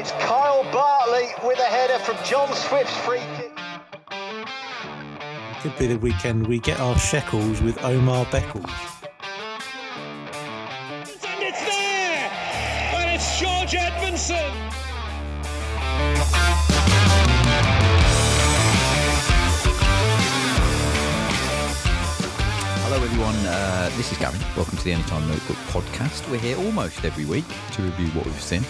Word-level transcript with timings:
It's 0.00 0.12
Kyle 0.12 0.62
Bartley 0.70 1.26
with 1.42 1.58
a 1.58 1.64
header 1.64 1.98
from 1.98 2.14
John 2.24 2.54
Swift's 2.54 2.96
free 2.98 3.18
kick. 3.36 3.50
Could 5.60 5.76
be 5.76 5.88
the 5.88 5.98
weekend 5.98 6.46
we 6.46 6.60
get 6.60 6.78
our 6.78 6.96
shekels 6.96 7.60
with 7.60 7.82
Omar 7.82 8.24
Beckles. 8.26 8.70
And 11.02 11.42
it's 11.42 11.60
there! 11.64 12.30
And 12.94 13.10
it's 13.10 13.40
George 13.40 13.74
Edmondson! 13.74 14.52
Hello, 22.84 23.02
everyone. 23.04 23.34
Uh, 23.44 23.90
this 23.96 24.12
is 24.12 24.18
Gavin. 24.18 24.40
Welcome 24.56 24.78
to 24.78 24.84
the 24.84 24.92
Anytime 24.92 25.26
Notebook 25.26 25.56
podcast. 25.66 26.30
We're 26.30 26.38
here 26.38 26.56
almost 26.56 27.04
every 27.04 27.24
week 27.24 27.44
to 27.72 27.82
review 27.82 28.06
what 28.12 28.24
we've 28.24 28.40
seen, 28.40 28.62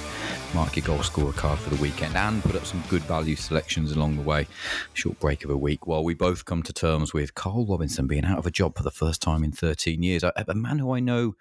mark 0.54 0.76
your 0.76 0.86
goal 0.86 1.02
scorer 1.02 1.32
card 1.32 1.58
for 1.58 1.70
the 1.70 1.80
weekend, 1.80 2.16
and 2.16 2.42
put 2.42 2.56
up 2.56 2.64
some 2.64 2.82
good 2.88 3.02
value 3.02 3.36
selections 3.36 3.92
along 3.92 4.16
the 4.16 4.22
way. 4.22 4.46
Short 4.94 5.18
break 5.20 5.44
of 5.44 5.50
a 5.50 5.56
week 5.56 5.86
while 5.86 6.02
we 6.02 6.14
both 6.14 6.44
come 6.44 6.62
to 6.62 6.72
terms 6.72 7.12
with 7.12 7.34
Carl 7.34 7.66
Robinson 7.66 8.06
being 8.06 8.24
out 8.24 8.38
of 8.38 8.46
a 8.46 8.50
job 8.50 8.76
for 8.76 8.82
the 8.82 8.90
first 8.90 9.20
time 9.20 9.44
in 9.44 9.52
13 9.52 10.02
years. 10.02 10.22
A, 10.22 10.32
a 10.48 10.54
man 10.54 10.78
who 10.78 10.92
I 10.92 11.00
know 11.00 11.34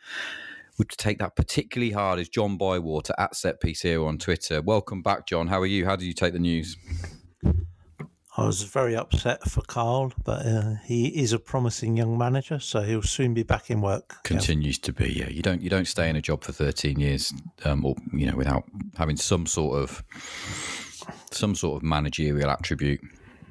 would 0.77 0.89
take 0.89 1.19
that 1.19 1.35
particularly 1.35 1.91
hard 1.91 2.19
is 2.19 2.29
John 2.29 2.57
Bywater 2.57 3.13
at 3.17 3.35
set 3.35 3.59
piece 3.59 3.81
here 3.81 4.05
on 4.05 4.17
Twitter. 4.17 4.61
Welcome 4.61 5.01
back, 5.01 5.25
John. 5.25 5.47
How 5.47 5.59
are 5.59 5.65
you? 5.65 5.85
How 5.85 5.95
did 5.95 6.05
you 6.05 6.13
take 6.13 6.33
the 6.33 6.39
news? 6.39 6.77
I 8.39 8.45
was 8.45 8.61
very 8.61 8.95
upset 8.95 9.49
for 9.49 9.61
Carl, 9.61 10.13
but 10.23 10.45
uh, 10.45 10.75
he 10.85 11.07
is 11.07 11.33
a 11.33 11.39
promising 11.39 11.97
young 11.97 12.19
manager, 12.19 12.59
so 12.59 12.81
he'll 12.81 13.01
soon 13.01 13.33
be 13.33 13.41
back 13.41 13.71
in 13.71 13.81
work. 13.81 14.17
continues 14.23 14.77
to 14.79 14.93
be. 14.93 15.11
Yeah, 15.11 15.29
you 15.29 15.41
don't 15.41 15.59
you 15.59 15.71
don't 15.71 15.87
stay 15.87 16.07
in 16.07 16.15
a 16.15 16.21
job 16.21 16.43
for 16.43 16.51
thirteen 16.51 16.99
years, 16.99 17.33
um, 17.65 17.83
or 17.83 17.95
you 18.13 18.29
know, 18.29 18.37
without 18.37 18.63
having 18.95 19.17
some 19.17 19.47
sort 19.47 19.81
of 19.81 20.03
some 21.31 21.55
sort 21.55 21.77
of 21.77 21.83
managerial 21.83 22.51
attribute. 22.51 23.01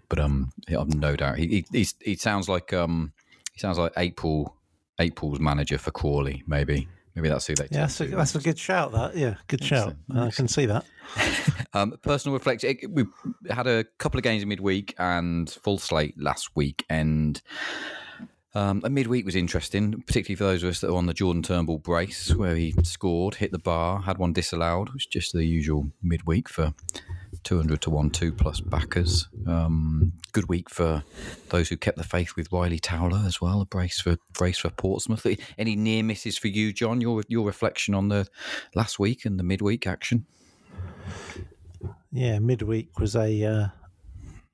But 0.08 0.20
um, 0.20 0.52
I've 0.69 0.94
no 0.94 1.16
doubt 1.16 1.39
he 1.39 1.64
he, 1.72 1.86
he 2.00 2.14
sounds 2.14 2.48
like 2.48 2.72
um 2.72 3.12
he 3.52 3.58
sounds 3.58 3.78
like 3.78 3.92
April 3.96 4.55
April's 5.00 5.41
manager 5.41 5.78
for 5.78 5.91
Crawley. 5.91 6.44
Maybe 6.46 6.86
maybe 7.17 7.28
that's 7.28 7.47
who 7.47 7.55
they. 7.55 7.67
Yeah, 7.70 7.81
that's 7.81 8.00
a, 8.00 8.06
that's 8.06 8.34
a 8.36 8.41
good 8.41 8.59
shout. 8.59 8.92
That 8.92 9.17
yeah, 9.17 9.34
good 9.48 9.64
shout. 9.64 9.97
I 10.14 10.31
can 10.31 10.48
see 10.48 10.67
that. 10.67 10.84
Um, 11.75 11.92
personal 12.00 12.33
reflection. 12.33 12.78
We 12.89 13.05
had 13.50 13.67
a 13.67 13.84
couple 13.98 14.17
of 14.17 14.25
games 14.25 14.42
in 14.42 14.48
midweek 14.48 14.95
and 14.98 15.50
full 15.50 15.77
slate 15.77 16.14
last 16.19 16.48
week, 16.56 16.86
and 16.89 17.42
um, 18.55 18.81
a 18.83 18.89
midweek 18.89 19.27
was 19.27 19.36
interesting, 19.36 20.03
particularly 20.06 20.36
for 20.36 20.45
those 20.45 20.62
of 20.62 20.70
us 20.70 20.81
that 20.81 20.89
are 20.89 20.97
on 20.97 21.05
the 21.05 21.12
Jordan 21.12 21.42
Turnbull 21.42 21.77
brace, 21.77 22.34
where 22.34 22.56
he 22.56 22.73
scored, 22.83 23.34
hit 23.34 23.53
the 23.53 23.58
bar, 23.58 24.01
had 24.01 24.17
one 24.17 24.33
disallowed, 24.33 24.95
which 24.95 25.03
is 25.03 25.08
just 25.08 25.33
the 25.34 25.45
usual 25.45 25.91
midweek 26.03 26.48
for 26.48 26.73
200 27.47 27.80
to 27.80 27.91
1 27.91 28.11
2 28.11 28.33
plus 28.33 28.61
backers. 28.61 29.28
Um, 29.47 30.12
good 30.33 30.48
week 30.48 30.69
for 30.69 31.05
those 31.50 31.69
who 31.69 31.77
kept 31.77 31.97
the 31.97 32.02
faith 32.02 32.34
with 32.34 32.50
Ryley 32.50 32.80
Towler 32.80 33.22
as 33.25 33.41
well, 33.41 33.61
a 33.61 33.64
brace 33.64 34.00
for 34.00 34.16
brace 34.34 34.58
for 34.58 34.70
Portsmouth. 34.70 35.25
Any 35.56 35.77
near 35.77 36.02
misses 36.02 36.36
for 36.36 36.48
you, 36.48 36.72
John? 36.72 37.00
Your 37.00 37.22
your 37.28 37.47
reflection 37.47 37.94
on 37.94 38.08
the 38.08 38.27
last 38.74 38.98
week 38.98 39.24
and 39.24 39.39
the 39.39 39.44
midweek 39.44 39.86
action? 39.86 40.27
Yeah, 42.11 42.41
midweek 42.41 42.98
was 42.98 43.14
a. 43.14 43.44
Uh, 43.44 43.69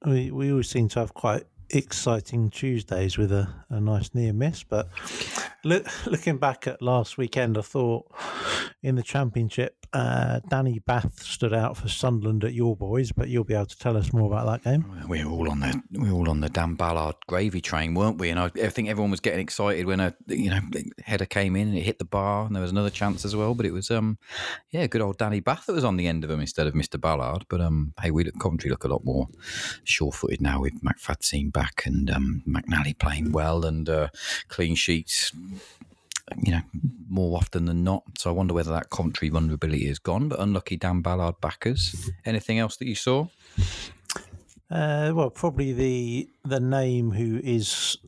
we 0.05 0.31
we 0.31 0.51
always 0.51 0.69
seem 0.69 0.89
to 0.89 1.01
have 1.01 1.15
quite 1.15 1.45
exciting 1.71 2.51
Tuesdays 2.51 3.17
with 3.17 3.33
a, 3.33 3.49
a 3.71 3.81
nice 3.81 4.15
near 4.15 4.35
miss, 4.35 4.65
but 4.65 4.91
look, 5.65 5.87
looking 6.07 6.37
back 6.37 6.67
at 6.67 6.83
last 6.83 7.17
weekend, 7.17 7.57
I 7.57 7.63
thought 7.63 8.05
in 8.83 8.97
the 8.97 9.03
championship, 9.03 9.87
uh, 9.93 10.41
Danny 10.49 10.81
Batth 10.81 11.23
stood 11.23 11.53
out 11.53 11.77
for 11.77 11.89
Sunderland 11.89 12.45
at 12.45 12.53
your 12.53 12.75
boys, 12.75 13.13
but 13.13 13.29
you'll 13.29 13.45
be 13.45 13.55
able 13.55 13.67
to 13.67 13.79
tell 13.79 13.97
us 13.97 14.13
more 14.13 14.27
about 14.27 14.47
that 14.47 14.65
game. 14.65 14.85
We 15.09 15.25
were 15.25 15.31
all 15.31 15.51
on 15.51 15.61
the 15.61 15.83
we 15.93 16.11
were 16.11 16.17
all 16.19 16.31
on 16.31 16.41
the 16.41 16.49
Dan 16.49 16.75
Ballard 16.75 17.17
gravy 17.27 17.61
train, 17.61 17.95
weren't 17.95 18.19
we? 18.19 18.31
And 18.31 18.41
I, 18.41 18.47
I 18.47 18.69
think 18.69 18.89
everyone 18.89 19.11
was 19.11 19.21
getting 19.21 19.41
excited 19.41 19.87
when 19.87 20.01
a 20.01 20.15
you 20.27 20.51
know 20.51 20.61
header 21.05 21.27
came 21.27 21.55
in 21.57 21.69
and 21.69 21.79
it 21.79 21.83
hit 21.83 21.99
the 21.99 22.05
bar, 22.05 22.47
and 22.47 22.57
there 22.57 22.63
was 22.63 22.71
another 22.71 22.91
chance 22.91 23.25
as 23.25 23.37
well. 23.37 23.55
But 23.55 23.67
it 23.67 23.73
was 23.73 23.91
um 23.91 24.19
yeah, 24.71 24.87
good 24.87 25.03
old 25.03 25.19
Danny 25.19 25.41
Batth 25.41 25.67
that 25.67 25.75
was 25.75 25.85
on 25.85 25.97
the 25.97 26.09
end 26.09 26.25
of 26.25 26.31
him 26.31 26.41
instead 26.41 26.67
of 26.67 26.75
Mister 26.75 26.99
Ballard. 26.99 27.45
But 27.49 27.61
um 27.61 27.95
hey, 28.01 28.11
we 28.11 28.25
look, 28.25 28.39
Coventry 28.41 28.71
look 28.71 28.85
a 28.85 28.89
lot 28.89 29.05
more 29.05 29.29
sure 29.85 30.11
footed 30.11 30.41
now 30.41 30.61
with 30.61 30.83
McFadzean 30.83 31.53
back 31.53 31.83
and 31.87 32.11
um, 32.11 32.43
McNally 32.49 32.99
playing 32.99 33.33
well 33.33 33.65
and 33.65 33.89
uh, 33.89 34.09
clean 34.49 34.75
sheets. 34.75 35.33
You 36.41 36.53
know, 36.53 36.63
more 37.09 37.37
often 37.37 37.65
than 37.67 37.85
not. 37.85 38.05
So 38.19 38.31
I 38.31 38.33
wonder 38.33 38.55
whether 38.55 38.73
that 38.73 38.91
Coventry 38.91 39.29
vulnerability 39.29 39.89
is 39.89 39.99
gone. 39.99 40.29
But 40.29 40.41
unlucky 40.41 40.77
Dan 40.77 41.01
Ballard 41.01 41.41
backers. 41.41 42.11
Anything 42.25 42.59
else 42.59 42.77
that 42.77 42.87
you 42.87 42.95
saw? 42.95 43.27
Uh, 44.71 45.13
well, 45.15 45.31
probably 45.31 45.73
the 45.73 46.29
the 46.45 46.61
name 46.61 47.11
who 47.11 47.41
is 47.45 47.99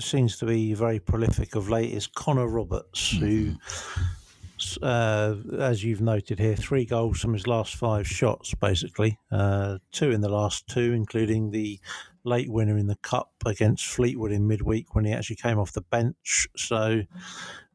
seems 0.00 0.38
to 0.38 0.46
be 0.46 0.74
very 0.74 0.98
prolific 0.98 1.54
of 1.54 1.68
late 1.68 1.92
is 1.92 2.06
Connor 2.06 2.48
Roberts, 2.48 3.10
who, 3.10 3.54
uh, 4.82 5.34
as 5.58 5.84
you've 5.84 6.00
noted 6.00 6.38
here, 6.38 6.56
three 6.56 6.84
goals 6.84 7.20
from 7.20 7.34
his 7.34 7.46
last 7.46 7.76
five 7.76 8.06
shots, 8.06 8.54
basically, 8.54 9.18
uh, 9.30 9.78
two 9.92 10.10
in 10.10 10.20
the 10.20 10.28
last 10.28 10.66
two, 10.66 10.92
including 10.92 11.50
the 11.50 11.78
late 12.24 12.50
winner 12.50 12.76
in 12.76 12.86
the 12.86 12.96
cup 12.96 13.32
against 13.46 13.86
Fleetwood 13.86 14.32
in 14.32 14.46
midweek 14.46 14.94
when 14.94 15.04
he 15.04 15.12
actually 15.12 15.36
came 15.36 15.58
off 15.58 15.72
the 15.72 15.80
bench. 15.82 16.46
So, 16.56 17.02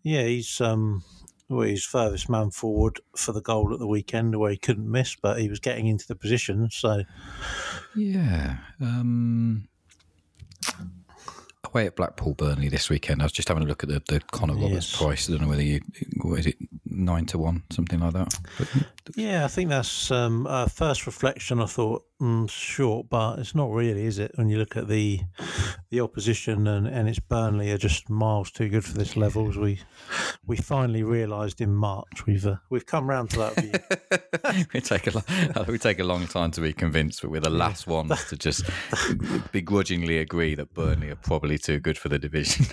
yeah, 0.05 0.21
he's 0.23 0.61
um, 0.61 1.03
well, 1.49 1.67
he's 1.67 1.83
furthest 1.83 2.29
man 2.29 2.51
forward 2.51 2.99
for 3.17 3.31
the 3.31 3.41
goal 3.41 3.73
at 3.73 3.79
the 3.79 3.88
weekend, 3.88 4.38
where 4.39 4.51
he 4.51 4.57
couldn't 4.57 4.89
miss, 4.89 5.16
but 5.16 5.39
he 5.39 5.49
was 5.49 5.59
getting 5.59 5.88
into 5.88 6.07
the 6.07 6.16
position. 6.16 6.69
So, 6.71 7.03
Yeah. 7.95 8.57
Um, 8.79 9.67
away 11.63 11.88
at 11.88 11.95
Blackpool 11.95 12.33
Burnley 12.35 12.69
this 12.69 12.89
weekend. 12.89 13.21
I 13.21 13.25
was 13.25 13.31
just 13.31 13.47
having 13.47 13.63
a 13.63 13.65
look 13.65 13.83
at 13.83 13.89
the, 13.89 14.01
the 14.07 14.19
Connor 14.31 14.53
Roberts 14.53 14.91
Yes. 14.91 14.95
price. 14.97 15.27
I 15.29 15.33
don't 15.33 15.41
know 15.41 15.47
whether 15.49 15.61
you, 15.63 15.81
what 16.21 16.39
is 16.39 16.45
it, 16.47 16.55
nine 16.85 17.25
to 17.27 17.38
one, 17.38 17.63
something 17.71 17.99
like 17.99 18.13
that. 18.13 18.39
But 18.57 18.67
Yeah, 19.15 19.44
I 19.44 19.47
think 19.47 19.69
that's 19.69 20.09
um, 20.11 20.47
uh, 20.47 20.67
first 20.67 21.05
reflection. 21.05 21.59
I 21.59 21.65
thought 21.65 22.05
mm, 22.21 22.49
short, 22.49 23.07
but 23.09 23.39
it's 23.39 23.55
not 23.55 23.71
really, 23.71 24.05
is 24.05 24.19
it? 24.19 24.31
When 24.35 24.49
you 24.49 24.57
look 24.57 24.75
at 24.77 24.87
the 24.87 25.21
the 25.89 25.99
opposition 26.01 26.67
and, 26.67 26.87
and 26.87 27.07
it's 27.07 27.19
Burnley 27.19 27.71
are 27.71 27.77
just 27.77 28.09
miles 28.09 28.51
too 28.51 28.69
good 28.69 28.83
for 28.83 28.93
this 28.97 29.15
level. 29.15 29.49
As 29.49 29.57
we 29.57 29.79
we 30.45 30.57
finally 30.57 31.03
realised 31.03 31.61
in 31.61 31.73
March, 31.73 32.25
we've 32.25 32.45
uh, 32.45 32.55
we've 32.69 32.85
come 32.85 33.09
round 33.09 33.29
to 33.31 33.37
that 33.39 33.55
view. 33.55 34.65
we 34.73 34.81
take 34.81 35.07
a 35.07 35.65
we 35.67 35.77
take 35.77 35.99
a 35.99 36.03
long 36.03 36.27
time 36.27 36.51
to 36.51 36.61
be 36.61 36.73
convinced, 36.73 37.21
but 37.21 37.31
we're 37.31 37.39
the 37.41 37.49
last 37.49 37.87
ones 37.87 38.25
to 38.29 38.35
just 38.37 38.63
begrudgingly 39.51 40.17
agree 40.19 40.55
that 40.55 40.73
Burnley 40.73 41.09
are 41.09 41.15
probably 41.15 41.57
too 41.57 41.79
good 41.79 41.97
for 41.97 42.09
the 42.09 42.19
division. 42.19 42.65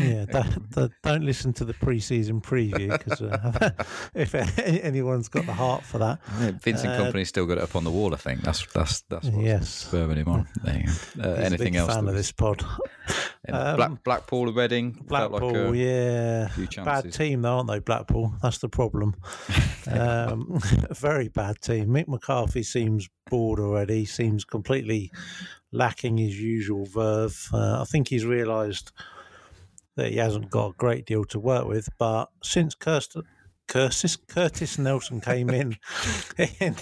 yeah, 0.00 0.24
don't, 0.24 0.70
don't- 0.70 0.92
don't 1.04 1.22
listen 1.24 1.52
to 1.52 1.64
the 1.64 1.74
pre-season 1.74 2.40
preview 2.40 2.90
because 2.90 3.22
uh, 3.22 3.70
if 4.14 4.34
anyone's 4.58 5.28
got 5.28 5.46
the 5.46 5.52
heart 5.52 5.84
for 5.84 5.98
that, 5.98 6.18
Vincent 6.60 6.92
Kompany's 7.00 7.28
still 7.28 7.46
got 7.46 7.58
it 7.58 7.64
up 7.64 7.76
on 7.76 7.84
the 7.84 7.90
wall. 7.90 8.12
I 8.14 8.16
think 8.16 8.42
that's 8.42 8.63
that's 8.72 9.02
that's 9.02 9.26
what's 9.28 9.44
Yes. 9.44 9.68
spurring 9.68 10.16
him 10.18 10.28
on. 10.28 10.48
There 10.64 10.76
you 10.78 10.86
go. 11.22 11.30
Uh, 11.30 11.34
anything 11.34 11.72
big 11.72 11.76
else? 11.76 11.94
fan 11.94 12.08
of 12.08 12.14
this 12.14 12.32
pod. 12.32 12.64
Uh, 13.46 13.76
Black, 13.76 14.04
Blackpool 14.04 14.50
Reading. 14.54 14.92
Blackpool, 15.06 15.52
like 15.52 15.74
a 15.74 15.76
yeah, 15.76 16.48
bad 16.82 17.12
team 17.12 17.42
though, 17.42 17.56
aren't 17.58 17.68
they? 17.68 17.78
Blackpool, 17.78 18.32
that's 18.42 18.56
the 18.56 18.70
problem. 18.70 19.14
um, 19.90 20.58
very 20.90 21.28
bad 21.28 21.60
team. 21.60 21.88
Mick 21.88 22.08
McCarthy 22.08 22.62
seems 22.62 23.06
bored 23.28 23.60
already. 23.60 24.06
Seems 24.06 24.46
completely 24.46 25.12
lacking 25.72 26.16
his 26.16 26.40
usual 26.40 26.86
verve. 26.86 27.38
Uh, 27.52 27.82
I 27.82 27.84
think 27.84 28.08
he's 28.08 28.24
realised 28.24 28.92
that 29.96 30.10
he 30.10 30.16
hasn't 30.16 30.48
got 30.48 30.70
a 30.70 30.74
great 30.78 31.04
deal 31.04 31.24
to 31.26 31.38
work 31.38 31.66
with. 31.66 31.90
But 31.98 32.30
since 32.42 32.74
Kirsten, 32.74 33.24
Curtis, 33.66 34.16
Curtis 34.16 34.78
Nelson 34.78 35.20
came 35.20 35.50
in 35.50 35.76
in, 36.60 36.76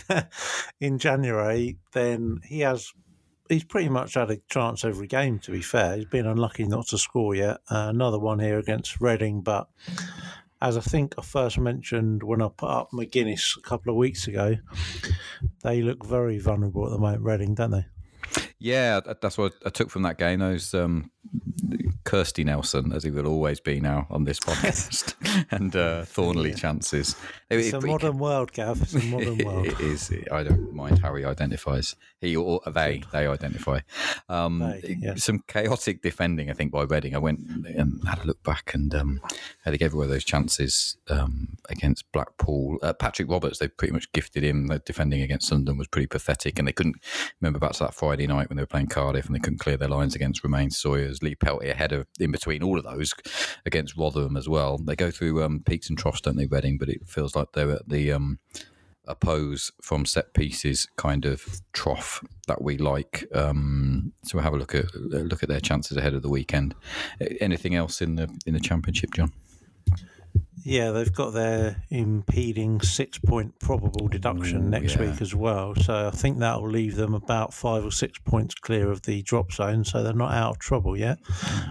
in 0.80 0.98
January, 0.98 1.78
then 1.92 2.40
he 2.44 2.60
has 2.60 2.92
he's 3.48 3.64
pretty 3.64 3.88
much 3.88 4.14
had 4.14 4.30
a 4.30 4.38
chance 4.48 4.84
every 4.84 5.06
game. 5.06 5.38
To 5.40 5.50
be 5.50 5.62
fair, 5.62 5.96
he's 5.96 6.06
been 6.06 6.26
unlucky 6.26 6.64
not 6.64 6.88
to 6.88 6.98
score 6.98 7.34
yet. 7.34 7.58
Uh, 7.70 7.88
another 7.90 8.18
one 8.18 8.38
here 8.38 8.58
against 8.58 9.00
Reading, 9.00 9.42
but 9.42 9.68
as 10.60 10.76
I 10.76 10.80
think 10.80 11.14
I 11.18 11.22
first 11.22 11.58
mentioned 11.58 12.22
when 12.22 12.40
I 12.40 12.48
put 12.48 12.70
up 12.70 12.90
McGuinness 12.92 13.56
a 13.56 13.62
couple 13.62 13.90
of 13.90 13.96
weeks 13.96 14.28
ago, 14.28 14.56
they 15.62 15.82
look 15.82 16.06
very 16.06 16.38
vulnerable 16.38 16.86
at 16.86 16.92
the 16.92 16.98
moment. 16.98 17.22
Reading, 17.22 17.54
don't 17.54 17.70
they? 17.70 17.86
Yeah, 18.62 19.00
that's 19.20 19.36
what 19.36 19.54
I 19.66 19.70
took 19.70 19.90
from 19.90 20.02
that 20.02 20.18
game. 20.18 20.38
Those 20.38 20.72
um, 20.72 21.10
Kirsty 22.04 22.44
Nelson, 22.44 22.92
as 22.92 23.02
he 23.02 23.10
will 23.10 23.26
always 23.26 23.58
be 23.58 23.80
now 23.80 24.06
on 24.08 24.22
this 24.22 24.38
podcast, 24.38 25.14
and 25.50 25.74
uh, 25.74 26.02
Thorniley 26.04 26.56
chances. 26.56 27.16
It's 27.50 27.68
it- 27.68 27.74
a 27.74 27.80
modern 27.84 28.18
world, 28.18 28.52
Gav. 28.52 28.80
It's 28.82 28.94
a 28.94 29.00
modern 29.06 29.38
world. 29.38 29.66
it 29.66 29.80
is. 29.80 30.12
I 30.30 30.44
don't 30.44 30.72
mind 30.72 31.00
how 31.00 31.12
he 31.16 31.24
identifies. 31.24 31.96
He 32.20 32.36
or 32.36 32.60
they, 32.70 33.02
they 33.12 33.26
identify. 33.26 33.80
Um, 34.28 34.60
They, 34.60 34.96
yeah. 35.00 35.14
Some 35.16 35.40
chaotic 35.48 36.00
defending, 36.02 36.48
I 36.48 36.52
think, 36.52 36.70
by 36.70 36.84
Reading. 36.84 37.16
I 37.16 37.18
went 37.18 37.40
and 37.66 38.00
had 38.06 38.20
a 38.20 38.26
look 38.26 38.42
back, 38.44 38.74
and 38.74 38.94
um, 38.94 39.20
they 39.66 39.76
gave 39.76 39.92
away 39.92 40.06
those 40.06 40.24
chances 40.24 40.96
um, 41.08 41.56
against 41.68 42.10
Blackpool. 42.12 42.78
Uh, 42.80 42.92
Patrick 42.92 43.28
Roberts, 43.28 43.58
they 43.58 43.66
pretty 43.66 43.92
much 43.92 44.10
gifted 44.12 44.44
him. 44.44 44.68
The 44.68 44.78
defending 44.78 45.20
against 45.22 45.48
Sunderland 45.48 45.78
was 45.80 45.88
pretty 45.88 46.06
pathetic, 46.06 46.60
and 46.60 46.68
they 46.68 46.72
couldn't 46.72 46.96
remember 47.40 47.58
back 47.58 47.72
to 47.72 47.80
that 47.84 47.94
Friday 47.94 48.26
night 48.28 48.48
when 48.52 48.58
they 48.58 48.62
were 48.62 48.66
playing 48.66 48.88
Cardiff, 48.88 49.25
and 49.25 49.34
they 49.34 49.38
couldn't 49.38 49.60
clear 49.60 49.78
their 49.78 49.88
lines 49.88 50.14
against 50.14 50.44
Romaine 50.44 50.70
Sawyers. 50.70 51.22
Lee 51.22 51.34
Pelty 51.34 51.70
ahead 51.70 51.90
of 51.93 52.06
in 52.20 52.31
between 52.31 52.62
all 52.62 52.78
of 52.78 52.84
those 52.84 53.14
against 53.64 53.96
Rotherham 53.96 54.37
as 54.37 54.46
well. 54.46 54.76
They 54.76 54.94
go 54.94 55.10
through 55.10 55.43
um, 55.43 55.62
peaks 55.64 55.88
and 55.88 55.99
troughs, 55.99 56.20
don't 56.20 56.37
they, 56.37 56.44
Reading? 56.44 56.76
But 56.76 56.90
it 56.90 57.08
feels 57.08 57.34
like 57.34 57.52
they're 57.52 57.70
at 57.70 57.88
the 57.88 58.12
um, 58.12 58.40
oppose 59.06 59.72
from 59.81 60.04
set 60.04 60.34
pieces 60.34 60.87
kind 60.96 61.25
of 61.25 61.62
trough 61.72 62.22
that 62.46 62.60
we 62.60 62.76
like. 62.76 63.25
Um, 63.34 64.12
so 64.22 64.37
we'll 64.37 64.44
have 64.44 64.52
a 64.52 64.58
look 64.58 64.75
at 64.75 64.94
look 64.94 65.43
at 65.43 65.48
their 65.48 65.60
chances 65.60 65.96
ahead 65.96 66.12
of 66.12 66.20
the 66.20 66.28
weekend. 66.28 66.75
Anything 67.40 67.75
else 67.75 68.02
in 68.02 68.16
the 68.16 68.28
in 68.44 68.52
the 68.52 68.60
championship, 68.60 69.14
John? 69.14 69.32
Yeah, 70.64 70.90
they've 70.92 71.12
got 71.12 71.32
their 71.32 71.82
impeding 71.90 72.80
six 72.80 73.18
point 73.18 73.58
probable 73.58 74.08
deduction 74.08 74.64
Ooh, 74.66 74.70
next 74.70 74.96
yeah. 74.96 75.10
week 75.10 75.20
as 75.20 75.34
well. 75.34 75.74
So 75.74 76.08
I 76.08 76.10
think 76.10 76.38
that 76.38 76.60
will 76.60 76.70
leave 76.70 76.96
them 76.96 77.14
about 77.14 77.52
five 77.52 77.84
or 77.84 77.90
six 77.90 78.18
points 78.18 78.54
clear 78.54 78.90
of 78.90 79.02
the 79.02 79.22
drop 79.22 79.52
zone. 79.52 79.84
So 79.84 80.02
they're 80.02 80.12
not 80.12 80.32
out 80.32 80.50
of 80.52 80.58
trouble 80.58 80.96
yet. 80.96 81.18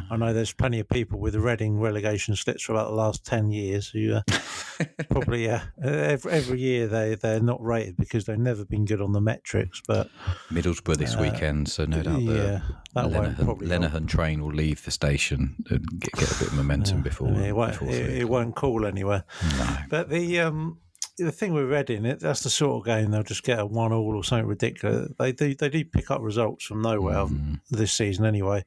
I 0.10 0.18
know 0.18 0.34
there's 0.34 0.54
plenty 0.54 0.80
of 0.80 0.90
people 0.90 1.20
with 1.20 1.36
Reading 1.36 1.80
relegation 1.80 2.36
slips 2.36 2.64
for 2.64 2.74
about 2.74 2.90
the 2.90 2.96
last 2.96 3.26
10 3.26 3.52
years 3.52 3.90
who 3.90 4.14
uh, 4.14 4.22
probably, 5.10 5.50
uh, 5.50 5.62
every, 5.84 6.32
every 6.32 6.60
year 6.60 6.88
they, 6.88 7.16
they're 7.16 7.40
not 7.40 7.64
rated 7.64 7.98
because 7.98 8.26
they've 8.26 8.38
never 8.38 8.66
been 8.66 8.86
good 8.86 9.02
on 9.02 9.12
the 9.14 9.22
metrics. 9.22 9.82
But 9.88 10.10
Middlesbrough 10.50 10.98
this 10.98 11.16
weekend, 11.16 11.70
so 11.70 11.86
no 11.86 12.04
doubt 12.04 12.16
Uh, 12.16 12.20
yeah, 12.20 12.62
that 12.94 13.10
won't 13.10 13.38
Lenihan, 13.38 13.46
probably 13.46 13.70
help. 13.70 13.84
Lenihan 13.84 14.08
train 14.08 14.44
will 14.44 14.54
leave 14.54 14.84
the 14.84 14.92
station 14.92 15.56
and 15.70 16.00
get, 16.00 16.12
get 16.14 16.32
a 16.32 16.40
bit 16.40 16.48
of 16.50 16.54
momentum 16.54 17.02
before. 17.02 17.32
It, 17.32 17.56
won't, 17.56 17.72
before 17.72 17.90
it, 17.90 18.10
it 18.10 18.30
won't 18.30 18.56
call 18.56 18.86
anywhere. 18.86 19.24
No. 19.58 19.78
But 19.90 20.10
the 20.10 20.42
um, 20.42 20.80
the 21.18 21.32
thing 21.32 21.54
with 21.54 21.70
Reading, 21.70 22.06
it 22.06 22.20
that's 22.20 22.44
the 22.44 22.50
sort 22.50 22.82
of 22.82 22.86
game 22.86 23.12
they'll 23.12 23.24
just 23.24 23.44
get 23.44 23.60
a 23.60 23.66
one 23.66 23.94
all 23.94 24.16
or 24.16 24.24
something 24.24 24.48
ridiculous. 24.48 25.12
They 25.18 25.32
do 25.32 25.56
they 25.56 25.70
do 25.70 25.86
pick 25.86 26.12
up 26.12 26.22
results 26.22 26.66
from 26.66 26.82
nowhere 26.82 27.28
this 27.70 27.94
season 27.94 28.26
anyway. 28.26 28.66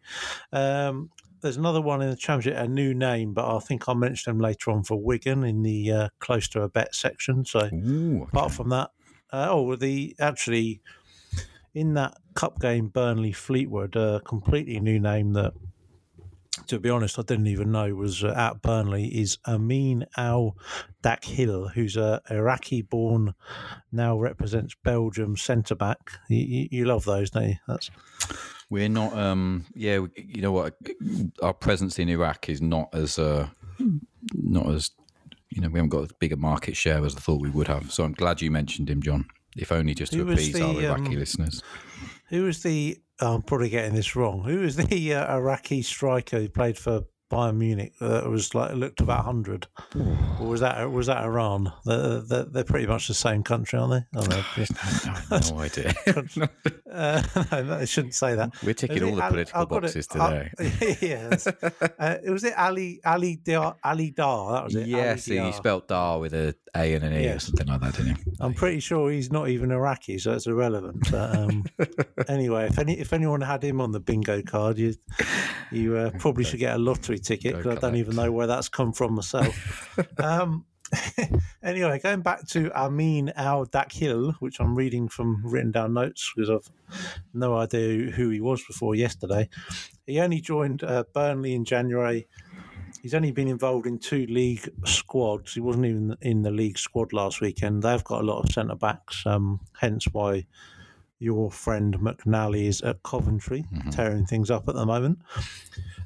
Um, 0.52 1.10
there's 1.40 1.56
another 1.58 1.82
one 1.82 2.00
in 2.00 2.08
the 2.08 2.16
championship, 2.16 2.58
a 2.58 2.66
new 2.66 2.94
name, 2.94 3.34
but 3.34 3.54
I 3.54 3.58
think 3.58 3.86
I'll 3.86 3.94
mention 3.94 4.32
them 4.32 4.40
later 4.40 4.70
on 4.70 4.82
for 4.82 4.96
Wigan 4.96 5.44
in 5.44 5.62
the 5.62 5.92
uh, 5.92 6.08
close 6.18 6.48
to 6.48 6.62
a 6.62 6.70
bet 6.70 6.94
section. 6.94 7.44
So 7.44 7.68
Ooh, 7.72 8.22
apart 8.22 8.52
from 8.52 8.70
that, 8.70 8.90
uh, 9.30 9.48
oh, 9.50 9.76
the 9.76 10.16
actually 10.18 10.80
in 11.74 11.94
that 11.94 12.16
cup 12.34 12.60
game, 12.60 12.88
Burnley 12.88 13.32
Fleetwood, 13.32 13.96
a 13.96 14.20
completely 14.20 14.78
new 14.80 15.00
name 15.00 15.32
that, 15.32 15.52
to 16.68 16.78
be 16.78 16.88
honest, 16.88 17.18
I 17.18 17.22
didn't 17.22 17.48
even 17.48 17.72
know 17.72 17.94
was 17.94 18.22
uh, 18.22 18.32
at 18.36 18.62
Burnley 18.62 19.06
is 19.06 19.38
Amin 19.46 20.06
Al 20.16 20.56
Dakhil, 21.02 21.72
who's 21.72 21.96
a 21.96 22.22
Iraqi-born, 22.30 23.34
now 23.90 24.16
represents 24.16 24.74
Belgium 24.84 25.36
centre 25.36 25.74
back. 25.74 26.12
You, 26.28 26.38
you, 26.38 26.68
you 26.70 26.84
love 26.84 27.04
those, 27.04 27.30
don't 27.30 27.48
you? 27.48 27.56
That's 27.66 27.90
We're 28.70 28.88
not. 28.88 29.12
Um, 29.16 29.66
yeah, 29.74 30.06
you 30.16 30.42
know 30.42 30.52
what? 30.52 30.74
Our 31.42 31.52
presence 31.52 31.98
in 31.98 32.08
Iraq 32.08 32.48
is 32.48 32.62
not 32.62 32.88
as 32.94 33.18
uh, 33.18 33.48
not 34.32 34.68
as 34.70 34.92
you 35.50 35.60
know. 35.60 35.68
We 35.68 35.78
haven't 35.78 35.90
got 35.90 36.04
as 36.04 36.12
big 36.18 36.32
a 36.32 36.36
market 36.36 36.76
share 36.76 37.04
as 37.04 37.16
I 37.16 37.18
thought 37.18 37.40
we 37.40 37.50
would 37.50 37.68
have. 37.68 37.92
So 37.92 38.04
I'm 38.04 38.14
glad 38.14 38.40
you 38.40 38.50
mentioned 38.50 38.88
him, 38.88 39.02
John. 39.02 39.26
If 39.56 39.72
only 39.72 39.94
just 39.94 40.12
to 40.12 40.24
Who 40.24 40.32
appease 40.32 40.60
our 40.60 40.80
Iraqi 40.80 41.06
um, 41.06 41.18
listeners. 41.18 41.62
who 42.28 42.44
was 42.44 42.62
the. 42.62 42.98
oh, 43.20 43.34
I'm 43.36 43.42
probably 43.42 43.68
getting 43.70 43.94
this 43.94 44.16
wrong. 44.16 44.42
Who 44.44 44.60
was 44.60 44.76
the 44.76 45.14
uh, 45.14 45.36
Iraqi 45.36 45.82
striker 45.82 46.38
who 46.40 46.48
played 46.48 46.76
for 46.78 47.02
Bayern 47.30 47.56
Munich? 47.56 47.92
That 48.00 48.28
was 48.28 48.54
like 48.54 48.74
looked 48.74 49.00
about 49.00 49.24
hundred, 49.24 49.66
or 50.40 50.46
was 50.48 50.60
that 50.60 50.90
was 50.90 51.06
that 51.06 51.22
Iran? 51.24 51.72
They're, 51.84 52.20
they're, 52.20 52.44
they're 52.44 52.64
pretty 52.64 52.86
much 52.86 53.06
the 53.08 53.14
same 53.14 53.42
country, 53.42 53.78
aren't 53.78 53.92
they? 53.92 54.04
Oh, 54.20 54.26
no, 54.26 54.40
have 55.36 55.52
no 55.52 55.58
idea. 55.60 55.94
uh, 56.92 57.22
no, 57.52 57.62
no, 57.62 57.74
I 57.78 57.84
shouldn't 57.84 58.14
say 58.14 58.34
that. 58.34 58.54
We're 58.62 58.74
ticking 58.74 59.02
all 59.04 59.14
the 59.16 59.22
Ali- 59.22 59.30
political 59.30 59.62
I've 59.62 59.68
got 59.68 59.76
it- 59.84 59.94
boxes 59.94 60.08
uh, 60.10 60.44
today. 60.50 60.96
yes. 61.00 61.46
Uh, 61.46 62.18
it 62.24 62.30
was 62.30 62.44
it 62.44 62.54
Ali 62.58 63.00
Ali 63.04 63.36
Dar 63.36 63.76
Ali 63.84 64.10
Dar. 64.10 64.52
That 64.52 64.64
was 64.64 64.74
it. 64.76 64.86
Yes, 64.88 65.24
he 65.26 65.52
spelt 65.52 65.88
Dar 65.88 66.18
with 66.18 66.34
a 66.34 66.54
A 66.76 66.94
and 66.94 67.04
an 67.04 67.12
E 67.12 67.28
or 67.28 67.38
something 67.38 67.66
like 67.66 67.80
that, 67.80 67.94
didn't 67.94 68.16
he? 68.16 68.22
I'm 68.40 68.54
pretty 68.54 68.80
sure 68.80 69.10
he's 69.10 69.30
not 69.30 69.48
even 69.48 69.70
Iraqi, 69.70 70.18
so 70.18 70.32
it's 70.32 70.46
irrelevant. 70.46 71.10
But, 71.10 71.36
um, 71.36 71.64
anyway, 72.28 72.66
if 72.66 72.78
any 72.78 72.98
if 72.98 73.12
anyone 73.12 73.40
had 73.40 73.62
him 73.62 73.80
on 73.80 73.92
the 73.92 74.00
bingo 74.00 74.42
card, 74.42 74.78
you 74.78 74.94
you 75.70 75.96
uh, 75.96 76.10
probably 76.18 76.44
should 76.44 76.60
get 76.60 76.74
a 76.74 76.78
lottery 76.78 77.18
ticket 77.18 77.56
because 77.56 77.76
I 77.76 77.80
don't 77.80 77.96
even 77.96 78.16
know 78.16 78.32
where 78.32 78.46
that's 78.46 78.68
come 78.68 78.92
from 78.92 79.14
myself. 79.14 79.98
um, 80.18 80.64
anyway, 81.62 81.98
going 81.98 82.22
back 82.22 82.46
to 82.48 82.70
Ameen 82.74 83.32
Al-Dakhil, 83.36 84.34
which 84.40 84.60
I'm 84.60 84.74
reading 84.74 85.08
from 85.08 85.42
written 85.44 85.72
down 85.72 85.94
notes 85.94 86.32
because 86.34 86.50
I've 86.50 86.98
no 87.32 87.56
idea 87.56 88.10
who 88.10 88.30
he 88.30 88.40
was 88.40 88.64
before 88.64 88.94
yesterday. 88.94 89.48
He 90.06 90.20
only 90.20 90.40
joined 90.40 90.82
uh, 90.82 91.04
Burnley 91.12 91.54
in 91.54 91.64
January. 91.64 92.26
He's 93.04 93.12
only 93.12 93.32
been 93.32 93.48
involved 93.48 93.86
in 93.86 93.98
two 93.98 94.24
league 94.28 94.66
squads. 94.86 95.52
He 95.52 95.60
wasn't 95.60 95.84
even 95.84 96.16
in 96.22 96.40
the 96.40 96.50
league 96.50 96.78
squad 96.78 97.12
last 97.12 97.42
weekend. 97.42 97.82
They've 97.82 98.02
got 98.02 98.22
a 98.22 98.24
lot 98.24 98.42
of 98.42 98.50
centre 98.50 98.76
backs, 98.76 99.26
um, 99.26 99.60
hence 99.78 100.06
why 100.10 100.46
your 101.18 101.50
friend 101.50 101.98
McNally 101.98 102.64
is 102.64 102.80
at 102.80 103.02
Coventry, 103.02 103.66
tearing 103.90 104.24
things 104.24 104.50
up 104.50 104.70
at 104.70 104.74
the 104.74 104.86
moment. 104.86 105.18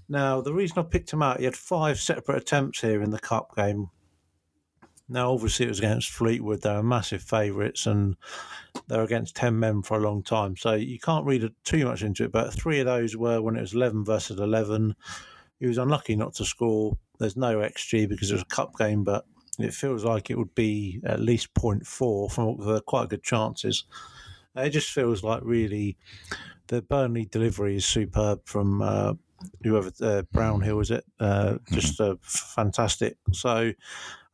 Now, 0.08 0.40
the 0.40 0.52
reason 0.52 0.80
I 0.80 0.82
picked 0.82 1.12
him 1.12 1.22
out, 1.22 1.38
he 1.38 1.44
had 1.44 1.54
five 1.54 2.00
separate 2.00 2.42
attempts 2.42 2.80
here 2.80 3.00
in 3.00 3.10
the 3.10 3.20
cup 3.20 3.54
game. 3.54 3.90
Now, 5.08 5.32
obviously, 5.32 5.66
it 5.66 5.68
was 5.68 5.78
against 5.78 6.10
Fleetwood. 6.10 6.62
They're 6.62 6.82
massive 6.82 7.22
favourites 7.22 7.86
and 7.86 8.16
they're 8.88 9.04
against 9.04 9.36
10 9.36 9.56
men 9.56 9.82
for 9.82 9.98
a 9.98 10.02
long 10.02 10.24
time. 10.24 10.56
So 10.56 10.74
you 10.74 10.98
can't 10.98 11.26
read 11.26 11.48
too 11.62 11.84
much 11.84 12.02
into 12.02 12.24
it. 12.24 12.32
But 12.32 12.52
three 12.54 12.80
of 12.80 12.86
those 12.86 13.16
were 13.16 13.40
when 13.40 13.54
it 13.54 13.60
was 13.60 13.74
11 13.74 14.04
versus 14.04 14.40
11. 14.40 14.96
He 15.60 15.66
was 15.66 15.78
unlucky 15.78 16.16
not 16.16 16.34
to 16.34 16.44
score. 16.44 16.98
There's 17.18 17.36
no 17.36 17.60
XG 17.60 18.06
because 18.06 18.30
it 18.30 18.34
was 18.34 18.42
a 18.42 18.46
cup 18.46 18.76
game, 18.78 19.04
but 19.04 19.26
it 19.58 19.74
feels 19.74 20.04
like 20.04 20.30
it 20.30 20.38
would 20.38 20.54
be 20.54 21.00
at 21.04 21.20
least 21.20 21.52
0.4 21.54 22.30
from 22.30 22.80
quite 22.86 23.08
good 23.08 23.22
chances. 23.22 23.84
It 24.54 24.70
just 24.70 24.90
feels 24.90 25.22
like 25.22 25.42
really 25.44 25.96
the 26.68 26.82
Burnley 26.82 27.26
delivery 27.26 27.76
is 27.76 27.86
superb 27.86 28.46
from 28.46 28.82
uh, 28.82 29.14
whoever 29.62 29.90
uh, 30.00 30.22
Brownhill 30.32 30.80
is 30.80 30.90
it? 30.90 31.04
Uh, 31.20 31.58
just 31.72 32.00
uh, 32.00 32.16
f- 32.22 32.52
fantastic. 32.54 33.18
So 33.32 33.72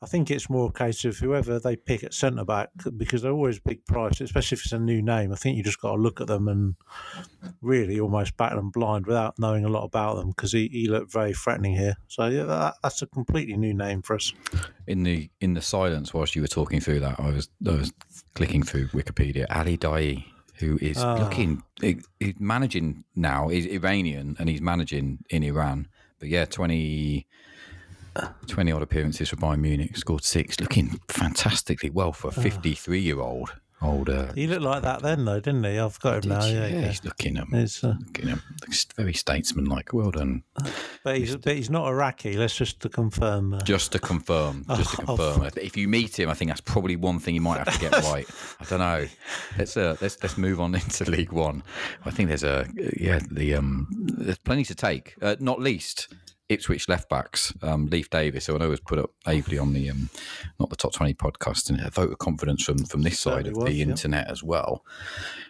I 0.05 0.07
think 0.07 0.31
it's 0.31 0.51
more 0.51 0.69
a 0.69 0.73
case 0.73 1.05
of 1.07 1.17
whoever 1.17 1.59
they 1.59 1.77
pick 1.77 2.05
at 2.05 2.13
centre 2.13 2.45
back 2.45 2.69
because 2.97 3.23
they're 3.23 3.33
always 3.33 3.59
big 3.59 3.85
price, 3.87 4.21
especially 4.21 4.57
if 4.57 4.65
it's 4.65 4.73
a 4.73 4.79
new 4.79 5.01
name. 5.01 5.33
I 5.33 5.37
think 5.37 5.57
you 5.57 5.63
just 5.63 5.81
got 5.81 5.97
to 5.97 6.03
look 6.03 6.21
at 6.21 6.27
them 6.27 6.47
and 6.47 6.75
really 7.63 7.99
almost 7.99 8.37
bat 8.37 8.55
them 8.55 8.69
blind 8.71 9.07
without 9.07 9.39
knowing 9.39 9.65
a 9.65 9.69
lot 9.69 9.85
about 9.85 10.17
them 10.17 10.29
because 10.29 10.53
he, 10.53 10.69
he 10.69 10.89
looked 10.89 11.11
very 11.11 11.33
threatening 11.33 11.75
here. 11.75 11.97
So 12.09 12.27
yeah, 12.27 12.45
that, 12.45 12.75
that's 12.83 13.01
a 13.01 13.07
completely 13.07 13.57
new 13.57 13.73
name 13.73 14.03
for 14.03 14.17
us. 14.17 14.33
In 14.87 15.05
the 15.05 15.31
in 15.41 15.55
the 15.55 15.63
silence 15.63 16.13
whilst 16.13 16.37
you 16.37 16.43
were 16.43 16.49
talking 16.49 16.81
through 16.81 17.01
that, 17.01 17.19
I 17.19 17.31
was 17.31 17.49
I 17.67 17.71
was 17.71 17.93
clicking 18.35 18.63
through 18.63 18.89
Wikipedia. 18.89 19.47
Ali 19.49 19.79
Daei, 19.79 20.27
who 20.57 20.79
is 20.83 20.99
Ah. 20.99 21.15
looking, 21.15 21.63
he- 21.81 22.03
he's 22.21 22.39
managing 22.39 23.05
now. 23.17 23.49
He's 23.49 23.65
Iranian 23.67 24.37
and 24.39 24.49
he's 24.51 24.61
managing 24.61 25.25
in 25.31 25.43
Iran. 25.43 25.89
But 26.19 26.29
yeah, 26.29 26.45
20, 26.45 27.27
20 28.47 28.73
odd 28.73 28.83
appearances 28.83 29.29
for 29.31 29.37
Bayern 29.37 29.61
Munich, 29.61 29.97
scored 29.97 30.25
six, 30.25 30.61
looking 30.61 31.01
fantastically 31.09 31.91
well 31.91 32.13
for 32.13 32.29
a 32.29 32.33
fifty-three 32.33 33.01
year 33.01 33.21
old 33.21 33.53
older. 33.83 34.33
He 34.35 34.47
looked 34.47 34.63
like 34.63 34.81
that 34.83 35.03
then, 35.03 35.27
though, 35.27 35.41
didn't 35.41 35.65
he? 35.65 35.79
I've 35.79 36.01
got 36.01 36.25
him 36.25 36.31
now. 36.31 36.45
Yeah, 36.47 36.69
yeah, 36.69 36.89
he's 36.89 37.05
looking 37.05 37.37
um, 37.39 37.51
It's, 37.53 37.85
uh, 37.85 37.95
looking 38.01 38.31
um, 38.31 38.43
looks 38.63 38.87
very 38.97 39.13
statesmanlike. 39.13 39.93
Well 39.93 40.11
done. 40.11 40.43
but 41.03 41.19
he's 41.19 41.37
but 41.37 41.55
he's 41.55 41.69
not 41.69 41.87
Iraqi. 41.89 42.35
Let's 42.39 42.57
just 42.57 42.81
to 42.81 42.89
confirm. 42.89 43.53
Uh, 43.53 43.61
Just 43.63 43.93
to 43.93 43.99
confirm, 43.99 44.65
just 44.77 44.95
to 44.97 45.03
Oh, 45.03 45.17
confirm, 45.17 45.51
if 45.57 45.77
you 45.77 45.87
meet 45.89 46.19
him, 46.19 46.31
I 46.31 46.35
think 46.35 46.51
that's 46.51 46.63
probably 46.63 46.97
one 46.97 47.19
thing 47.19 47.35
you 47.35 47.43
might 47.43 47.59
have 47.59 47.75
to 47.75 47.81
get 47.81 47.93
right. 48.05 48.27
I 48.61 48.65
don't 48.65 48.79
know. 48.79 49.07
Let's 49.59 49.77
uh, 49.77 49.97
let's 50.01 50.23
let's 50.23 50.39
move 50.39 50.61
on 50.61 50.75
into 50.77 51.05
League 51.11 51.33
One. 51.33 51.63
I 52.07 52.11
think 52.11 52.29
there's 52.29 52.45
a 52.45 52.67
yeah 52.97 53.19
the 53.31 53.55
um 53.55 53.87
there's 53.91 54.39
plenty 54.39 54.65
to 54.65 54.75
take. 54.75 55.15
Uh, 55.21 55.37
not 55.41 55.61
least 55.61 56.09
Ipswich 56.49 56.89
left 56.89 57.09
backs, 57.09 57.55
um, 57.63 57.87
Leif 57.87 58.11
Davis, 58.11 58.47
who 58.47 58.55
I 58.55 58.59
know 58.59 58.69
was 58.69 58.81
put 58.81 58.99
up 58.99 59.11
ably 59.27 59.59
on 59.59 59.73
the 59.73 59.89
um, 59.89 60.11
not 60.61 60.69
the 60.69 60.77
top 60.77 60.93
twenty 60.93 61.15
podcast, 61.15 61.71
and 61.71 61.81
a 61.81 61.91
vote 61.91 62.13
of 62.13 62.19
confidence 62.19 62.63
from 62.63 62.85
from 62.85 63.03
this 63.03 63.19
side 63.19 63.47
of 63.47 63.57
was, 63.57 63.65
the 63.65 63.73
yeah. 63.73 63.87
internet 63.87 64.31
as 64.31 64.43
well, 64.43 64.85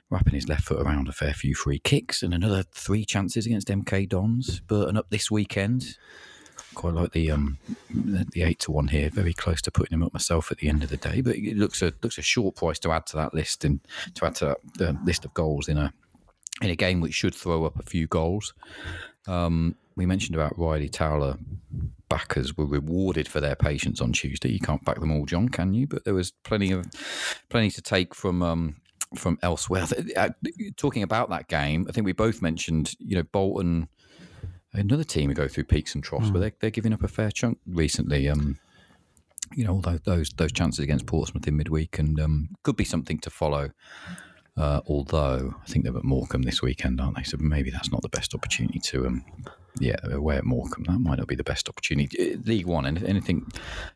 wrapping 0.09 0.35
his 0.35 0.49
left 0.49 0.63
foot 0.63 0.81
around 0.81 1.09
a 1.09 1.13
fair 1.13 1.35
few 1.35 1.55
free 1.55 1.81
kicks 1.81 2.23
and 2.23 2.33
another 2.33 2.63
three 2.63 3.05
chances 3.05 3.45
against 3.45 3.69
MK 3.69 4.09
Dons. 4.09 4.61
Burton 4.61 4.97
up 4.97 5.11
this 5.11 5.31
weekend. 5.31 5.99
Quite 6.77 6.95
like 6.95 7.13
the 7.13 7.31
um 7.33 7.59
the 7.91 8.43
eight 8.43 8.61
to 8.61 8.71
one 8.71 8.89
here, 8.89 9.11
very 9.11 9.33
close 9.33 9.61
to 9.63 9.73
putting 9.73 9.95
him 9.95 10.03
up 10.05 10.15
myself 10.15 10.53
at 10.53 10.59
the 10.59 10.69
end 10.69 10.85
of 10.85 10.91
the 10.91 10.97
day. 10.97 11.23
But 11.23 11.37
it 11.37 11.57
looks 11.57 11.83
a 11.83 11.93
looks 12.03 12.19
a 12.19 12.23
short 12.23 12.55
price 12.55 12.79
to 12.81 12.93
add 12.93 13.07
to 13.07 13.17
that 13.17 13.35
list 13.35 13.65
and 13.65 13.81
to 14.15 14.27
add 14.27 14.37
to 14.37 14.45
that 14.45 14.59
the 14.75 14.99
list 15.05 15.25
of 15.25 15.35
goals 15.35 15.69
in 15.69 15.77
a 15.77 15.93
in 16.63 16.71
a 16.71 16.77
game 16.77 17.01
which 17.01 17.15
should 17.15 17.35
throw 17.35 17.65
up 17.65 17.79
a 17.81 17.83
few 17.83 18.07
goals. 18.07 18.55
Um, 19.27 19.75
we 19.97 20.07
mentioned 20.07 20.35
about 20.35 20.57
Ryley 20.59 20.91
Towler 20.91 21.37
backers 22.09 22.57
were 22.57 22.67
rewarded 22.67 23.29
for 23.29 23.41
their 23.41 23.57
patience 23.57 24.01
on 24.01 24.13
Tuesday. 24.13 24.51
You 24.51 24.61
can't 24.61 24.85
back 24.85 25.01
them 25.01 25.13
all, 25.13 25.27
John, 25.27 25.49
can 25.49 25.75
you? 25.75 25.87
But 25.87 26.05
there 26.05 26.15
was 26.15 26.33
plenty 26.45 26.73
of 26.73 26.87
plenty 27.49 27.71
to 27.71 27.83
take 27.83 28.15
from 28.15 28.43
um, 28.43 28.77
from 29.17 29.39
elsewhere. 29.43 29.87
Uh, 30.17 30.31
Talking 30.77 31.03
about 31.03 31.31
that 31.31 31.49
game, 31.49 31.87
I 31.89 31.93
think 31.93 32.05
we 32.05 32.13
both 32.13 32.43
mentioned, 32.43 32.95
you 32.99 33.17
know, 33.17 33.23
Bolton, 33.23 33.89
another 34.73 35.05
team 35.05 35.29
who 35.29 35.35
go 35.35 35.49
through 35.49 35.65
peaks 35.65 35.95
and 35.95 36.03
troughs, 36.03 36.31
but 36.31 36.41
they're, 36.41 36.53
they're 36.61 36.71
giving 36.71 36.93
up 36.93 37.03
a 37.03 37.09
fair 37.09 37.31
chunk 37.31 37.59
recently. 37.67 38.29
Um, 38.29 38.59
you 39.55 39.65
know, 39.65 39.73
although 39.73 39.99
those 40.05 40.31
those 40.31 40.53
chances 40.53 40.81
against 40.81 41.07
Portsmouth 41.07 41.47
in 41.47 41.57
midweek 41.57 41.99
and 41.99 42.19
um, 42.21 42.49
could 42.63 42.77
be 42.77 42.85
something 42.85 43.19
to 43.21 43.31
follow. 43.31 43.71
Uh, 44.57 44.81
although 44.87 45.55
I 45.63 45.67
think 45.67 45.85
they're 45.85 45.97
at 45.97 46.05
Morecambe 46.05 46.43
this 46.43 46.63
weekend, 46.63 47.01
aren't 47.01 47.17
they? 47.17 47.25
So 47.25 47.37
maybe 47.41 47.71
that's 47.71 47.91
not 47.91 48.03
the 48.03 48.09
best 48.09 48.35
opportunity 48.35 48.79
to, 48.79 49.07
um, 49.07 49.25
yeah, 49.81 49.97
they're 50.05 50.17
away 50.17 50.37
at 50.37 50.45
Morecambe. 50.45 50.85
That 50.85 51.01
might 51.01 51.19
not 51.19 51.27
be 51.27 51.35
the 51.35 51.43
best 51.45 51.69
opportunity. 51.69 52.35
Uh, 52.35 52.39
League 52.45 52.67
One, 52.67 52.87
anything 52.87 53.51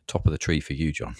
top 0.07 0.25
of 0.25 0.31
the 0.33 0.37
tree 0.37 0.59
for 0.59 0.73
you, 0.73 0.91
John? 0.91 1.15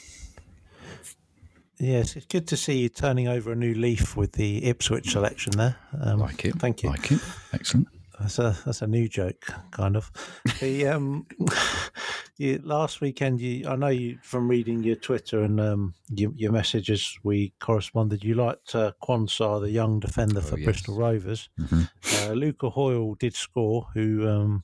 Yes, 1.78 2.18
it's 2.18 2.26
good 2.26 2.46
to 2.50 2.58
see 2.58 2.80
you 2.80 2.90
turning 2.90 3.30
over 3.30 3.54
a 3.54 3.56
new 3.56 3.74
leaf 3.74 4.18
with 4.18 4.34
the 4.34 4.66
Ipswich 4.66 5.12
selection 5.12 5.54
there. 5.56 5.78
Um, 6.02 6.20
Like 6.20 6.44
it? 6.44 6.56
Thank 6.56 6.84
you. 6.84 6.90
Like 6.90 7.10
it? 7.10 7.22
Excellent. 7.54 7.88
That's 8.20 8.38
a 8.38 8.58
that's 8.66 8.82
a 8.82 8.88
new 8.88 9.08
joke, 9.08 9.46
kind 9.72 9.96
of. 9.96 10.12
The 10.60 10.88
um, 10.88 11.26
you, 12.40 12.62
last 12.64 13.02
weekend, 13.02 13.42
you 13.42 13.68
I 13.68 13.76
know 13.76 13.88
you 13.88 14.18
from 14.24 14.48
reading 14.48 14.82
your 14.82 14.96
Twitter 14.96 15.44
and 15.44 15.60
um, 15.60 15.94
your, 16.10 16.32
your 16.36 16.52
messages. 16.52 17.20
We 17.22 17.54
corresponded. 17.60 18.24
You 18.24 18.36
liked 18.36 18.74
uh, 18.74 18.94
Quansah, 19.04 19.62
the 19.62 19.70
young 19.70 20.00
defender 20.00 20.42
for 20.42 20.58
yes. 20.58 20.66
Bristol 20.66 20.98
Rovers. 20.98 21.50
Mhm. 21.60 21.90
Uh, 22.14 22.34
Luca 22.34 22.70
Hoyle 22.70 23.16
did 23.16 23.36
score. 23.36 23.88
Who 23.94 24.28
um, 24.28 24.64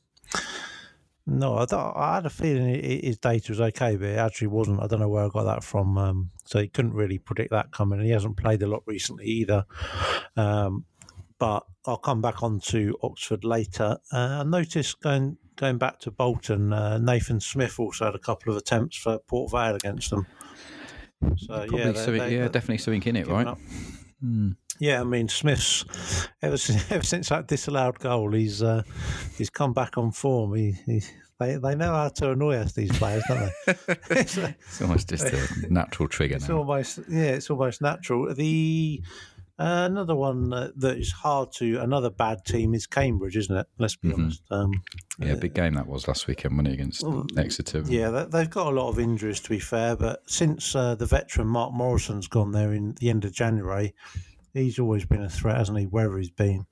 no, 1.28 1.58
I, 1.58 1.66
thought, 1.66 1.98
I 1.98 2.16
had 2.16 2.26
a 2.26 2.30
feeling 2.30 2.82
his 2.84 3.18
data 3.18 3.52
was 3.52 3.60
okay, 3.60 3.96
but 3.96 4.10
it 4.10 4.20
actually 4.20 4.48
wasn't. 4.48 4.82
I 4.82 4.88
don't 4.88 5.00
know 5.00 5.10
where 5.10 5.26
I 5.26 5.30
got 5.30 5.44
that 5.44 5.64
from. 5.64 5.98
Um, 5.98 6.32
so 6.46 6.60
he 6.60 6.68
couldn't 6.68 6.94
really 6.94 7.18
predict 7.18 7.52
that 7.52 7.72
coming. 7.72 8.00
And 8.00 8.06
he 8.06 8.14
hasn't 8.14 8.38
played 8.38 8.62
a 8.62 8.68
lot 8.68 8.84
recently 8.86 9.26
either. 9.26 9.66
Um, 10.38 10.86
but 11.40 11.66
I'll 11.86 11.98
come 11.98 12.22
back 12.22 12.44
on 12.44 12.60
to 12.68 12.96
Oxford 13.02 13.44
later. 13.44 13.98
Uh, 14.14 14.42
I 14.42 14.44
noticed 14.44 15.02
going 15.02 15.38
going 15.56 15.78
back 15.78 16.00
to 16.02 16.12
Bolton, 16.12 16.74
uh, 16.74 16.98
Nathan 16.98 17.40
Smith 17.40 17.80
also 17.80 18.06
had 18.06 18.16
a 18.16 18.20
couple 18.20 18.52
of 18.52 18.58
attempts 18.58 18.98
for 18.98 19.20
Port 19.20 19.52
Vale 19.52 19.76
against 19.76 20.10
them. 20.10 20.26
So 21.38 21.66
Probably 21.68 21.80
yeah, 21.80 21.92
they- 21.92 22.36
yeah, 22.36 22.42
they- 22.44 22.50
definitely 22.50 22.78
something 22.80 23.04
in 23.04 23.16
it, 23.16 23.28
right? 23.28 23.58
Hmm. 24.22 24.52
Yeah, 24.80 25.00
I 25.02 25.04
mean 25.06 25.30
Smith's 25.30 25.86
ever 26.42 26.58
since, 26.58 26.92
ever 26.92 27.04
since 27.04 27.30
that 27.30 27.48
disallowed 27.48 28.00
goal, 28.00 28.32
he's 28.34 28.62
uh, 28.62 28.84
he's 29.38 29.50
come 29.50 29.72
back 29.74 29.98
on 29.98 30.12
form. 30.12 30.54
He, 30.56 30.74
he 30.86 31.02
they 31.40 31.56
they 31.58 31.76
know 31.76 31.94
how 31.94 32.10
to 32.10 32.32
annoy 32.32 32.56
us 32.58 32.74
these 32.74 32.92
players, 32.98 33.24
don't 33.28 33.40
they? 33.66 33.74
it's, 34.10 34.38
It's 34.38 34.82
almost 34.82 35.10
just 35.10 35.26
a 35.28 35.48
natural 35.74 36.10
trigger 36.10 36.36
it's 36.36 36.50
now. 36.50 36.58
almost 36.58 37.00
yeah, 37.10 37.32
it's 37.38 37.50
almost 37.50 37.82
natural. 37.82 38.34
The 38.36 39.02
uh, 39.58 39.88
another 39.90 40.16
one 40.16 40.52
uh, 40.54 40.70
that 40.76 40.98
is 40.98 41.12
hard 41.12 41.52
to 41.54 41.80
another 41.80 42.10
bad 42.10 42.44
team 42.46 42.74
is 42.74 42.86
Cambridge, 42.88 43.38
isn't 43.38 43.56
it? 43.56 43.68
Let's 43.78 43.96
be 43.96 44.12
honest. 44.14 44.42
Um, 44.52 44.72
Yeah, 45.20 45.36
big 45.36 45.54
game 45.54 45.76
that 45.76 45.88
was 45.88 46.08
last 46.08 46.28
weekend, 46.28 46.56
wasn't 46.58 46.68
it, 46.70 46.74
against 46.74 47.04
Exeter? 47.38 47.84
Yeah, 47.88 48.10
they- 48.10 48.26
they've 48.26 48.50
got 48.50 48.68
a 48.68 48.76
lot 48.76 48.90
of 48.90 49.00
injuries 49.00 49.40
to 49.42 49.50
be 49.50 49.60
fair, 49.60 49.96
but 49.96 50.22
since 50.30 50.76
uh, 50.76 50.96
the 50.96 51.06
veteran 51.06 51.48
Mark 51.48 51.74
Morrison's 51.74 52.28
gone 52.28 52.52
there 52.52 52.74
in 52.74 52.96
the 53.00 53.10
end 53.10 53.24
of 53.24 53.32
January, 53.32 53.94
he's 54.54 54.78
always 54.80 55.06
been 55.06 55.22
a 55.22 55.30
threat, 55.30 55.58
hasn't 55.58 55.80
he? 55.80 55.86
Wherever 55.86 56.18
he's 56.18 56.30
been, 56.32 56.66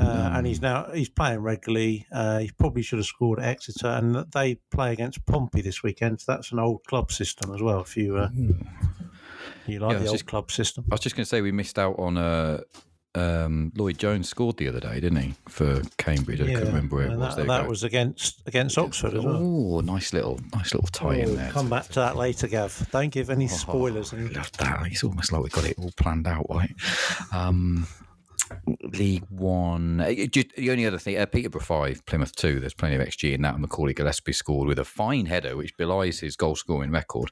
uh, 0.00 0.04
um, 0.04 0.36
and 0.36 0.46
he's 0.48 0.60
now 0.60 0.90
he's 0.92 1.08
playing 1.08 1.40
regularly. 1.40 2.06
Uh, 2.12 2.38
he 2.40 2.50
probably 2.58 2.82
should 2.82 2.98
have 2.98 3.06
scored 3.06 3.38
at 3.38 3.44
Exeter, 3.46 3.86
and 3.88 4.16
they 4.32 4.56
play 4.72 4.92
against 4.92 5.24
Pompey 5.26 5.60
this 5.62 5.82
weekend. 5.84 6.20
So 6.20 6.32
that's 6.32 6.50
an 6.50 6.58
old 6.58 6.82
club 6.84 7.12
system 7.12 7.54
as 7.54 7.62
well. 7.62 7.80
If 7.82 7.96
you 7.96 8.16
uh, 8.16 8.28
you 9.70 9.78
like 9.80 9.92
Yeah, 9.92 9.98
the 10.00 10.06
old 10.08 10.14
just- 10.16 10.26
club 10.26 10.50
system, 10.50 10.84
I 10.90 10.94
was 10.94 11.00
just 11.00 11.16
going 11.16 11.24
to 11.24 11.28
say 11.28 11.40
we 11.40 11.52
missed 11.52 11.78
out 11.78 11.98
on 11.98 12.16
uh, 12.18 12.60
um, 13.14 13.72
Lloyd 13.76 13.98
Jones 13.98 14.28
scored 14.28 14.56
the 14.56 14.68
other 14.68 14.78
day, 14.78 15.00
didn't 15.00 15.20
he, 15.20 15.34
for 15.48 15.82
Cambridge? 15.98 16.40
I 16.40 16.44
couldn't 16.46 16.66
remember 16.68 16.96
where 16.96 17.06
it 17.06 17.16
was. 17.16 17.34
that, 17.34 17.36
There 17.38 17.46
that 17.46 17.68
was 17.68 17.82
against 17.82 18.42
against 18.46 18.78
Oxford 18.78 19.14
as 19.14 19.24
well. 19.24 19.36
Oh, 19.36 19.80
nice 19.80 20.12
little, 20.12 20.38
nice 20.54 20.72
little 20.74 20.88
tie 20.92 21.14
in 21.16 21.30
Oh, 21.30 21.34
there. 21.34 21.50
come 21.50 21.68
back 21.68 21.86
to 21.88 21.94
that 21.94 22.16
later, 22.16 22.46
Gav. 22.46 22.88
Don't 22.92 23.10
give 23.10 23.28
any 23.30 23.46
Oh, 23.46 23.48
spoilers. 23.48 24.14
I 24.14 24.18
love 24.18 24.52
that. 24.58 24.86
It's 24.86 25.02
almost 25.02 25.32
like 25.32 25.42
we've 25.42 25.50
got 25.52 25.64
it 25.64 25.76
all 25.78 25.90
planned 25.96 26.28
out, 26.28 26.46
right? 26.50 26.72
Um, 27.32 27.88
League 28.92 29.24
One. 29.30 30.00
uh, 30.00 30.12
just- 30.30 30.54
the 30.56 30.70
only 30.70 30.86
other 30.86 30.98
thing, 30.98 31.16
uh, 31.18 31.26
Peterborough 31.26 31.60
five, 31.62 32.04
Plymouth 32.06 32.34
two. 32.34 32.60
There's 32.60 32.74
plenty 32.74 32.96
of 32.96 33.00
XG 33.02 33.32
in 33.34 33.42
that. 33.42 33.54
And 33.54 33.62
Macaulay 33.62 33.94
Gillesphey 33.94 34.34
scored 34.34 34.68
with 34.68 34.78
a 34.78 34.84
fine 34.84 35.26
header, 35.26 35.56
which 35.56 35.76
belies 35.76 36.20
his 36.20 36.36
goal 36.36 36.56
scoring 36.56 36.90
record. 36.90 37.30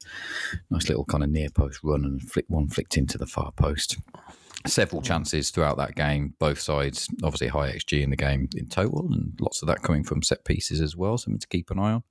Nice 0.70 0.88
little 0.88 1.04
kind 1.04 1.24
of 1.24 1.30
near 1.30 1.50
post 1.50 1.80
run 1.82 2.04
and 2.04 2.22
flick 2.22 2.44
one 2.48 2.68
flicked 2.68 2.96
into 2.96 3.18
the 3.18 3.26
far 3.26 3.52
post. 3.52 3.98
Several 4.66 5.00
chances 5.00 5.50
throughout 5.50 5.76
that 5.78 5.94
game, 5.94 6.34
both 6.40 6.58
sides. 6.60 7.08
Obviously, 7.22 7.46
high 7.48 7.70
XG 7.72 8.02
in 8.02 8.10
the 8.10 8.16
game 8.16 8.48
in 8.56 8.66
total, 8.68 9.06
and 9.12 9.32
lots 9.40 9.62
of 9.62 9.68
that 9.68 9.82
coming 9.82 10.02
from 10.02 10.22
set 10.22 10.44
pieces 10.44 10.80
as 10.80 10.96
well. 10.96 11.16
Something 11.16 11.38
to 11.38 11.46
keep 11.48 11.70
an 11.70 11.78
eye 11.78 11.92
on. 11.92 12.02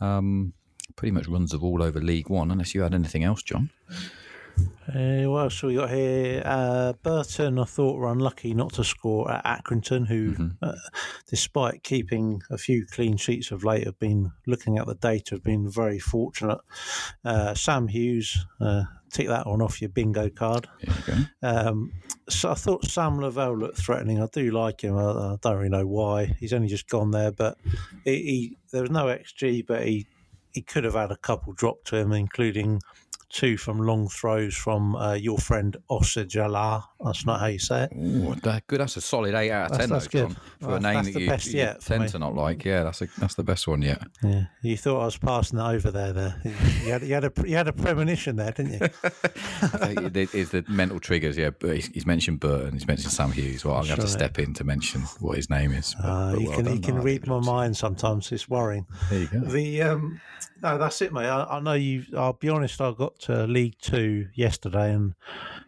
Um, 0.00 0.52
pretty 0.96 1.12
much 1.12 1.28
runs 1.28 1.52
of 1.52 1.62
all 1.62 1.82
over 1.82 2.00
League 2.00 2.30
One, 2.30 2.50
unless 2.50 2.74
you 2.74 2.80
had 2.82 2.94
anything 2.94 3.22
else, 3.22 3.42
John. 3.42 3.70
Uh, 4.88 5.28
what 5.30 5.44
else 5.44 5.60
have 5.60 5.68
we 5.68 5.76
got 5.76 5.90
here? 5.90 6.42
Uh, 6.44 6.92
Burton, 7.02 7.58
I 7.58 7.64
thought, 7.64 7.96
were 7.96 8.12
unlucky 8.12 8.54
not 8.54 8.74
to 8.74 8.84
score 8.84 9.30
at 9.30 9.44
Accrington, 9.44 10.06
who, 10.06 10.50
uh, 10.62 10.74
despite 11.28 11.82
keeping 11.82 12.42
a 12.50 12.58
few 12.58 12.86
clean 12.86 13.16
sheets 13.16 13.50
of 13.50 13.64
late, 13.64 13.86
have 13.86 13.98
been 13.98 14.30
looking 14.46 14.78
at 14.78 14.86
the 14.86 14.94
data, 14.94 15.36
have 15.36 15.42
been 15.42 15.68
very 15.70 15.98
fortunate. 15.98 16.58
Uh, 17.24 17.54
Sam 17.54 17.88
Hughes, 17.88 18.46
uh, 18.60 18.84
tick 19.10 19.28
that 19.28 19.46
one 19.46 19.62
off 19.62 19.80
your 19.80 19.90
bingo 19.90 20.28
card. 20.28 20.68
You. 20.80 21.24
Um, 21.42 21.92
so 22.28 22.50
I 22.50 22.54
thought 22.54 22.84
Sam 22.84 23.20
Lavelle 23.20 23.56
looked 23.56 23.78
threatening. 23.78 24.22
I 24.22 24.26
do 24.32 24.50
like 24.50 24.82
him. 24.82 24.96
I, 24.96 25.10
I 25.10 25.36
don't 25.40 25.56
really 25.56 25.70
know 25.70 25.86
why. 25.86 26.26
He's 26.26 26.52
only 26.52 26.68
just 26.68 26.88
gone 26.88 27.10
there, 27.10 27.32
but 27.32 27.56
he, 28.04 28.16
he 28.16 28.58
there 28.70 28.82
was 28.82 28.90
no 28.90 29.06
XG, 29.06 29.66
but 29.66 29.86
he 29.86 30.06
he 30.52 30.62
could 30.62 30.84
have 30.84 30.94
had 30.94 31.10
a 31.10 31.16
couple 31.16 31.52
dropped 31.52 31.88
to 31.88 31.96
him, 31.96 32.12
including 32.12 32.80
two 33.28 33.56
from 33.56 33.78
long 33.80 34.08
throws 34.08 34.54
from 34.54 34.94
uh, 34.96 35.14
your 35.14 35.38
friend 35.38 35.76
Osajala. 35.90 36.84
That's 37.04 37.26
not 37.26 37.40
how 37.40 37.46
you 37.46 37.58
say 37.58 37.84
it. 37.84 37.90
Ooh, 37.96 38.34
that, 38.42 38.66
good. 38.66 38.80
That's 38.80 38.96
a 38.96 39.00
solid 39.00 39.34
eight 39.34 39.50
out 39.50 39.70
of 39.72 39.78
ten. 39.78 39.88
that's 39.90 40.06
though, 40.08 40.26
good. 40.28 40.34
John, 40.34 40.36
for 40.60 40.66
Well, 40.68 40.76
a 40.76 40.80
name 40.80 41.04
that 41.04 41.20
you, 41.20 41.28
best 41.28 41.46
you 41.52 41.68
tend 41.80 42.08
to 42.08 42.18
not 42.18 42.34
like. 42.34 42.64
Yeah, 42.64 42.84
that's 42.84 43.02
a, 43.02 43.08
that's 43.18 43.34
the 43.34 43.44
best 43.44 43.66
one 43.68 43.82
yet. 43.82 44.02
Yeah, 44.22 44.44
you 44.62 44.76
thought 44.76 45.00
I 45.00 45.04
was 45.04 45.16
passing 45.16 45.58
that 45.58 45.66
over 45.74 45.90
there. 45.90 46.12
There, 46.12 46.40
you 46.44 46.92
had, 46.92 47.02
you 47.02 47.14
had 47.14 47.24
a 47.24 47.32
you 47.46 47.56
had 47.56 47.68
a 47.68 47.72
premonition 47.72 48.36
there, 48.36 48.52
didn't 48.52 48.72
you? 48.72 48.80
it 49.62 50.34
is 50.34 50.50
the 50.50 50.64
mental 50.68 51.00
triggers. 51.00 51.36
Yeah, 51.36 51.50
but 51.50 51.74
he's, 51.76 51.86
he's 51.88 52.06
mentioned 52.06 52.40
Burton. 52.40 52.72
He's 52.72 52.86
mentioned 52.86 53.12
Sam 53.12 53.32
Hughes. 53.32 53.64
Well, 53.64 53.74
I'm 53.74 53.84
going 53.84 53.96
to 53.96 54.02
have 54.02 54.04
to 54.04 54.10
step 54.10 54.38
in 54.38 54.54
to 54.54 54.64
mention 54.64 55.02
what 55.20 55.36
his 55.36 55.50
name 55.50 55.72
is. 55.72 55.94
but- 56.00 56.08
Uh, 56.08 56.32
but 56.32 56.40
you 56.40 56.46
well 56.48 56.56
can 56.56 56.64
done. 56.66 56.74
you 56.76 56.80
can 56.80 57.02
read 57.02 57.26
my 57.26 57.40
mind 57.40 57.76
sometimes. 57.76 58.32
It's 58.32 58.48
worrying. 58.48 58.86
There 59.10 59.20
you 59.20 59.26
go. 59.26 59.40
The 59.40 59.82
um, 59.82 60.20
no, 60.62 60.78
that's 60.78 61.02
it, 61.02 61.12
mate. 61.12 61.26
I, 61.26 61.44
I 61.44 61.60
know 61.60 61.74
you. 61.74 62.04
I'll 62.16 62.32
be 62.32 62.48
honest. 62.48 62.80
I 62.80 62.92
got 62.92 63.03
to 63.20 63.46
League 63.46 63.76
Two 63.80 64.28
yesterday, 64.34 64.92
and 64.92 65.14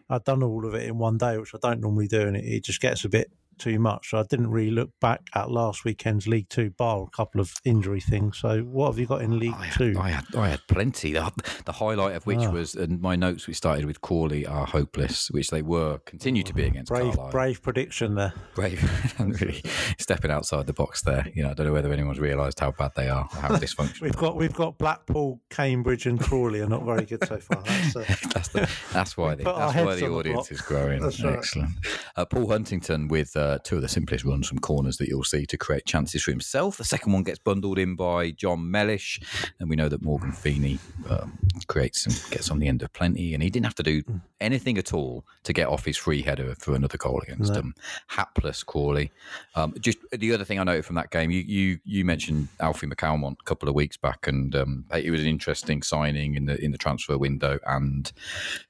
I'd 0.09 0.23
done 0.23 0.43
all 0.43 0.65
of 0.65 0.73
it 0.73 0.87
in 0.87 0.97
one 0.97 1.17
day, 1.17 1.37
which 1.37 1.53
I 1.53 1.59
don't 1.61 1.81
normally 1.81 2.07
do, 2.07 2.21
and 2.21 2.35
it, 2.35 2.45
it 2.45 2.63
just 2.63 2.81
gets 2.81 3.05
a 3.05 3.09
bit 3.09 3.31
too 3.57 3.79
much. 3.79 4.09
So 4.11 4.19
I 4.19 4.23
didn't 4.29 4.49
really 4.51 4.71
look 4.71 4.89
back 5.01 5.21
at 5.35 5.49
last 5.51 5.85
weekend's 5.85 6.27
League 6.27 6.49
Two, 6.49 6.69
bar 6.71 7.03
a 7.03 7.15
couple 7.15 7.41
of 7.41 7.53
injury 7.65 7.99
things. 8.01 8.37
So 8.37 8.61
what 8.61 8.87
have 8.87 8.99
you 8.99 9.05
got 9.05 9.21
in 9.21 9.39
League 9.39 9.53
I 9.57 9.69
Two? 9.69 9.95
I 9.99 10.09
had 10.09 10.25
I 10.35 10.49
had 10.49 10.59
plenty. 10.67 11.13
The, 11.13 11.31
the 11.65 11.71
highlight 11.73 12.15
of 12.15 12.25
which 12.25 12.39
Ah. 12.39 12.51
was, 12.51 12.75
and 12.75 13.01
my 13.01 13.15
notes 13.15 13.47
which 13.47 13.57
started 13.57 13.85
with 13.85 14.01
Crawley 14.01 14.45
are 14.45 14.65
hopeless, 14.65 15.29
which 15.31 15.49
they 15.49 15.61
were, 15.61 15.99
continue 16.05 16.43
to 16.43 16.53
be 16.53 16.63
against 16.63 16.89
brave, 16.89 17.13
Carlisle. 17.15 17.31
brave 17.31 17.61
prediction 17.61 18.15
there. 18.15 18.33
brave, 18.55 18.81
really 19.19 19.63
stepping 19.97 20.31
outside 20.31 20.67
the 20.67 20.73
box 20.73 21.01
there. 21.03 21.25
You 21.33 21.43
know, 21.43 21.51
I 21.51 21.53
don't 21.53 21.65
know 21.67 21.73
whether 21.73 21.91
anyone's 21.91 22.19
realised 22.19 22.59
how 22.59 22.71
bad 22.71 22.91
they 22.95 23.09
are, 23.09 23.27
how 23.31 23.49
dysfunctional. 23.49 24.01
We've 24.01 24.15
got 24.17 24.35
we've 24.35 24.53
got 24.53 24.77
Blackpool, 24.77 25.39
Cambridge, 25.49 26.05
and 26.05 26.19
Crawley 26.19 26.61
are 26.61 26.67
not 26.67 26.83
very 26.85 27.05
good 27.05 27.25
so 27.27 27.37
far. 27.37 27.61
That's, 27.63 27.95
uh, 27.95 28.05
that's 28.33 28.47
the, 28.49 28.69
that's 28.93 29.17
why 29.17 29.35
the, 29.35 29.43
that's 29.45 29.75
why 29.75 29.95
the 29.95 30.05
on 30.05 30.11
the 30.11 30.17
audience 30.17 30.51
is 30.51 30.61
growing. 30.61 31.01
Right. 31.01 31.19
Excellent. 31.25 31.69
Uh, 32.15 32.25
Paul 32.25 32.49
Huntington 32.49 33.07
with 33.07 33.35
uh, 33.37 33.46
uh, 33.47 33.57
two 33.63 33.77
of 33.77 33.81
the 33.81 33.87
simplest 33.87 34.25
runs 34.25 34.47
from 34.47 34.59
corners 34.59 34.97
that 34.97 35.07
you'll 35.07 35.23
see 35.23 35.45
to 35.45 35.57
create 35.57 35.85
chances 35.85 36.23
for 36.23 36.31
himself. 36.31 36.77
The 36.77 36.83
second 36.83 37.13
one 37.13 37.23
gets 37.23 37.39
bundled 37.39 37.79
in 37.79 37.95
by 37.95 38.31
John 38.31 38.69
Mellish, 38.69 39.21
and 39.59 39.69
we 39.69 39.75
know 39.75 39.87
that 39.87 40.01
Morgan 40.01 40.33
Feeney 40.33 40.79
um, 41.09 41.37
creates 41.67 42.05
and 42.05 42.21
gets 42.29 42.51
on 42.51 42.59
the 42.59 42.67
end 42.67 42.83
of 42.83 42.91
plenty, 42.91 43.33
and 43.33 43.41
he 43.41 43.49
didn't 43.49 43.65
have 43.65 43.75
to 43.75 43.83
do 43.83 44.03
anything 44.41 44.77
at 44.77 44.93
all 44.93 45.25
to 45.43 45.53
get 45.53 45.67
off 45.67 45.85
his 45.85 45.97
free 45.97 46.21
header 46.21 46.55
for 46.59 46.75
another 46.75 46.97
goal 46.97 47.21
against 47.21 47.53
them. 47.53 47.73
Hapless 48.07 48.63
Crawley. 48.63 49.11
Um, 49.55 49.73
just 49.79 49.97
the 50.11 50.33
other 50.33 50.43
thing 50.43 50.59
I 50.59 50.63
noted 50.63 50.85
from 50.85 50.95
that 50.95 51.11
game, 51.11 51.31
you 51.31 51.41
you 51.41 51.79
you 51.85 52.03
mentioned 52.03 52.49
Alfie 52.59 52.87
McCalmont 52.87 53.37
a 53.39 53.45
couple 53.45 53.69
of 53.69 53.75
weeks 53.75 53.97
back, 53.97 54.27
and 54.27 54.53
um, 54.55 54.85
it 54.93 55.09
was 55.09 55.21
an 55.21 55.27
interesting 55.27 55.81
signing 55.81 56.35
in 56.35 56.45
the 56.45 56.61
in 56.63 56.71
the 56.71 56.77
transfer 56.77 57.17
window, 57.17 57.59
and 57.65 58.11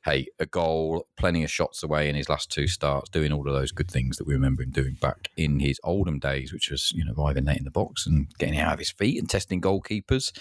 hey, 0.06 0.28
a 0.40 0.46
goal, 0.46 1.08
plenty 1.18 1.44
of 1.44 1.50
shots 1.50 1.82
away 1.82 2.10
in 2.10 2.16
his 2.16 2.30
last 2.30 2.52
two 2.52 2.68
starts, 2.68 3.10
doing 3.10 3.34
all 3.34 3.48
of 3.48 3.54
those 3.54 3.72
good 3.72 3.90
things 3.90 4.18
that 4.18 4.28
we 4.28 4.34
remember 4.34 4.67
doing 4.72 4.98
back 5.02 5.30
in 5.38 5.60
his 5.60 5.80
Oldham 5.84 6.20
days, 6.20 6.54
which 6.54 6.70
was 6.72 6.92
you 6.94 7.06
know 7.06 7.14
arriving 7.18 7.46
late 7.46 7.58
in 7.58 7.64
the 7.64 7.72
box 7.72 8.06
and 8.06 8.28
getting 8.38 8.60
out 8.60 8.74
of 8.74 8.80
his 8.80 8.92
feet 8.92 9.20
and 9.20 9.30
testing 9.30 9.62
goalkeepers. 9.62 10.32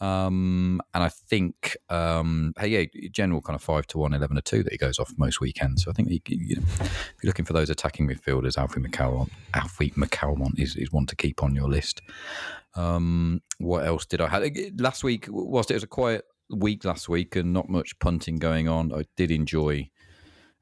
Um, 0.00 0.80
and 0.94 1.04
I 1.04 1.08
think 1.08 1.76
um, 1.88 2.54
hey, 2.58 2.68
yeah, 2.68 3.08
general 3.10 3.40
kind 3.40 3.56
of 3.56 3.62
five 3.62 3.86
to 3.88 3.98
one, 3.98 4.14
11 4.14 4.36
to 4.36 4.42
two 4.42 4.62
that 4.62 4.72
he 4.72 4.78
goes 4.78 4.98
off 4.98 5.12
most 5.16 5.40
weekends. 5.40 5.84
So 5.84 5.90
I 5.90 5.94
think 5.94 6.08
you, 6.28 6.56
know, 6.56 6.62
if 6.78 7.14
you're 7.22 7.28
looking 7.28 7.44
for 7.44 7.52
those 7.52 7.70
attacking 7.70 8.08
midfielders, 8.08 8.56
Alfie 8.56 8.80
McCalmont, 8.80 9.30
Alfie 9.54 9.90
McCalmont 9.92 10.58
is, 10.58 10.76
is 10.76 10.92
one 10.92 11.06
to 11.06 11.16
keep 11.16 11.42
on 11.42 11.54
your 11.54 11.68
list. 11.68 12.02
Um, 12.74 13.42
what 13.58 13.84
else 13.86 14.06
did 14.06 14.20
I 14.20 14.28
have 14.28 14.44
last 14.78 15.02
week? 15.02 15.26
Whilst 15.28 15.70
it 15.70 15.74
was 15.74 15.82
a 15.82 15.88
quiet 15.88 16.24
week 16.50 16.84
last 16.84 17.08
week 17.08 17.36
and 17.36 17.52
not 17.52 17.68
much 17.68 17.98
punting 17.98 18.36
going 18.36 18.68
on, 18.68 18.92
I 18.92 19.04
did 19.16 19.30
enjoy 19.30 19.90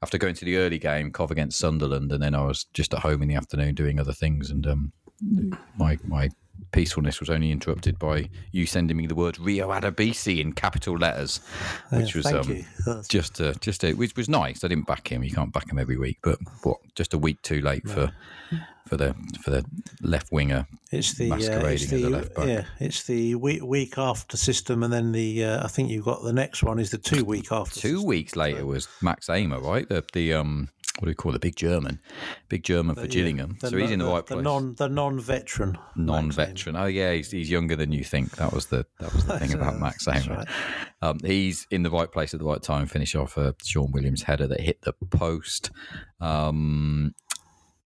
after 0.01 0.17
going 0.17 0.35
to 0.35 0.45
the 0.45 0.57
early 0.57 0.79
game, 0.79 1.11
Cov 1.11 1.31
against 1.31 1.59
Sunderland, 1.59 2.11
and 2.11 2.21
then 2.21 2.35
I 2.35 2.45
was 2.45 2.65
just 2.73 2.93
at 2.93 3.01
home 3.01 3.21
in 3.21 3.27
the 3.27 3.35
afternoon 3.35 3.75
doing 3.75 3.99
other 3.99 4.13
things, 4.13 4.49
and 4.49 4.65
um, 4.65 4.93
my 5.77 5.97
my 6.05 6.29
peacefulness 6.71 7.19
was 7.19 7.29
only 7.29 7.51
interrupted 7.51 7.97
by 7.99 8.29
you 8.51 8.65
sending 8.65 8.97
me 8.97 9.07
the 9.07 9.15
word 9.15 9.39
Rio 9.39 9.69
Adebisi 9.69 10.39
in 10.39 10.53
capital 10.53 10.97
letters, 10.97 11.39
which 11.91 12.15
was 12.15 12.25
um, 12.25 12.65
just 13.09 13.39
a, 13.39 13.55
just 13.55 13.83
a, 13.83 13.93
which 13.93 14.15
was 14.15 14.29
nice. 14.29 14.63
I 14.63 14.67
didn't 14.67 14.87
back 14.87 15.11
him. 15.11 15.23
You 15.23 15.31
can't 15.31 15.53
back 15.53 15.71
him 15.71 15.79
every 15.79 15.97
week, 15.97 16.19
but 16.23 16.39
what? 16.63 16.77
Just 16.95 17.13
a 17.13 17.17
week 17.17 17.41
too 17.41 17.61
late 17.61 17.87
for 17.87 18.11
for 18.89 18.97
the 18.97 19.15
for 19.41 19.51
the 19.51 19.63
left 20.01 20.31
winger. 20.31 20.67
It's 20.91 21.13
the 21.13 21.31
uh, 21.31 21.35
it's 21.35 21.47
masquerading 21.47 21.73
as 21.73 21.89
the 21.89 22.03
a 22.03 22.09
left 22.09 22.35
back. 22.35 22.47
yeah, 22.47 22.63
it's 22.79 23.03
the 23.03 23.35
week 23.35 23.63
week 23.63 23.97
after 23.97 24.35
system, 24.35 24.83
and 24.83 24.91
then 24.91 25.11
the 25.11 25.45
uh, 25.45 25.63
I 25.63 25.67
think 25.67 25.91
you've 25.91 26.05
got 26.05 26.23
the 26.23 26.33
next 26.33 26.63
one 26.63 26.79
is 26.79 26.89
the 26.89 26.97
two 26.97 27.23
week 27.23 27.51
after. 27.51 27.79
Two 27.79 27.89
system. 27.89 28.05
weeks 28.05 28.35
later 28.35 28.65
was 28.65 28.87
Max 29.01 29.27
Ehmer, 29.27 29.61
right? 29.61 29.87
The 29.87 30.03
the 30.13 30.33
um 30.33 30.69
what 30.99 31.05
do 31.05 31.11
we 31.11 31.15
call 31.15 31.31
it? 31.31 31.33
the 31.33 31.39
big 31.39 31.55
German, 31.55 31.99
big 32.49 32.63
German 32.63 32.95
for 32.95 33.07
Gillingham. 33.07 33.57
The 33.61 33.69
so 33.69 33.77
he's 33.77 33.91
in 33.91 33.99
the, 33.99 34.05
right 34.05 34.25
the 34.25 34.35
place. 34.35 34.43
non 34.43 34.75
the 34.75 34.89
non 34.89 35.19
veteran 35.19 35.77
non-veteran. 35.95 36.75
Oh 36.75 36.85
yeah, 36.85 37.13
he's, 37.13 37.31
he's 37.31 37.49
younger 37.49 37.75
than 37.75 37.93
you 37.93 38.03
think. 38.03 38.35
That 38.35 38.51
was 38.51 38.67
the 38.67 38.85
that 38.99 39.13
was 39.13 39.25
the 39.25 39.39
thing 39.39 39.53
about 39.59 39.79
Max 39.79 40.05
right. 40.07 40.47
Um, 41.01 41.19
he's 41.23 41.65
in 41.71 41.83
the 41.83 41.89
right 41.89 42.11
place 42.11 42.33
at 42.33 42.39
the 42.39 42.45
right 42.45 42.61
time. 42.61 42.85
Finish 42.87 43.15
off 43.15 43.37
a 43.37 43.55
Sean 43.63 43.91
Williams 43.91 44.23
header 44.23 44.47
that 44.47 44.59
hit 44.59 44.81
the 44.81 44.93
post. 44.93 45.71
Um, 46.19 47.15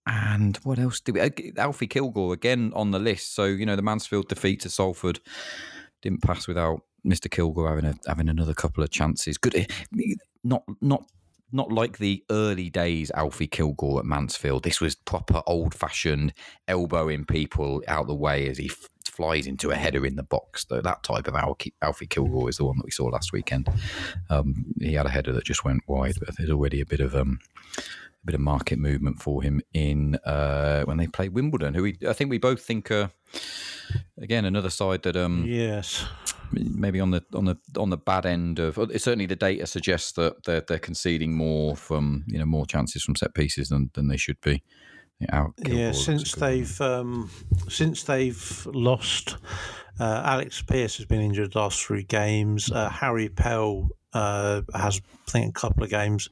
and 0.08 0.58
what 0.64 0.80
else 0.80 1.00
did 1.00 1.16
we? 1.16 1.22
uh, 1.22 1.30
Alfie 1.58 1.88
Kilgour 1.88 2.34
again 2.34 2.72
on 2.76 2.92
the 2.92 3.00
list. 3.00 3.36
So 3.36 3.46
you 3.46 3.66
know 3.66 3.76
the 3.76 3.84
Mansfield 3.84 4.28
defeat 4.28 4.62
to 4.62 4.70
Salford 4.70 5.20
didn't 6.02 6.24
pass 6.24 6.48
without 6.48 6.82
Mr. 7.06 7.30
Kilgour 7.30 7.70
having 7.70 7.86
a, 7.86 7.96
having 8.08 8.28
another 8.28 8.54
couple 8.54 8.84
of 8.84 8.90
chances. 8.90 9.38
Good, 9.38 9.72
not 10.44 10.64
not 10.82 11.06
not 11.54 11.72
like 11.72 11.98
the 11.98 12.24
early 12.30 12.70
days 12.70 13.12
Alfie 13.12 13.48
Kilgour 13.48 14.00
at 14.00 14.06
Mansfield. 14.06 14.64
This 14.64 14.82
was 14.82 14.96
proper 14.96 15.42
old 15.46 15.74
fashioned 15.74 16.34
elbowing 16.68 17.26
people 17.26 17.84
out 17.88 18.08
the 18.08 18.16
way 18.16 18.48
as 18.50 18.58
he 18.58 18.66
f- 18.66 18.90
flies 19.14 19.48
into 19.48 19.72
a 19.72 19.76
header 19.76 20.06
in 20.06 20.16
the 20.16 20.24
box. 20.24 20.66
Though 20.66 20.82
that 20.82 21.04
type 21.04 21.28
of 21.28 21.36
Alfie, 21.36 21.74
Alfie 21.82 22.08
Kilgour 22.08 22.50
is 22.50 22.58
the 22.58 22.66
one 22.66 22.78
that 22.78 22.86
we 22.86 22.92
saw 22.92 23.06
last 23.06 23.32
weekend. 23.32 23.70
Um, 24.30 24.66
he 24.80 24.94
had 24.94 25.06
a 25.06 25.10
header 25.10 25.32
that 25.34 25.46
just 25.46 25.64
went 25.64 25.84
wide, 25.88 26.16
but 26.20 26.36
there's 26.38 26.50
already 26.50 26.82
a 26.82 26.86
bit 26.86 27.00
of 27.00 27.16
um, 27.16 27.40
a 27.78 28.26
bit 28.26 28.36
of 28.36 28.42
market 28.42 28.80
movement 28.80 29.22
for 29.22 29.44
him 29.44 29.62
in 29.74 30.16
uh, 30.26 30.84
when 30.84 30.98
they 30.98 31.08
play 31.08 31.30
Wimbledon. 31.30 31.74
Who 31.74 31.84
we, 31.84 31.98
I 32.08 32.14
think 32.14 32.30
we 32.30 32.40
both 32.40 32.62
think 32.62 32.90
are 32.90 33.12
again 34.20 34.46
another 34.46 34.70
side 34.70 35.04
that 35.04 35.16
um, 35.16 35.46
Yes, 35.46 36.06
maybe 36.52 37.00
on 37.00 37.12
the 37.12 37.24
on 37.34 37.46
the 37.46 37.58
on 37.78 37.90
the 37.90 37.98
bad 37.98 38.26
end 38.26 38.60
of 38.60 38.76
certainly 38.98 39.28
the 39.28 39.36
data 39.36 39.68
suggests 39.68 40.14
that 40.14 40.44
they're, 40.46 40.62
they're 40.62 40.80
conceding 40.80 41.36
more 41.36 41.76
from 41.76 42.24
you 42.28 42.40
know 42.40 42.46
more 42.46 42.66
chances 42.66 43.04
from 43.04 43.16
set 43.16 43.34
pieces 43.34 43.70
than, 43.70 43.92
than 43.94 44.08
they 44.08 44.18
should 44.18 44.42
be. 44.42 44.64
Yeah, 45.20 45.36
Al- 45.38 45.54
yeah. 45.66 45.92
Since 45.92 46.34
they've 46.36 46.82
um, 46.82 47.30
since 47.70 48.04
they've 48.04 48.68
lost, 48.68 49.38
uh, 50.00 50.22
Alex 50.26 50.62
Pearce 50.62 50.98
has 50.98 51.06
been 51.06 51.22
injured 51.22 51.56
last 51.56 51.82
three 51.84 52.04
games. 52.04 52.72
Uh, 52.72 52.90
Harry 52.90 53.30
Pell 53.30 53.90
uh, 54.14 54.62
has 54.76 55.02
I 55.28 55.32
think 55.32 55.50
a 55.58 55.60
couple 55.60 55.84
of 55.84 55.90
games. 55.90 56.30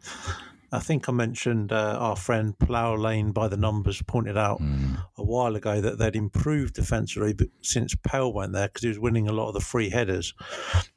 I 0.73 0.79
think 0.79 1.09
I 1.09 1.11
mentioned 1.11 1.73
uh, 1.73 1.97
our 1.99 2.15
friend 2.15 2.57
Plough 2.57 2.95
Lane 2.95 3.33
by 3.33 3.49
the 3.49 3.57
numbers 3.57 4.01
pointed 4.01 4.37
out 4.37 4.59
Hmm. 4.59 4.95
a 5.17 5.23
while 5.23 5.57
ago 5.57 5.81
that 5.81 5.97
they'd 5.97 6.15
improved 6.15 6.75
defensively 6.75 7.33
but 7.33 7.47
since 7.61 7.93
Pell 8.03 8.31
went 8.31 8.53
there 8.53 8.67
because 8.69 8.83
he 8.83 8.87
was 8.87 8.97
winning 8.99 9.27
a 9.27 9.33
lot 9.33 9.49
of 9.49 9.53
the 9.53 9.59
free 9.59 9.89
headers. 9.89 10.33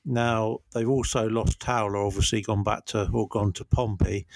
Now 0.05 0.59
they've 0.73 0.88
also 0.88 1.29
lost 1.29 1.59
Towler, 1.59 1.97
obviously 2.07 2.40
gone 2.40 2.62
back 2.62 2.87
to 2.87 3.09
or 3.12 3.27
gone 3.27 3.53
to 3.55 3.64
Pompey. 3.64 4.27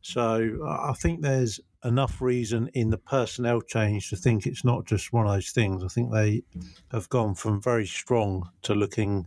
So 0.00 0.58
I 0.68 0.92
think 0.94 1.22
there's 1.22 1.60
enough 1.84 2.20
reason 2.20 2.68
in 2.74 2.90
the 2.90 2.98
personnel 2.98 3.60
change 3.60 4.10
to 4.10 4.16
think 4.16 4.46
it's 4.46 4.64
not 4.64 4.84
just 4.84 5.12
one 5.12 5.26
of 5.26 5.32
those 5.32 5.50
things. 5.50 5.82
I 5.82 5.88
think 5.88 6.12
they 6.12 6.42
have 6.92 7.08
gone 7.08 7.34
from 7.34 7.60
very 7.60 7.86
strong 7.86 8.48
to 8.62 8.74
looking 8.74 9.26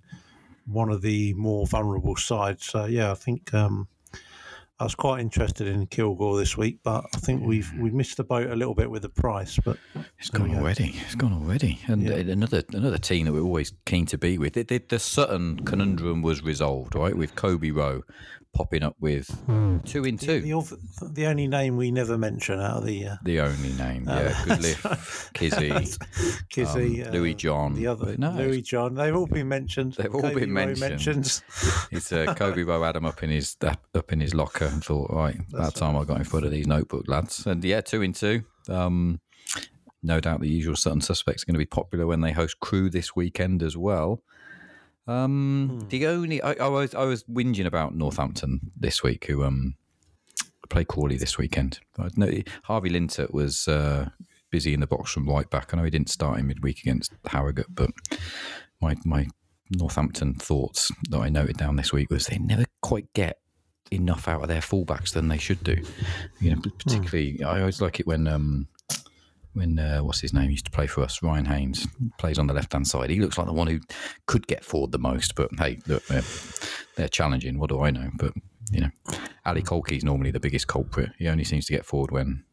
one 0.66 0.89
of 0.89 1.02
the 1.02 1.34
more 1.34 1.66
vulnerable 1.68 2.16
sides. 2.16 2.66
So 2.66 2.86
yeah, 2.86 3.12
I 3.12 3.16
think 3.16 3.54
um, 3.54 3.88
I 4.80 4.84
was 4.86 4.96
quite 4.96 5.22
interested 5.22 5.68
in 5.68 5.86
Kilgour 5.88 6.40
this 6.40 6.58
week, 6.58 6.80
but 6.84 7.06
I 7.14 7.18
think 7.20 7.46
we've 7.46 7.72
we've 7.80 7.94
missed 7.94 8.18
the 8.18 8.24
boat 8.24 8.50
a 8.50 8.56
little 8.56 8.74
bit 8.74 8.90
with 8.90 9.04
the 9.04 9.10
price. 9.10 9.58
But 9.64 9.78
It's 10.20 10.30
gone 10.30 10.54
already. 10.56 10.96
It's 11.06 11.16
gone 11.16 11.34
already. 11.34 11.80
And 11.88 12.10
uh, 12.10 12.16
another 12.16 12.64
another 12.74 12.98
team 12.98 13.26
that 13.26 13.34
we're 13.34 13.42
always 13.42 13.72
keen 13.86 14.06
to 14.08 14.18
be 14.18 14.38
with. 14.38 14.54
The, 14.54 14.64
the, 14.64 14.80
the 14.80 15.00
Sutton 15.00 15.64
conundrum 15.64 16.22
was 16.22 16.44
resolved, 16.44 16.96
right? 16.96 17.16
With 17.16 17.36
Coby 17.36 17.74
Rowe 17.74 18.02
popping 18.54 18.84
up 18.84 18.96
with 19.00 19.28
two 19.86 20.06
in 20.06 20.18
two. 20.18 20.40
the, 20.42 20.54
ov- 20.54 20.74
the 21.14 21.26
only 21.26 21.48
name 21.48 21.76
we 21.76 21.92
never 21.92 22.18
mention 22.18 22.60
out 22.60 22.78
of 22.78 22.86
the 22.86 23.08
uh, 23.08 23.16
The 23.24 23.40
only 23.40 23.74
name, 23.74 24.06
yeah. 24.08 24.32
Goodliffe, 24.46 25.32
Kizzi, 25.34 25.98
Kizzi, 26.54 27.08
um, 27.08 27.14
Louis 27.14 27.34
uh, 27.34 27.38
John. 27.38 27.74
the 27.74 27.88
other 27.88 28.16
no, 28.18 28.32
Louis 28.32 28.62
John, 28.62 28.94
they've 28.94 29.16
all 29.16 29.26
been 29.28 29.48
mentioned. 29.48 29.94
They've 29.94 30.14
all 30.14 30.22
Coby 30.22 30.42
been 30.42 30.54
mentioned. 30.54 30.80
mentioned. 30.92 31.26
It's 31.92 32.12
uh, 32.12 32.34
Coby 32.36 32.66
Rowe 32.66 32.84
had 32.84 32.96
him 32.96 33.06
up 33.06 33.24
in 33.24 33.30
his 33.32 33.58
up 33.62 34.12
in 34.14 34.20
his 34.20 34.34
locker 34.34 34.62
and 34.67 34.84
thought, 34.84 35.12
right, 35.12 35.38
about 35.54 35.76
time 35.76 35.95
I 35.95 36.04
got 36.04 36.17
in 36.17 36.23
front 36.23 36.45
of 36.45 36.52
these 36.52 36.67
notebook 36.67 37.08
lads. 37.08 37.45
And 37.45 37.63
yeah, 37.63 37.82
two 37.82 38.02
in 38.02 38.13
two. 38.13 38.43
Um, 38.69 39.19
no 40.02 40.19
doubt 40.19 40.41
the 40.41 40.49
usual 40.49 40.76
Sutton 40.76 41.02
suspects 41.02 41.43
are 41.43 41.45
going 41.45 41.56
to 41.56 41.60
be 41.60 41.65
popular 41.65 42.06
when 42.06 42.21
they 42.21 42.32
host 42.32 42.60
Crewe 42.60 42.89
this 42.89 43.15
weekend 43.15 43.63
as 43.63 43.78
well. 43.78 44.21
Um, 45.08 45.86
The 45.89 46.08
only 46.08 46.41
I, 46.41 46.54
I 46.54 46.67
was 46.67 46.95
I 46.95 47.04
was 47.04 47.23
whinging 47.26 47.65
about 47.65 47.95
Northampton 47.95 48.71
this 48.76 49.04
week, 49.04 49.26
who 49.26 49.43
um 49.43 49.76
played 50.69 50.88
Crawley 50.88 51.17
this 51.17 51.38
weekend. 51.38 51.80
Know 52.15 52.32
Harvey 52.63 52.89
Lintott 52.89 53.34
was 53.34 53.67
uh, 53.67 54.10
busy 54.49 54.73
in 54.73 54.80
the 54.80 54.88
box 54.88 55.12
from 55.12 55.28
right 55.28 55.49
back. 55.49 55.73
I 55.73 55.78
know 55.78 55.84
he 55.84 55.89
didn't 55.89 56.10
start 56.10 56.39
in 56.39 56.47
midweek 56.47 56.80
against 56.80 57.12
Harrogate, 57.26 57.73
but 57.73 57.91
my 58.82 58.95
my 59.04 59.28
Northampton 59.71 60.36
thoughts 60.36 60.91
that 61.10 61.19
I 61.19 61.30
noted 61.30 61.58
down 61.58 61.76
this 61.76 61.91
week 61.91 62.10
was 62.10 62.28
they 62.28 62.38
never 62.38 62.65
quite 62.82 63.12
get 63.13 63.39
enough 63.94 64.28
out 64.28 64.42
of 64.42 64.48
their 64.48 64.62
fullbacks 64.62 65.14
than 65.14 65.28
they 65.28 65.38
should 65.38 65.64
do. 65.64 65.82
You 66.40 66.56
know, 66.56 66.62
particularly 66.62 67.44
I 67.44 67.60
always 67.60 67.82
like 67.82 68.00
it 68.00 68.08
when 68.08 68.28
um 68.28 68.68
when 69.54 69.78
uh, 69.78 70.00
what's 70.00 70.20
his 70.20 70.34
name 70.34 70.50
used 70.50 70.66
to 70.66 70.72
play 70.72 70.88
for 70.88 71.02
us, 71.02 71.22
Ryan 71.22 71.46
Haynes 71.46 71.88
plays 72.18 72.40
on 72.40 72.48
the 72.48 72.54
left 72.54 72.74
hand 72.74 72.88
side. 72.88 73.10
He 73.10 73.20
looks 73.20 73.38
like 73.38 73.48
the 73.48 73.54
one 73.54 73.68
who 73.68 73.80
could 74.26 74.48
get 74.48 74.66
forward 74.66 74.92
the 74.92 75.00
most. 75.00 75.36
But 75.36 75.50
hey, 75.58 75.80
look, 75.88 76.04
they're, 76.08 76.24
they're 76.96 77.08
challenging. 77.08 77.60
What 77.60 77.70
do 77.70 77.82
I 77.82 77.92
know? 77.92 78.10
But 78.16 78.34
you 78.72 78.82
know, 78.82 78.90
Ali 79.46 79.62
Koiki's 79.62 80.04
normally 80.04 80.32
the 80.32 80.40
biggest 80.40 80.68
culprit. 80.68 81.12
He 81.20 81.28
only 81.28 81.44
seems 81.44 81.66
to 81.68 81.74
get 81.74 81.86
forward 81.86 82.12
when 82.12 82.44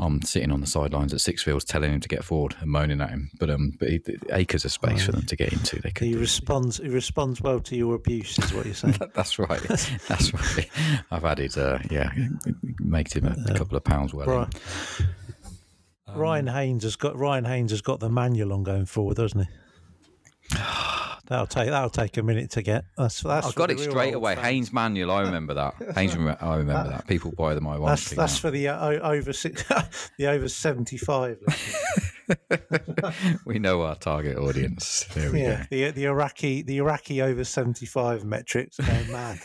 I'm 0.00 0.22
sitting 0.22 0.52
on 0.52 0.60
the 0.60 0.66
sidelines 0.66 1.12
at 1.12 1.18
Sixfields 1.18 1.64
telling 1.64 1.92
him 1.92 2.00
to 2.00 2.08
get 2.08 2.22
forward 2.22 2.54
and 2.60 2.70
moaning 2.70 3.00
at 3.00 3.10
him. 3.10 3.30
But 3.38 3.50
um, 3.50 3.72
but 3.78 3.88
he, 3.88 4.00
acres 4.30 4.64
of 4.64 4.70
space 4.70 5.04
for 5.04 5.12
them 5.12 5.26
to 5.26 5.36
get 5.36 5.52
into. 5.52 5.80
They 5.80 5.90
could. 5.90 6.06
He 6.06 6.14
responds. 6.14 6.76
He 6.76 6.88
responds 6.88 7.40
well 7.42 7.58
to 7.60 7.76
your 7.76 7.96
abuse, 7.96 8.38
is 8.38 8.54
what 8.54 8.64
you're 8.64 8.74
saying. 8.74 8.98
That's 9.14 9.38
right. 9.38 9.60
That's 10.06 10.32
right. 10.32 10.70
I've 11.10 11.24
added, 11.24 11.58
uh, 11.58 11.78
yeah, 11.90 12.10
makes 12.78 13.14
him 13.14 13.26
a 13.26 13.54
couple 13.54 13.76
of 13.76 13.82
pounds 13.82 14.14
well. 14.14 14.26
right. 14.26 14.54
Ryan 16.14 16.46
Haynes 16.46 16.84
has 16.84 16.96
got 16.96 17.16
Ryan 17.16 17.44
Haynes 17.44 17.70
has 17.72 17.82
got 17.82 18.00
the 18.00 18.08
manual 18.08 18.52
on 18.52 18.62
going 18.62 18.86
forward, 18.86 19.16
doesn't 19.16 19.40
he? 19.40 19.48
That'll 21.28 21.46
take 21.46 21.68
that'll 21.68 21.90
take 21.90 22.16
a 22.16 22.22
minute 22.22 22.50
to 22.52 22.62
get. 22.62 22.86
That's 22.96 23.20
that's. 23.20 23.48
I 23.48 23.50
got 23.52 23.70
it 23.70 23.78
straight 23.78 24.14
away. 24.14 24.34
fans. 24.34 24.46
Haynes 24.46 24.72
Manual, 24.72 25.10
I 25.10 25.22
remember 25.22 25.52
that. 25.54 25.74
Haynes, 25.94 26.14
I 26.14 26.56
remember 26.56 26.90
that. 26.90 27.06
People 27.06 27.32
buy 27.32 27.54
them 27.54 27.66
ironically. 27.66 27.90
That's 27.90 28.10
that's 28.10 28.34
now. 28.36 28.40
for 28.40 28.50
the 28.50 28.68
uh, 28.68 29.10
over 29.10 29.34
six, 29.34 29.62
the 30.18 30.26
over 30.26 30.48
seventy 30.48 30.96
five. 30.96 31.38
we 33.44 33.58
know 33.58 33.82
our 33.82 33.94
target 33.94 34.38
audience. 34.38 35.04
There 35.12 35.30
we 35.30 35.42
Yeah, 35.42 35.66
the 35.70 35.90
the 35.90 36.06
Iraqi 36.06 36.62
the 36.62 36.78
Iraqi 36.78 37.20
over 37.20 37.44
seventy 37.44 37.84
five 37.84 38.24
metrics 38.24 38.78
go 38.78 39.04
mad. 39.12 39.38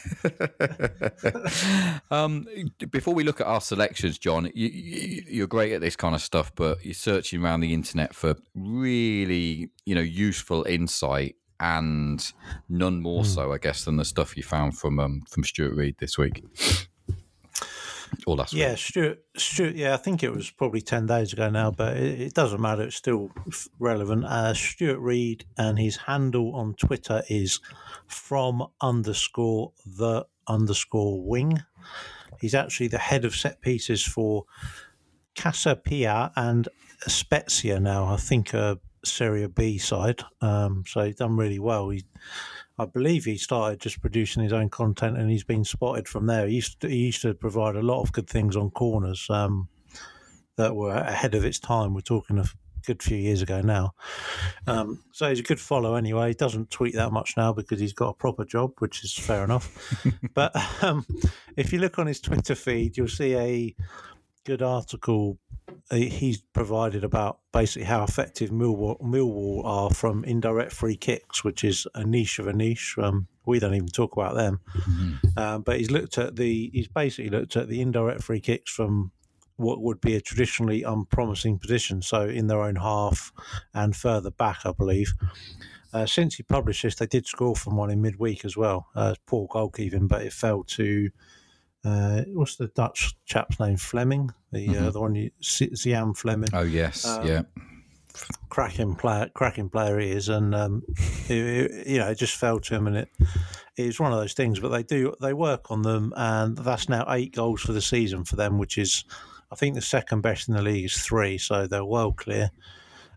um, 2.11 2.47
before 2.91 3.13
we 3.13 3.25
look 3.25 3.41
at 3.41 3.47
our 3.47 3.61
selections, 3.61 4.17
John, 4.17 4.49
you, 4.55 4.67
you, 4.69 5.23
you're 5.27 5.47
great 5.47 5.73
at 5.73 5.81
this 5.81 5.97
kind 5.97 6.15
of 6.15 6.21
stuff, 6.21 6.53
but 6.55 6.83
you're 6.85 6.93
searching 6.93 7.43
around 7.43 7.59
the 7.59 7.73
internet 7.73 8.15
for 8.15 8.35
really, 8.55 9.69
you 9.85 9.95
know, 9.95 10.01
useful 10.01 10.63
insight, 10.63 11.35
and 11.59 12.31
none 12.69 13.01
more 13.01 13.25
so, 13.25 13.51
I 13.53 13.57
guess, 13.57 13.85
than 13.85 13.97
the 13.97 14.05
stuff 14.05 14.35
you 14.37 14.43
found 14.43 14.77
from 14.77 14.99
um, 14.99 15.23
from 15.29 15.43
Stuart 15.43 15.75
Reed 15.75 15.95
this 15.99 16.17
week. 16.17 16.43
Or 18.27 18.35
last 18.35 18.53
Yeah, 18.53 18.69
week. 18.71 18.77
Stuart, 18.77 19.23
Stuart. 19.37 19.75
Yeah, 19.75 19.93
I 19.95 19.97
think 19.97 20.21
it 20.23 20.33
was 20.33 20.51
probably 20.51 20.81
ten 20.81 21.05
days 21.07 21.33
ago 21.33 21.49
now, 21.49 21.71
but 21.71 21.97
it, 21.97 22.21
it 22.21 22.33
doesn't 22.33 22.61
matter. 22.61 22.83
It's 22.83 22.95
still 22.95 23.31
relevant. 23.79 24.25
Uh, 24.25 24.53
Stuart 24.53 24.99
Reed 24.99 25.45
and 25.57 25.79
his 25.79 25.97
handle 25.97 26.55
on 26.55 26.75
Twitter 26.75 27.23
is 27.29 27.59
from 28.07 28.67
underscore 28.81 29.73
the 29.85 30.25
underscore 30.47 31.23
wing. 31.27 31.63
He's 32.39 32.53
actually 32.53 32.89
the 32.89 32.99
head 32.99 33.25
of 33.25 33.35
set 33.35 33.61
pieces 33.61 34.03
for 34.03 34.45
Casa 35.35 35.75
Pia 35.75 36.31
and 36.35 36.67
Spezia 37.07 37.79
now. 37.79 38.05
I 38.05 38.17
think 38.17 38.53
a 38.53 38.79
Serie 39.03 39.47
B 39.47 39.77
side. 39.77 40.21
Um, 40.41 40.83
so 40.87 41.01
he's 41.01 41.15
done 41.15 41.35
really 41.35 41.59
well. 41.59 41.89
He, 41.89 42.03
I 42.77 42.85
believe 42.85 43.25
he 43.25 43.37
started 43.37 43.79
just 43.79 44.01
producing 44.01 44.43
his 44.43 44.53
own 44.53 44.69
content, 44.69 45.17
and 45.17 45.29
he's 45.29 45.43
been 45.43 45.63
spotted 45.63 46.07
from 46.07 46.27
there. 46.27 46.47
He 46.47 46.55
used 46.55 46.79
to, 46.81 46.89
he 46.89 46.97
used 46.97 47.21
to 47.21 47.33
provide 47.33 47.75
a 47.75 47.81
lot 47.81 48.01
of 48.01 48.11
good 48.11 48.29
things 48.29 48.55
on 48.55 48.71
corners 48.71 49.27
um, 49.29 49.67
that 50.57 50.75
were 50.75 50.93
ahead 50.93 51.35
of 51.35 51.45
its 51.45 51.59
time. 51.59 51.93
We're 51.93 52.01
talking 52.01 52.39
a 52.39 52.45
good 52.85 53.01
few 53.01 53.17
years 53.17 53.41
ago 53.41 53.61
now. 53.61 53.93
Um, 54.67 55.03
so 55.11 55.29
he's 55.29 55.39
a 55.39 55.43
good 55.43 55.59
follow 55.59 55.95
anyway. 55.95 56.29
He 56.29 56.33
doesn't 56.33 56.69
tweet 56.69 56.95
that 56.95 57.11
much 57.11 57.35
now 57.37 57.53
because 57.53 57.79
he's 57.79 57.93
got 57.93 58.09
a 58.09 58.13
proper 58.13 58.45
job, 58.45 58.73
which 58.79 59.03
is 59.03 59.13
fair 59.13 59.43
enough. 59.43 60.03
but 60.33 60.55
um, 60.83 61.05
if 61.57 61.73
you 61.73 61.79
look 61.79 61.99
on 61.99 62.07
his 62.07 62.19
Twitter 62.19 62.55
feed, 62.55 62.97
you'll 62.97 63.07
see 63.07 63.35
a 63.35 63.75
good 64.45 64.61
article 64.61 65.37
he's 65.91 66.41
provided 66.53 67.03
about 67.03 67.39
basically 67.51 67.85
how 67.85 68.03
effective 68.03 68.49
Millwall, 68.49 68.99
Millwall 69.01 69.63
are 69.65 69.89
from 69.89 70.23
indirect 70.23 70.71
free 70.71 70.95
kicks, 70.95 71.43
which 71.43 71.63
is 71.63 71.87
a 71.93 72.03
niche 72.03 72.39
of 72.39 72.47
a 72.47 72.53
niche. 72.53 72.95
Um, 72.97 73.27
we 73.45 73.59
don't 73.59 73.75
even 73.75 73.87
talk 73.87 74.13
about 74.13 74.35
them, 74.35 74.61
um, 75.37 75.63
but 75.63 75.77
he's 75.77 75.91
looked 75.91 76.17
at 76.17 76.37
the 76.37 76.69
he's 76.73 76.87
basically 76.87 77.29
looked 77.29 77.57
at 77.57 77.67
the 77.67 77.81
indirect 77.81 78.23
free 78.23 78.39
kicks 78.39 78.71
from 78.71 79.11
what 79.57 79.81
would 79.81 80.01
be 80.01 80.15
a 80.15 80.21
traditionally 80.21 80.83
unpromising 80.83 81.59
position, 81.59 82.01
so 82.01 82.23
in 82.23 82.47
their 82.47 82.61
own 82.61 82.77
half 82.77 83.31
and 83.73 83.95
further 83.95 84.31
back, 84.31 84.59
I 84.65 84.71
believe. 84.71 85.13
Uh, 85.93 86.07
since 86.07 86.35
he 86.35 86.43
published 86.43 86.81
this, 86.81 86.95
they 86.95 87.05
did 87.05 87.27
score 87.27 87.55
from 87.55 87.75
one 87.75 87.91
in 87.91 88.01
midweek 88.01 88.45
as 88.45 88.57
well. 88.57 88.87
Uh, 88.95 89.13
poor 89.27 89.47
goalkeeping, 89.47 90.07
but 90.07 90.23
it 90.23 90.33
fell 90.33 90.63
to 90.63 91.11
uh, 91.85 92.21
what's 92.33 92.55
the 92.55 92.67
Dutch 92.67 93.13
chap's 93.25 93.59
name? 93.59 93.77
Flemming, 93.77 94.31
the 94.51 94.77
uh, 94.77 94.89
the 94.91 94.99
one 95.01 95.15
you 95.15 95.31
Zian 95.41 96.15
Flemming 96.15 96.49
Oh 96.53 96.61
yes, 96.61 97.05
yeah. 97.23 97.41
cracking 98.49 98.95
player, 98.95 99.29
cracking 99.33 99.69
player 99.69 99.99
he 99.99 100.11
is, 100.11 100.29
and 100.29 100.53
um, 100.55 100.83
it, 101.29 101.31
it- 101.31 101.87
you 101.87 101.97
know, 101.99 102.09
it 102.09 102.15
just 102.17 102.35
fell 102.37 102.59
to 102.59 102.75
him, 102.75 102.87
and 102.87 102.97
it 102.97 103.09
it's 103.75 103.99
one 103.99 104.13
of 104.13 104.19
those 104.19 104.33
things. 104.33 104.59
But 104.59 104.69
they 104.69 104.83
do 104.83 105.13
they 105.21 105.33
work 105.33 105.71
on 105.71 105.81
them, 105.81 106.13
and 106.15 106.57
that's 106.57 106.89
now 106.89 107.05
eight 107.09 107.35
goals 107.35 107.61
for 107.61 107.73
the 107.73 107.81
season 107.81 108.23
for 108.23 108.35
them, 108.35 108.57
which 108.57 108.77
is, 108.77 109.03
I 109.51 109.55
think, 109.55 109.75
the 109.75 109.81
second 109.81 110.21
best 110.21 110.47
in 110.47 110.55
the 110.55 110.61
league 110.61 110.85
is 110.85 110.97
three, 111.01 111.37
so 111.37 111.67
they're 111.67 111.85
well 111.85 112.11
clear. 112.11 112.51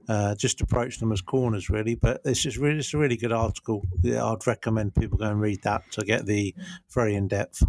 Uh, 0.08 0.36
just 0.36 0.60
approach 0.60 0.98
them 1.00 1.10
as 1.10 1.20
corners, 1.20 1.68
really. 1.68 1.96
But 1.96 2.20
it's 2.24 2.40
just 2.42 2.56
really, 2.58 2.78
it's 2.78 2.94
a 2.94 2.98
really 2.98 3.16
good 3.16 3.32
article. 3.32 3.82
Yeah, 4.02 4.24
I'd 4.24 4.46
recommend 4.46 4.94
people 4.94 5.18
go 5.18 5.24
and 5.26 5.40
read 5.40 5.62
that 5.64 5.82
to 5.92 6.04
get 6.04 6.26
the 6.26 6.54
very 6.94 7.16
in 7.16 7.26
depth. 7.28 7.62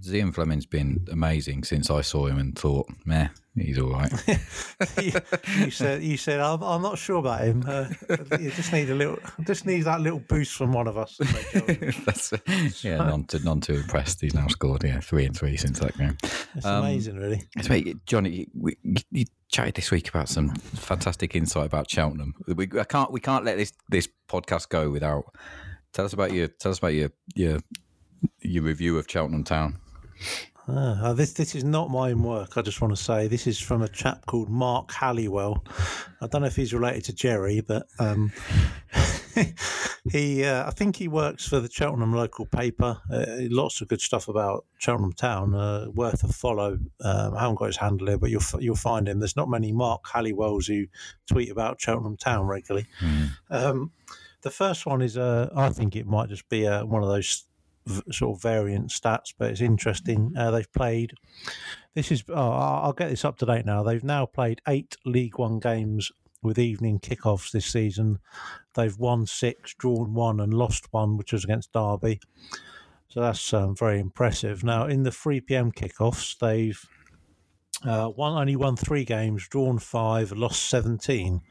Zian 0.00 0.34
Flemming's 0.34 0.66
been 0.66 1.06
amazing 1.10 1.64
since 1.64 1.90
I 1.90 2.00
saw 2.00 2.26
him 2.26 2.38
and 2.38 2.58
thought, 2.58 2.88
meh, 3.04 3.28
he's 3.54 3.78
all 3.78 3.90
right. 3.92 4.10
you, 5.02 5.12
you 5.64 5.70
said 5.70 6.02
you 6.02 6.16
said 6.16 6.40
I'm, 6.40 6.62
I'm 6.62 6.80
not 6.80 6.96
sure 6.98 7.16
about 7.18 7.42
him. 7.42 7.62
Uh, 7.66 7.88
you 8.40 8.50
just 8.52 8.72
need 8.72 8.88
a 8.88 8.94
little, 8.94 9.18
just 9.46 9.66
need 9.66 9.82
that 9.82 10.00
little 10.00 10.20
boost 10.20 10.54
from 10.54 10.72
one 10.72 10.86
of 10.88 10.96
us. 10.96 11.16
to 11.18 11.24
make 11.26 11.44
it- 11.82 11.94
That's 12.06 12.32
yeah, 12.82 12.96
none 12.98 13.24
too 13.24 13.40
none 13.44 13.60
too 13.60 13.74
impressed. 13.74 14.20
He's 14.22 14.34
now 14.34 14.46
scored 14.48 14.82
yeah 14.82 15.00
three 15.00 15.26
and 15.26 15.36
three 15.36 15.56
since 15.58 15.78
that 15.80 15.96
game. 15.98 16.16
It's 16.54 16.64
Um, 16.64 16.84
amazing, 16.84 17.16
really. 17.16 17.42
So, 17.60 17.78
Johnny, 18.06 18.48
we, 18.54 18.76
you 19.10 19.26
chatted 19.50 19.74
this 19.74 19.90
week 19.90 20.08
about 20.08 20.28
some 20.30 20.54
fantastic 20.56 21.36
insight 21.36 21.66
about 21.66 21.90
Cheltenham. 21.90 22.34
We 22.46 22.66
I 22.80 22.84
can't 22.84 23.12
we 23.12 23.20
can't 23.20 23.44
let 23.44 23.58
this 23.58 23.72
this 23.90 24.08
podcast 24.28 24.70
go 24.70 24.88
without 24.90 25.24
tell 25.92 26.06
us 26.06 26.14
about 26.14 26.32
your 26.32 26.48
tell 26.48 26.72
us 26.72 26.78
about 26.78 26.94
your 26.94 27.10
your 27.34 27.58
your 28.40 28.64
review 28.64 28.98
of 28.98 29.06
Cheltenham 29.08 29.44
Town. 29.44 29.78
Ah, 30.68 31.06
uh, 31.06 31.12
this 31.12 31.32
this 31.32 31.56
is 31.56 31.64
not 31.64 31.90
my 31.90 32.12
own 32.12 32.22
work. 32.22 32.56
I 32.56 32.62
just 32.62 32.80
want 32.80 32.96
to 32.96 33.02
say 33.02 33.26
this 33.26 33.48
is 33.48 33.58
from 33.58 33.82
a 33.82 33.88
chap 33.88 34.26
called 34.26 34.48
Mark 34.48 34.92
Halliwell. 34.92 35.64
I 36.20 36.28
don't 36.28 36.42
know 36.42 36.46
if 36.46 36.54
he's 36.54 36.72
related 36.72 37.04
to 37.06 37.12
Jerry, 37.12 37.60
but 37.60 37.86
um, 37.98 38.32
he 40.12 40.44
uh, 40.44 40.64
I 40.64 40.70
think 40.70 40.94
he 40.94 41.08
works 41.08 41.48
for 41.48 41.58
the 41.58 41.68
Cheltenham 41.68 42.14
local 42.14 42.46
paper. 42.46 43.00
Uh, 43.12 43.24
lots 43.50 43.80
of 43.80 43.88
good 43.88 44.00
stuff 44.00 44.28
about 44.28 44.64
Cheltenham 44.78 45.14
Town. 45.14 45.52
Uh, 45.52 45.86
worth 45.92 46.22
a 46.22 46.28
follow. 46.28 46.78
Um, 47.00 47.34
I 47.34 47.40
haven't 47.40 47.58
got 47.58 47.66
his 47.66 47.78
handle 47.78 48.06
here, 48.06 48.18
but 48.18 48.30
you'll 48.30 48.42
you'll 48.60 48.76
find 48.76 49.08
him. 49.08 49.18
There's 49.18 49.36
not 49.36 49.50
many 49.50 49.72
Mark 49.72 50.04
Halliwells 50.04 50.68
who 50.68 50.86
tweet 51.26 51.50
about 51.50 51.80
Cheltenham 51.80 52.16
Town 52.16 52.46
regularly. 52.46 52.86
Um, 53.50 53.90
the 54.42 54.50
first 54.50 54.86
one 54.86 55.02
is 55.02 55.16
uh, 55.16 55.50
I 55.56 55.70
think 55.70 55.96
it 55.96 56.06
might 56.06 56.28
just 56.28 56.48
be 56.48 56.68
uh, 56.68 56.84
one 56.84 57.02
of 57.02 57.08
those 57.08 57.44
sort 58.10 58.36
of 58.36 58.42
variant 58.42 58.90
stats, 58.90 59.32
but 59.36 59.50
it's 59.50 59.60
interesting. 59.60 60.32
Uh, 60.36 60.50
they've 60.50 60.72
played. 60.72 61.12
This 61.94 62.10
is. 62.12 62.24
Oh, 62.28 62.50
I'll 62.50 62.92
get 62.92 63.10
this 63.10 63.24
up 63.24 63.38
to 63.38 63.46
date 63.46 63.66
now. 63.66 63.82
They've 63.82 64.04
now 64.04 64.26
played 64.26 64.60
eight 64.68 64.96
League 65.04 65.38
One 65.38 65.58
games 65.58 66.10
with 66.42 66.58
evening 66.58 66.98
kickoffs 66.98 67.52
this 67.52 67.66
season. 67.66 68.18
They've 68.74 68.98
won 68.98 69.26
six, 69.26 69.74
drawn 69.74 70.14
one, 70.14 70.40
and 70.40 70.52
lost 70.52 70.92
one, 70.92 71.16
which 71.16 71.32
was 71.32 71.44
against 71.44 71.72
Derby. 71.72 72.20
So 73.08 73.20
that's 73.20 73.52
um, 73.52 73.76
very 73.76 74.00
impressive. 74.00 74.64
Now 74.64 74.86
in 74.86 75.02
the 75.02 75.12
three 75.12 75.40
pm 75.40 75.70
kickoffs, 75.70 76.38
they've 76.38 76.82
uh, 77.84 78.10
won 78.16 78.38
only 78.40 78.56
won 78.56 78.76
three 78.76 79.04
games, 79.04 79.46
drawn 79.48 79.78
five, 79.78 80.32
lost 80.32 80.64
seventeen. 80.64 81.42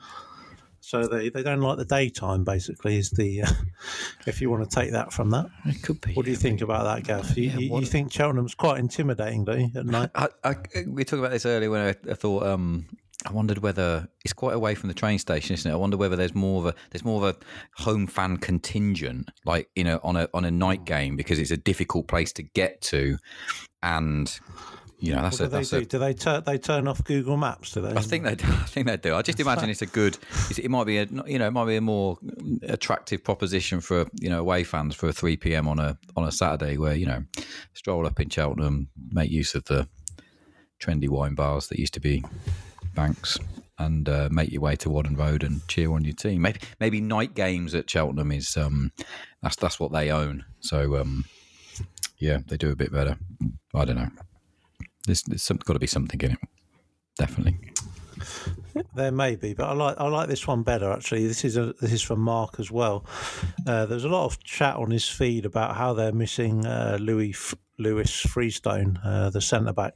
So 0.81 1.07
they, 1.07 1.29
they 1.29 1.43
don't 1.43 1.61
like 1.61 1.77
the 1.77 1.85
daytime. 1.85 2.43
Basically, 2.43 2.97
is 2.97 3.11
the 3.11 3.43
uh, 3.43 3.51
if 4.27 4.41
you 4.41 4.49
want 4.49 4.69
to 4.69 4.75
take 4.75 4.91
that 4.91 5.13
from 5.13 5.29
that. 5.29 5.45
It 5.65 5.81
could 5.83 6.01
be. 6.01 6.13
What 6.13 6.25
do 6.25 6.31
you 6.31 6.37
think 6.37 6.61
about 6.61 6.83
that, 6.83 7.03
Gav? 7.05 7.37
You, 7.37 7.49
Yeah, 7.49 7.57
you, 7.59 7.79
you 7.79 7.85
think 7.85 8.11
Cheltenham's 8.11 8.55
quite 8.55 8.79
intimidating, 8.79 9.45
do 9.45 9.57
you, 9.57 9.69
at 9.75 9.85
night? 9.85 10.09
I, 10.15 10.29
I, 10.43 10.55
we 10.87 11.03
talked 11.03 11.19
about 11.19 11.31
this 11.31 11.45
earlier 11.45 11.69
when 11.69 11.81
I, 11.81 12.11
I 12.11 12.15
thought 12.15 12.43
um, 12.43 12.87
I 13.25 13.31
wondered 13.31 13.59
whether 13.59 14.07
it's 14.23 14.33
quite 14.33 14.55
away 14.55 14.73
from 14.73 14.87
the 14.87 14.95
train 14.95 15.19
station, 15.19 15.53
isn't 15.53 15.69
it? 15.69 15.73
I 15.73 15.77
wonder 15.77 15.97
whether 15.97 16.15
there's 16.15 16.33
more 16.33 16.59
of 16.59 16.65
a 16.65 16.75
there's 16.89 17.05
more 17.05 17.23
of 17.23 17.35
a 17.35 17.81
home 17.83 18.07
fan 18.07 18.37
contingent, 18.37 19.29
like 19.45 19.69
you 19.75 19.83
know, 19.83 19.99
on 20.03 20.15
a 20.15 20.27
on 20.33 20.45
a 20.45 20.51
night 20.51 20.85
game 20.85 21.15
because 21.15 21.37
it's 21.37 21.51
a 21.51 21.57
difficult 21.57 22.07
place 22.07 22.33
to 22.33 22.43
get 22.43 22.81
to, 22.81 23.17
and 23.83 24.39
you 25.01 25.15
know 25.15 25.23
that's 25.23 25.39
What 25.39 25.47
a 25.47 25.49
do 25.49 25.49
they 25.49 25.57
that's 25.57 25.69
do? 25.71 25.77
a. 25.77 25.85
Do 25.85 25.99
they 25.99 26.13
turn 26.13 26.43
they 26.45 26.57
turn 26.59 26.87
off 26.87 27.03
Google 27.03 27.35
Maps? 27.35 27.71
Do 27.71 27.81
they? 27.81 27.89
I 27.89 28.01
think 28.01 28.23
they 28.23 28.35
do. 28.35 28.45
I 28.49 28.65
think 28.65 28.85
they 28.87 28.97
do. 28.97 29.15
I 29.15 29.23
just 29.23 29.39
imagine 29.39 29.69
it's 29.69 29.81
a 29.81 29.87
good. 29.87 30.17
It 30.57 30.69
might 30.69 30.85
be 30.85 30.97
a 30.99 31.07
you 31.25 31.39
know 31.39 31.47
it 31.47 31.51
might 31.51 31.65
be 31.65 31.75
a 31.75 31.81
more 31.81 32.17
attractive 32.63 33.23
proposition 33.23 33.81
for 33.81 34.05
you 34.19 34.29
know 34.29 34.39
away 34.39 34.63
fans 34.63 34.95
for 34.95 35.09
a 35.09 35.11
three 35.13 35.35
pm 35.37 35.67
on 35.67 35.79
a 35.79 35.97
on 36.15 36.25
a 36.27 36.31
Saturday 36.31 36.77
where 36.77 36.95
you 36.95 37.07
know 37.07 37.23
stroll 37.73 38.05
up 38.05 38.19
in 38.19 38.29
Cheltenham, 38.29 38.89
make 39.11 39.31
use 39.31 39.55
of 39.55 39.65
the 39.65 39.87
trendy 40.79 41.09
wine 41.09 41.33
bars 41.35 41.67
that 41.67 41.79
used 41.79 41.95
to 41.95 41.99
be 41.99 42.23
banks, 42.93 43.39
and 43.79 44.07
uh, 44.07 44.29
make 44.31 44.51
your 44.51 44.61
way 44.61 44.75
to 44.75 44.89
Whaddon 44.89 45.17
Road 45.17 45.43
and 45.43 45.67
cheer 45.67 45.91
on 45.91 46.03
your 46.05 46.13
team. 46.13 46.43
Maybe 46.43 46.59
maybe 46.79 47.01
night 47.01 47.33
games 47.33 47.73
at 47.73 47.89
Cheltenham 47.89 48.31
is 48.31 48.55
um 48.55 48.91
that's 49.41 49.55
that's 49.55 49.79
what 49.79 49.91
they 49.91 50.11
own. 50.11 50.45
So 50.59 50.97
um 50.97 51.25
yeah, 52.19 52.41
they 52.45 52.57
do 52.57 52.69
a 52.71 52.75
bit 52.75 52.91
better. 52.91 53.17
I 53.73 53.83
don't 53.85 53.95
know. 53.95 54.09
There's, 55.05 55.23
there's 55.23 55.47
got 55.47 55.73
to 55.73 55.79
be 55.79 55.87
something 55.87 56.19
in 56.21 56.31
it. 56.33 56.39
Definitely. 57.17 57.57
There 58.95 59.11
may 59.11 59.35
be, 59.35 59.53
but 59.53 59.65
I 59.65 59.73
like 59.73 59.95
I 59.99 60.07
like 60.07 60.29
this 60.29 60.47
one 60.47 60.63
better 60.63 60.91
actually. 60.91 61.27
This 61.27 61.43
is 61.43 61.57
a 61.57 61.73
this 61.81 61.91
is 61.91 62.01
from 62.01 62.19
Mark 62.19 62.59
as 62.59 62.71
well. 62.71 63.05
Uh, 63.65 63.85
there's 63.85 64.05
a 64.05 64.09
lot 64.09 64.25
of 64.25 64.41
chat 64.43 64.75
on 64.75 64.91
his 64.91 65.07
feed 65.07 65.45
about 65.45 65.75
how 65.75 65.93
they're 65.93 66.11
missing 66.11 66.65
uh, 66.65 66.97
Louis 66.99 67.35
Lewis 67.77 68.15
Freestone, 68.21 68.97
uh, 69.03 69.29
the 69.29 69.41
centre 69.41 69.73
back. 69.73 69.93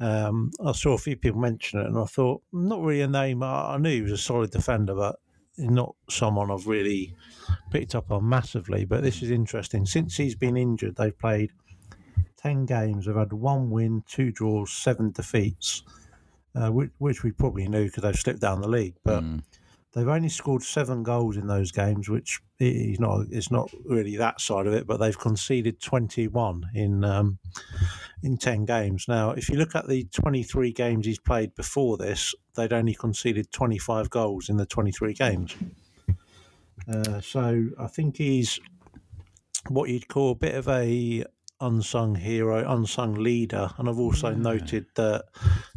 Um, 0.00 0.50
I 0.64 0.72
saw 0.72 0.92
a 0.92 0.98
few 0.98 1.16
people 1.16 1.40
mention 1.40 1.80
it, 1.80 1.86
and 1.86 1.98
I 1.98 2.04
thought 2.04 2.42
not 2.52 2.82
really 2.82 3.02
a 3.02 3.08
name. 3.08 3.42
I, 3.42 3.74
I 3.74 3.78
knew 3.78 3.90
he 3.90 4.02
was 4.02 4.12
a 4.12 4.18
solid 4.18 4.50
defender, 4.50 4.94
but 4.94 5.16
not 5.58 5.94
someone 6.08 6.50
I've 6.50 6.66
really 6.66 7.14
picked 7.70 7.94
up 7.94 8.10
on 8.10 8.28
massively, 8.28 8.84
but 8.84 9.02
this 9.02 9.22
is 9.22 9.30
interesting. 9.30 9.86
Since 9.86 10.16
he's 10.16 10.34
been 10.34 10.56
injured, 10.56 10.96
they've 10.96 11.16
played 11.16 11.50
10 12.42 12.66
games. 12.66 13.06
They've 13.06 13.16
had 13.16 13.32
one 13.32 13.70
win, 13.70 14.02
two 14.08 14.32
draws, 14.32 14.72
seven 14.72 15.12
defeats, 15.12 15.82
uh, 16.54 16.70
which, 16.70 16.90
which, 16.98 17.22
we 17.22 17.32
probably 17.32 17.68
knew 17.68 17.84
because 17.84 18.02
they've 18.02 18.16
slipped 18.16 18.40
down 18.40 18.60
the 18.60 18.68
league. 18.68 18.94
But 19.04 19.22
mm. 19.22 19.42
they've 19.92 20.08
only 20.08 20.28
scored 20.28 20.62
seven 20.62 21.02
goals 21.02 21.36
in 21.36 21.46
those 21.46 21.70
games, 21.70 22.08
which 22.08 22.40
is 22.58 23.00
not 23.00 23.26
it's 23.30 23.50
not 23.50 23.70
really 23.84 24.16
that 24.16 24.40
side 24.40 24.66
of 24.66 24.74
it. 24.74 24.86
But 24.86 24.98
they've 24.98 25.18
conceded 25.18 25.80
21 25.80 26.70
in 26.74 27.04
um, 27.04 27.38
in 28.22 28.36
10 28.36 28.64
games. 28.64 29.06
Now, 29.08 29.30
if 29.30 29.48
you 29.48 29.56
look 29.56 29.74
at 29.74 29.88
the 29.88 30.04
23 30.12 30.72
games 30.72 31.06
he's 31.06 31.18
played 31.18 31.54
before 31.54 31.96
this, 31.96 32.34
they'd 32.54 32.72
only 32.72 32.94
conceded 32.94 33.50
25 33.52 34.10
goals 34.10 34.48
in 34.48 34.56
the 34.56 34.66
23 34.66 35.14
games. 35.14 35.54
Uh, 36.88 37.20
so 37.20 37.66
I 37.78 37.86
think 37.86 38.16
he's 38.16 38.58
what 39.68 39.88
you'd 39.88 40.08
call 40.08 40.32
a 40.32 40.34
bit 40.34 40.56
of 40.56 40.68
a 40.68 41.24
unsung 41.62 42.14
hero, 42.14 42.70
unsung 42.70 43.14
leader, 43.14 43.70
and 43.78 43.88
I've 43.88 43.98
also 43.98 44.34
noted 44.34 44.86
that 44.96 45.24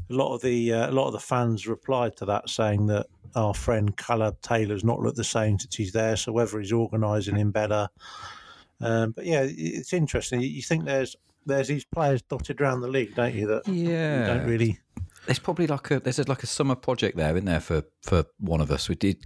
a 0.09 0.13
lot 0.13 0.33
of 0.35 0.41
the 0.41 0.73
uh, 0.73 0.89
a 0.89 0.93
lot 0.93 1.07
of 1.07 1.13
the 1.13 1.19
fans 1.19 1.67
replied 1.67 2.17
to 2.17 2.25
that 2.25 2.49
saying 2.49 2.87
that 2.87 3.07
our 3.35 3.53
friend 3.53 3.95
Caleb 3.95 4.41
Taylor's 4.41 4.83
not 4.83 4.99
looked 4.99 5.17
the 5.17 5.23
same 5.23 5.59
since 5.59 5.75
he's 5.75 5.91
there. 5.93 6.15
So 6.15 6.31
whether 6.31 6.59
he's 6.59 6.71
organising 6.71 7.35
him 7.35 7.51
better, 7.51 7.87
um, 8.81 9.11
but 9.11 9.25
yeah, 9.25 9.45
it's 9.47 9.93
interesting. 9.93 10.41
You 10.41 10.61
think 10.61 10.85
there's 10.85 11.15
there's 11.45 11.67
these 11.67 11.85
players 11.85 12.21
dotted 12.23 12.59
around 12.59 12.81
the 12.81 12.87
league, 12.87 13.15
don't 13.15 13.33
you? 13.33 13.47
That 13.47 13.67
yeah, 13.67 14.21
you 14.21 14.25
don't 14.25 14.47
really 14.47 14.79
there's 15.25 15.39
probably 15.39 15.67
like 15.67 15.91
a 15.91 15.99
there's 15.99 16.27
like 16.27 16.43
a 16.43 16.47
summer 16.47 16.75
project 16.75 17.17
there 17.17 17.35
in 17.35 17.45
there, 17.45 17.59
for 17.59 17.83
for 18.03 18.25
one 18.39 18.61
of 18.61 18.71
us? 18.71 18.89
We 18.89 18.95
did 18.95 19.23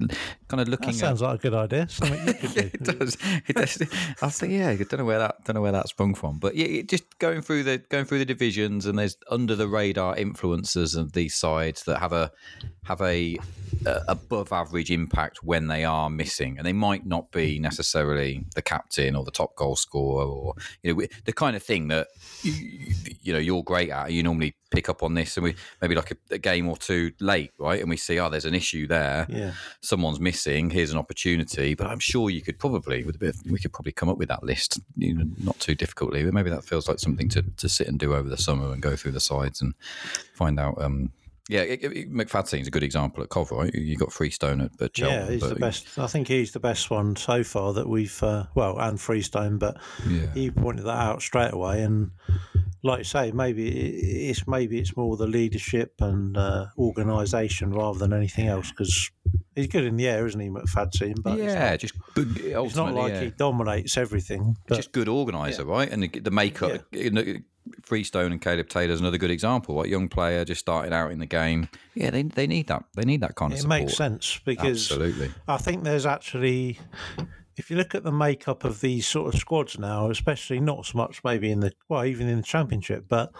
kind 0.48 0.62
of 0.62 0.68
looking. 0.68 0.92
That 0.92 0.96
sounds 0.96 1.22
at, 1.22 1.28
like 1.28 1.40
a 1.40 1.42
good 1.42 1.54
idea. 1.54 1.90
Something 1.90 2.28
you 2.28 2.34
could 2.34 2.54
do. 2.54 2.60
it 2.74 2.84
does. 2.84 3.18
It 3.48 3.56
does. 3.56 3.82
I 4.22 4.30
think 4.30 4.54
yeah. 4.54 4.70
I 4.70 4.76
don't 4.78 5.00
know 5.00 5.06
where 5.06 5.20
that 5.20 5.44
don't 5.46 5.56
know 5.56 5.62
where 5.62 5.72
that 5.72 5.90
sprung 5.90 6.16
from, 6.16 6.40
but 6.40 6.56
yeah, 6.56 6.82
just 6.82 7.20
going 7.20 7.42
through 7.42 7.64
the 7.64 7.78
going 7.90 8.06
through 8.06 8.20
the 8.20 8.26
divisions, 8.26 8.86
and 8.86 8.98
there's 8.98 9.18
under 9.30 9.56
the 9.56 9.68
radar 9.68 10.16
influencers 10.16 10.98
of 10.98 11.14
these 11.14 11.36
sides 11.36 11.84
that 11.84 12.00
have 12.00 12.14
a 12.14 12.32
have 12.84 13.02
a, 13.02 13.38
a 13.86 14.02
above 14.08 14.52
average 14.52 14.92
impact 14.92 15.44
when 15.44 15.68
they 15.68 15.84
are 15.84 16.10
missing, 16.10 16.58
and 16.58 16.66
they 16.66 16.74
might 16.74 17.06
not 17.06 17.32
be 17.32 17.60
necessarily 17.60 18.46
the 18.56 18.62
captain 18.62 19.16
or 19.16 19.24
the 19.24 19.32
top 19.32 19.56
goal 19.56 19.76
scorer 19.76 20.26
or 20.26 20.54
you 20.84 20.94
know 20.94 21.06
the 21.26 21.34
kind 21.34 21.56
of 21.56 21.64
thing 21.64 21.88
that 21.90 22.08
you, 22.42 22.94
you 23.22 23.34
know 23.34 23.40
you're 23.40 23.64
great 23.64 23.90
at. 23.90 24.12
You 24.12 24.24
normally 24.24 24.56
pick 24.72 24.90
up 24.90 25.04
on 25.04 25.14
this, 25.14 25.38
and 25.38 25.44
we 25.44 25.56
maybe 25.82 25.96
like 25.96 26.12
a, 26.12 26.18
a 26.32 26.38
game 26.38 26.68
or 26.68 26.78
two 26.78 27.12
late, 27.20 27.52
right? 27.58 27.80
And 27.80 27.90
we 27.90 27.98
see 27.98 28.20
oh, 28.20 28.30
there's 28.30 28.46
an 28.46 28.56
issue 28.56 28.88
there. 28.88 29.26
Yeah, 29.30 29.54
someone's 29.82 30.20
missing. 30.20 30.70
Here's 30.70 30.92
an 30.92 30.98
opportunity, 30.98 31.76
but 31.76 31.88
I'm 31.88 32.00
sure 32.00 32.30
you 32.30 32.42
could 32.42 32.60
probably 32.60 33.04
with 33.04 33.16
a 33.16 33.20
bit. 33.20 33.36
Of, 33.36 33.52
we 33.52 33.60
could 33.60 33.74
probably 33.74 33.92
come 33.92 34.10
up 34.10 34.18
with 34.18 34.30
that 34.30 34.44
list, 34.44 34.80
you 34.98 35.14
know, 35.14 35.26
not 35.44 35.60
too 35.60 35.76
difficultly. 35.76 36.24
But 36.24 36.34
maybe 36.34 36.50
that 36.50 36.64
feels 36.64 36.88
like 36.88 37.00
something 37.00 37.30
to 37.30 37.42
to 37.42 37.70
sit 37.70 37.88
and 37.88 38.00
do 38.00 38.14
over 38.14 38.30
the 38.30 38.38
summer 38.38 38.72
and 38.72 38.82
go 38.82 38.96
through 38.96 39.12
the 39.14 39.20
sides 39.20 39.62
and 39.62 39.74
find 40.34 40.60
out 40.60 40.82
um, 40.82 41.12
yeah, 41.50 41.62
it, 41.62 41.84
it, 41.84 42.14
McFadzean's 42.14 42.68
a 42.68 42.72
good 42.72 42.84
example 42.84 43.24
at 43.24 43.30
Cov, 43.30 43.50
right? 43.50 43.74
You 43.74 43.98
got 43.98 44.14
Freestone 44.14 44.62
at, 44.62 44.80
at 44.80 44.96
Cheltenham. 44.96 45.26
Yeah, 45.26 45.32
he's 45.32 45.50
the 45.50 45.56
best. 45.56 45.98
I 45.98 46.06
think 46.06 46.28
he's 46.28 46.52
the 46.52 46.60
best 46.60 46.92
one 46.92 47.16
so 47.16 47.44
far 47.44 47.74
that 47.74 47.90
we've 47.90 48.22
uh, 48.22 48.46
well, 48.54 48.78
and 48.80 49.02
Freestone, 49.02 49.58
but 49.58 49.78
yeah. 50.08 50.32
he 50.36 50.52
pointed 50.52 50.86
that 50.86 51.00
out 51.00 51.24
straight 51.24 51.52
away. 51.52 51.82
And 51.82 52.12
like 52.84 53.00
you 53.00 53.04
say, 53.04 53.32
maybe 53.32 53.70
it's 54.30 54.48
maybe 54.48 54.80
it's 54.80 54.96
more 54.96 55.18
the 55.18 55.28
leadership 55.28 55.96
and 56.00 56.38
uh, 56.38 56.68
organisation 56.78 57.72
rather 57.72 58.00
than 58.00 58.14
anything 58.14 58.48
else 58.48 58.70
because 58.70 59.12
he's 59.56 59.68
good 59.68 59.84
in 59.84 59.98
the 59.98 60.08
air, 60.08 60.26
isn't 60.26 60.40
he, 60.40 60.50
McFadzean? 60.50 61.22
But 61.22 61.40
yeah, 61.40 61.76
just 61.78 61.96
it's 62.16 62.76
not 62.76 62.94
like 62.94 63.14
yeah. 63.14 63.22
he 63.22 63.30
dominates 63.32 63.98
everything. 63.98 64.56
But, 64.68 64.76
just 64.76 64.92
good 64.92 65.10
organizer, 65.10 65.64
yeah. 65.64 65.72
right? 65.72 65.92
And 65.92 66.04
the, 66.04 66.08
the 66.08 66.32
makeup. 66.32 66.84
Yeah. 66.92 67.38
Freestone 67.84 68.32
and 68.32 68.42
Caleb 68.42 68.68
Taylor's 68.68 69.00
another 69.00 69.20
good 69.20 69.30
example. 69.30 69.76
What 69.76 69.90
young 69.90 70.10
player 70.10 70.44
just 70.44 70.62
starting 70.62 70.92
out 70.94 71.12
in 71.12 71.20
the 71.20 71.28
game? 71.28 71.70
Yeah, 71.94 72.10
they 72.10 72.24
they 72.24 72.48
need 72.48 72.68
that. 72.68 72.84
They 72.96 73.04
need 73.04 73.22
that 73.22 73.36
kind 73.36 73.52
of. 73.52 73.60
It 73.60 73.62
support. 73.62 73.82
makes 73.82 73.96
sense 73.96 74.40
because 74.44 74.92
absolutely. 74.92 75.32
I 75.48 75.58
think 75.58 75.84
there's 75.84 76.08
actually, 76.08 76.80
if 77.60 77.70
you 77.70 77.76
look 77.76 77.94
at 77.94 78.04
the 78.04 78.12
makeup 78.12 78.64
of 78.64 78.80
these 78.80 79.06
sort 79.06 79.34
of 79.34 79.40
squads 79.40 79.78
now, 79.78 80.10
especially 80.10 80.62
not 80.62 80.86
so 80.86 80.98
much 80.98 81.22
maybe 81.26 81.52
in 81.52 81.60
the 81.60 81.74
well 81.90 82.06
even 82.06 82.30
in 82.30 82.38
the 82.38 82.44
championship, 82.44 83.06
but 83.10 83.32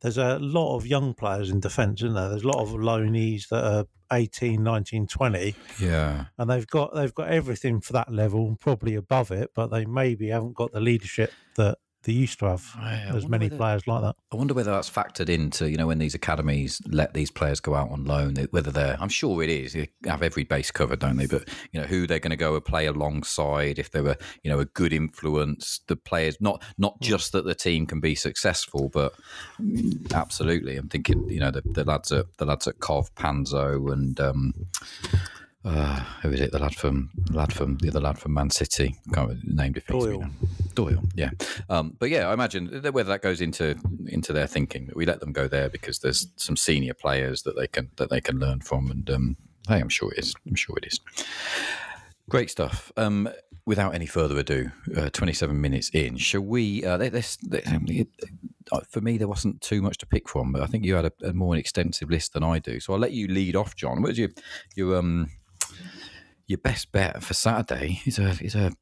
there's 0.00 0.18
a 0.18 0.38
lot 0.40 0.76
of 0.76 0.84
young 0.86 1.14
players 1.14 1.48
in 1.48 1.60
defence, 1.60 2.02
isn't 2.02 2.14
there? 2.14 2.28
There's 2.28 2.42
a 2.42 2.48
lot 2.48 2.60
of 2.60 2.70
loanees 2.70 3.48
that 3.50 3.64
are 3.64 3.84
18 4.10 4.62
19 4.62 5.06
20 5.06 5.54
yeah 5.78 6.24
and 6.38 6.48
they've 6.48 6.66
got 6.66 6.94
they've 6.94 7.14
got 7.14 7.28
everything 7.28 7.78
for 7.78 7.92
that 7.92 8.10
level 8.10 8.56
probably 8.58 8.94
above 8.94 9.30
it 9.30 9.50
but 9.54 9.66
they 9.66 9.84
maybe 9.84 10.28
haven't 10.28 10.54
got 10.54 10.72
the 10.72 10.80
leadership 10.80 11.30
that 11.56 11.76
they 12.08 12.14
used 12.14 12.38
to 12.38 12.46
have 12.46 12.74
as 12.80 13.28
many 13.28 13.44
whether, 13.44 13.56
players 13.58 13.86
like 13.86 14.00
that. 14.00 14.16
I 14.32 14.36
wonder 14.36 14.54
whether 14.54 14.70
that's 14.70 14.88
factored 14.88 15.28
into 15.28 15.68
you 15.68 15.76
know 15.76 15.86
when 15.86 15.98
these 15.98 16.14
academies 16.14 16.80
let 16.88 17.12
these 17.12 17.30
players 17.30 17.60
go 17.60 17.74
out 17.74 17.90
on 17.90 18.06
loan, 18.06 18.34
whether 18.50 18.70
they're 18.70 18.96
I'm 18.98 19.10
sure 19.10 19.42
it 19.42 19.50
is. 19.50 19.74
They 19.74 19.90
have 20.06 20.22
every 20.22 20.44
base 20.44 20.70
covered, 20.70 21.00
don't 21.00 21.18
they? 21.18 21.26
But 21.26 21.50
you 21.70 21.78
know 21.78 21.86
who 21.86 22.06
they're 22.06 22.18
going 22.18 22.30
to 22.30 22.36
go 22.36 22.54
and 22.54 22.64
play 22.64 22.86
alongside 22.86 23.78
if 23.78 23.90
they 23.90 24.00
were 24.00 24.16
you 24.42 24.50
know 24.50 24.58
a 24.58 24.64
good 24.64 24.94
influence. 24.94 25.80
The 25.86 25.96
players 25.96 26.38
not 26.40 26.64
not 26.78 26.94
hmm. 26.94 27.04
just 27.04 27.32
that 27.32 27.44
the 27.44 27.54
team 27.54 27.84
can 27.84 28.00
be 28.00 28.14
successful, 28.14 28.88
but 28.88 29.12
absolutely. 30.14 30.78
I'm 30.78 30.88
thinking 30.88 31.28
you 31.28 31.40
know 31.40 31.50
the, 31.50 31.60
the 31.60 31.84
lads 31.84 32.10
at 32.10 32.24
the 32.38 32.46
lads 32.46 32.66
at 32.66 32.80
Cov, 32.80 33.14
Panzo, 33.16 33.92
and. 33.92 34.18
Um, 34.18 34.54
uh, 35.64 36.00
who 36.22 36.30
is 36.30 36.40
it? 36.40 36.52
The 36.52 36.58
lad 36.58 36.74
from 36.74 37.10
lad 37.30 37.52
from 37.52 37.78
the 37.78 37.88
other 37.88 38.00
lad 38.00 38.18
from 38.18 38.34
Man 38.34 38.50
City. 38.50 38.96
I 39.10 39.14
Can't 39.14 39.28
remember, 39.28 39.46
the 39.46 39.54
name 39.54 39.72
defeats 39.72 40.04
Doyle. 40.04 40.20
me 40.22 40.30
Doyle, 40.74 41.02
yeah. 41.14 41.30
Um, 41.68 41.96
but 41.98 42.10
yeah, 42.10 42.28
I 42.28 42.32
imagine 42.32 42.68
whether 42.92 43.08
that 43.08 43.22
goes 43.22 43.40
into 43.40 43.76
into 44.06 44.32
their 44.32 44.46
thinking 44.46 44.86
that 44.86 44.96
we 44.96 45.04
let 45.04 45.20
them 45.20 45.32
go 45.32 45.48
there 45.48 45.68
because 45.68 45.98
there's 45.98 46.28
some 46.36 46.56
senior 46.56 46.94
players 46.94 47.42
that 47.42 47.56
they 47.56 47.66
can 47.66 47.90
that 47.96 48.10
they 48.10 48.20
can 48.20 48.38
learn 48.38 48.60
from, 48.60 48.90
and 48.90 49.10
um, 49.10 49.36
hey, 49.68 49.80
I'm 49.80 49.88
sure 49.88 50.12
it 50.12 50.18
is. 50.18 50.34
I'm 50.46 50.54
sure 50.54 50.76
it 50.78 50.86
is. 50.86 51.00
Great 52.28 52.50
stuff. 52.50 52.92
Um, 52.96 53.28
without 53.64 53.94
any 53.94 54.06
further 54.06 54.38
ado, 54.38 54.70
uh, 54.96 55.10
27 55.10 55.58
minutes 55.60 55.90
in, 55.90 56.16
shall 56.16 56.40
we? 56.42 56.84
Uh, 56.84 56.96
this, 56.96 57.36
this, 57.36 57.62
it, 57.66 58.08
uh, 58.70 58.80
for 58.90 59.00
me, 59.00 59.18
there 59.18 59.28
wasn't 59.28 59.60
too 59.60 59.82
much 59.82 59.98
to 59.98 60.06
pick 60.06 60.28
from, 60.28 60.52
but 60.52 60.62
I 60.62 60.66
think 60.66 60.84
you 60.84 60.94
had 60.94 61.06
a, 61.06 61.12
a, 61.22 61.32
more 61.32 61.56
extensive 61.56 62.10
list 62.10 62.34
than 62.34 62.42
I 62.42 62.58
do. 62.58 62.80
So 62.80 62.92
I'll 62.92 62.98
let 62.98 63.12
you 63.12 63.28
lead 63.28 63.56
off, 63.56 63.76
John. 63.76 64.02
What 64.02 64.08
was 64.08 64.18
your, 64.18 64.30
your 64.74 64.96
um, 64.96 65.30
your 66.48 66.58
best 66.58 66.90
bet 66.90 67.22
for 67.22 67.34
Saturday 67.34 68.00
is 68.06 68.18
a 68.18 68.30
is 68.40 68.56
a 68.56 68.72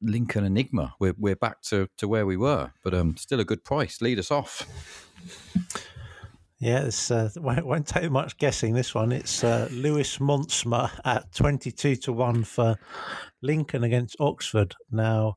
Lincoln 0.00 0.44
Enigma. 0.44 0.94
We're 0.98 1.14
we're 1.18 1.36
back 1.36 1.60
to, 1.62 1.88
to 1.98 2.08
where 2.08 2.24
we 2.24 2.36
were, 2.36 2.72
but 2.82 2.94
um, 2.94 3.16
still 3.16 3.40
a 3.40 3.44
good 3.44 3.64
price. 3.64 4.00
Lead 4.00 4.18
us 4.18 4.30
off. 4.30 4.66
Yeah, 6.60 6.84
it's, 6.84 7.10
uh, 7.10 7.30
won't, 7.36 7.66
won't 7.66 7.86
take 7.86 8.10
much 8.10 8.36
guessing. 8.38 8.74
This 8.74 8.94
one, 8.94 9.12
it's 9.12 9.44
uh, 9.44 9.68
Lewis 9.72 10.18
Montsma 10.18 10.90
at 11.04 11.30
twenty-two 11.32 11.96
to 11.96 12.12
one 12.12 12.44
for 12.44 12.76
Lincoln 13.42 13.84
against 13.84 14.16
Oxford. 14.20 14.76
Now, 14.90 15.36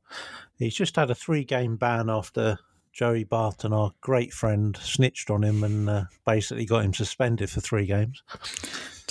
he's 0.56 0.74
just 0.74 0.96
had 0.96 1.10
a 1.10 1.16
three-game 1.16 1.76
ban 1.76 2.08
after 2.08 2.58
Joey 2.92 3.24
Barton, 3.24 3.72
our 3.72 3.90
great 4.00 4.32
friend, 4.32 4.76
snitched 4.76 5.30
on 5.30 5.42
him 5.42 5.64
and 5.64 5.88
uh, 5.88 6.04
basically 6.26 6.66
got 6.66 6.84
him 6.84 6.92
suspended 6.92 7.50
for 7.50 7.60
three 7.60 7.86
games. 7.86 8.22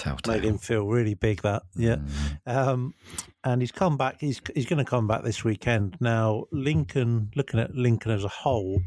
Telltale. 0.01 0.33
Made 0.33 0.43
him 0.43 0.57
feel 0.57 0.87
really 0.87 1.13
big. 1.13 1.41
That 1.43 1.61
yeah, 1.75 1.97
mm. 1.97 2.37
um, 2.47 2.93
and 3.43 3.61
he's 3.61 3.71
come 3.71 3.97
back. 3.97 4.17
He's 4.19 4.41
he's 4.55 4.65
going 4.65 4.83
to 4.83 4.89
come 4.89 5.07
back 5.07 5.23
this 5.23 5.43
weekend. 5.43 5.95
Now 5.99 6.45
Lincoln, 6.51 7.31
looking 7.35 7.59
at 7.59 7.75
Lincoln 7.75 8.11
as 8.11 8.23
a 8.23 8.29
whole, 8.29 8.81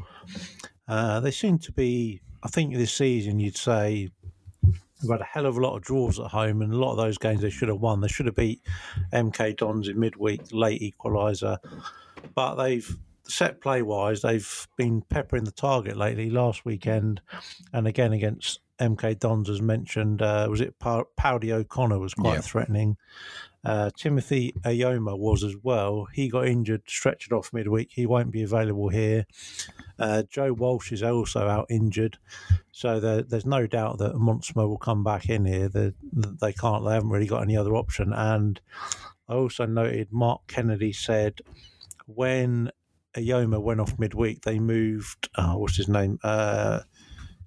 uh, 0.87 1.21
they 1.21 1.31
seem 1.31 1.57
to 1.59 1.71
be. 1.71 2.21
I 2.43 2.49
think 2.49 2.75
this 2.75 2.93
season 2.93 3.39
you'd 3.39 3.57
say 3.57 4.09
they've 5.01 5.09
had 5.09 5.21
a 5.21 5.25
hell 5.25 5.45
of 5.45 5.57
a 5.57 5.61
lot 5.61 5.77
of 5.77 5.83
draws 5.83 6.19
at 6.19 6.27
home, 6.27 6.61
and 6.61 6.73
a 6.73 6.77
lot 6.77 6.91
of 6.91 6.97
those 6.97 7.17
games 7.17 7.41
they 7.41 7.49
should 7.49 7.69
have 7.69 7.79
won. 7.79 8.01
They 8.01 8.09
should 8.09 8.25
have 8.25 8.35
beat 8.35 8.61
MK 9.13 9.55
Dons 9.55 9.87
in 9.87 9.97
midweek, 9.97 10.41
late 10.51 10.81
equaliser, 10.81 11.57
but 12.35 12.55
they've 12.55 12.97
set 13.27 13.61
play 13.61 13.81
wise, 13.81 14.21
they've 14.21 14.67
been 14.77 15.01
peppering 15.01 15.45
the 15.45 15.51
target 15.51 15.97
lately. 15.97 16.29
Last 16.29 16.65
weekend, 16.65 17.21
and 17.73 17.87
again 17.87 18.11
against 18.11 18.59
MK 18.79 19.19
Dons, 19.19 19.49
as 19.49 19.61
mentioned, 19.61 20.21
uh, 20.21 20.47
was 20.49 20.61
it 20.61 20.77
pa- 20.79 21.03
Paudie 21.17 21.51
O'Connor 21.51 21.99
was 21.99 22.13
quite 22.13 22.43
threatening. 22.43 22.97
Uh, 23.63 23.89
Timothy 23.97 24.53
Eyoma 24.63 25.17
was 25.17 25.43
as 25.43 25.55
well. 25.63 26.07
He 26.13 26.29
got 26.29 26.47
injured, 26.47 26.83
stretched 26.87 27.31
off 27.31 27.51
midweek. 27.51 27.89
He 27.91 28.05
won't 28.05 28.31
be 28.31 28.43
available 28.43 28.89
here. 28.89 29.25
Uh, 29.97 30.23
Joe 30.29 30.53
Walsh 30.53 30.91
is 30.91 31.01
also 31.01 31.47
out 31.47 31.65
injured, 31.69 32.17
so 32.71 32.99
there, 32.99 33.23
there's 33.23 33.45
no 33.45 33.65
doubt 33.65 33.97
that 33.99 34.13
Montsma 34.13 34.67
will 34.67 34.77
come 34.77 35.03
back 35.03 35.29
in 35.29 35.45
here. 35.45 35.69
They, 35.69 35.93
they 36.13 36.53
can't. 36.53 36.85
They 36.85 36.93
haven't 36.93 37.09
really 37.09 37.27
got 37.27 37.41
any 37.41 37.57
other 37.57 37.75
option. 37.75 38.13
And 38.13 38.59
I 39.27 39.33
also 39.33 39.65
noted 39.65 40.09
Mark 40.11 40.41
Kennedy 40.47 40.91
said 40.93 41.39
when 42.05 42.71
Eyoma 43.15 43.61
went 43.61 43.79
off 43.79 43.97
midweek, 43.97 44.41
they 44.41 44.59
moved. 44.59 45.29
Oh, 45.37 45.57
what's 45.57 45.77
his 45.77 45.87
name? 45.87 46.19
Uh, 46.23 46.81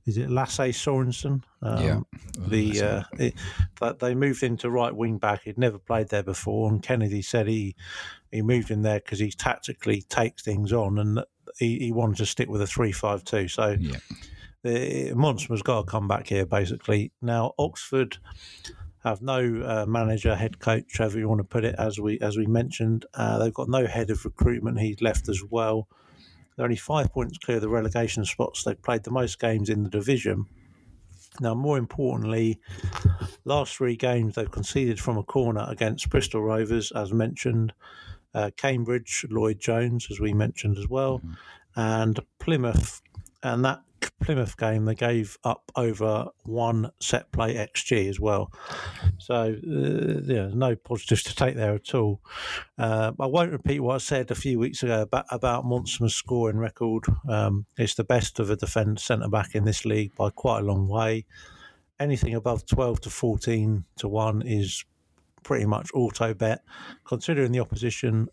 is 0.09 0.17
it 0.17 0.31
Lasse 0.31 0.73
Sorensen? 0.73 1.43
Um, 1.63 1.83
Yeah. 1.85 2.01
The 2.49 2.83
uh, 2.83 3.03
it, 3.19 3.35
that 3.81 3.99
they 3.99 4.15
moved 4.15 4.43
into 4.43 4.71
right 4.71 4.95
wing 4.95 5.19
back. 5.19 5.43
He'd 5.43 5.59
never 5.59 5.79
played 5.79 6.09
there 6.09 6.23
before, 6.23 6.69
and 6.71 6.83
Kennedy 6.83 7.23
said 7.23 7.47
he 7.47 7.77
he 8.33 8.43
moved 8.43 8.71
in 8.71 8.83
there 8.83 9.01
because 9.01 9.19
he 9.19 9.31
tactically 9.31 10.03
takes 10.03 10.43
things 10.43 10.73
on, 10.73 10.99
and 10.99 11.25
he, 11.59 11.79
he 11.79 11.93
wanted 11.93 12.17
to 12.19 12.27
stick 12.27 12.49
with 12.49 12.63
a 12.63 12.67
three-five-two. 12.67 13.49
So 13.49 13.77
Yeah. 13.79 13.99
the 14.63 15.13
Montsma's 15.15 15.63
got 15.63 15.85
to 15.85 15.91
come 15.91 16.09
back 16.09 16.27
here 16.29 16.47
basically. 16.47 17.13
Now 17.21 17.53
Oxford 17.59 18.19
have 19.05 19.23
no 19.23 19.39
uh, 19.65 19.87
manager, 19.87 20.35
head 20.35 20.59
coach, 20.59 20.99
however 20.99 21.19
you 21.19 21.29
want 21.29 21.39
to 21.41 21.45
put 21.45 21.65
it. 21.65 21.75
As 21.79 21.99
we 22.01 22.19
as 22.21 22.37
we 22.37 22.47
mentioned, 22.47 23.05
uh, 23.15 23.39
they've 23.39 23.55
got 23.55 23.69
no 23.69 23.87
head 23.87 24.11
of 24.11 24.25
recruitment. 24.25 24.81
He's 24.81 25.01
left 25.01 25.29
as 25.29 25.43
well. 25.51 25.87
They're 26.59 26.65
only 26.65 26.77
five 26.77 27.13
points 27.13 27.39
clear 27.39 27.59
of 27.59 27.63
the 27.63 27.69
relegation 27.69 28.25
spots. 28.25 28.65
They've 28.65 28.83
played 28.83 29.05
the 29.05 29.13
most 29.13 29.39
games 29.39 29.71
in 29.71 29.85
the 29.85 29.89
division. 29.89 30.47
Now, 31.41 31.55
more 31.55 31.79
importantly, 31.79 32.59
last 33.45 33.77
three 33.77 33.95
games 33.95 34.35
they've 34.35 34.51
conceded 34.51 34.99
from 34.99 35.19
a 35.19 35.23
corner 35.23 35.65
against 35.69 36.11
Bristol 36.11 36.43
Rovers, 36.43 36.91
as 36.91 37.13
mentioned, 37.13 37.73
uh, 38.35 38.51
Cambridge, 38.57 39.25
Lloyd 39.31 39.61
Jones, 39.61 40.09
as 40.11 40.19
we 40.19 40.33
mentioned 40.33 40.79
as 40.79 40.89
well, 40.89 41.23
and 41.77 42.19
Plymouth. 42.41 43.03
And 43.45 43.65
that 43.65 43.83
Plymouth 44.21 44.57
game, 44.57 44.85
they 44.85 44.95
gave 44.95 45.39
up 45.45 45.71
over 45.77 46.29
one 46.45 46.91
set 47.01 47.31
play 47.33 47.55
XG 47.55 48.09
as 48.09 48.21
well. 48.21 48.53
So, 49.19 49.35
uh, 49.35 50.21
yeah, 50.25 50.51
no 50.53 50.77
positives 50.77 51.23
to 51.25 51.35
take 51.35 51.57
there 51.57 51.75
at 51.75 51.95
all. 51.95 52.21
Uh, 52.77 53.13
I 53.19 53.27
won't 53.27 53.53
repeat 53.53 53.81
what 53.81 53.95
I 53.95 53.99
said 53.99 54.31
a 54.31 54.35
few 54.35 54.59
weeks 54.59 54.83
ago 54.83 55.03
about, 55.03 55.27
about 55.31 55.65
Montsma's 55.65 56.15
scoring 56.15 56.59
record. 56.59 57.05
Um, 57.29 57.67
it's 57.77 57.95
the 57.95 58.05
best 58.05 58.39
of 58.39 58.51
a 58.51 58.57
defence 58.57 59.05
centre 59.05 59.29
back 59.29 59.55
in 59.55 59.65
this 59.65 59.85
league 59.85 60.15
by 60.17 60.31
quite 60.31 60.61
a 60.61 60.65
long 60.65 60.89
way. 60.89 61.27
Anything 62.01 62.35
above 62.35 62.67
12 62.67 63.01
to 63.03 63.11
14 63.11 63.85
to 63.97 64.09
1 64.09 64.43
is 64.43 64.85
pretty 65.43 65.67
much 65.67 65.91
auto 65.95 66.35
bet. 66.35 66.63
Considering 67.05 67.53
the 67.53 67.61
opposition, 67.61 68.29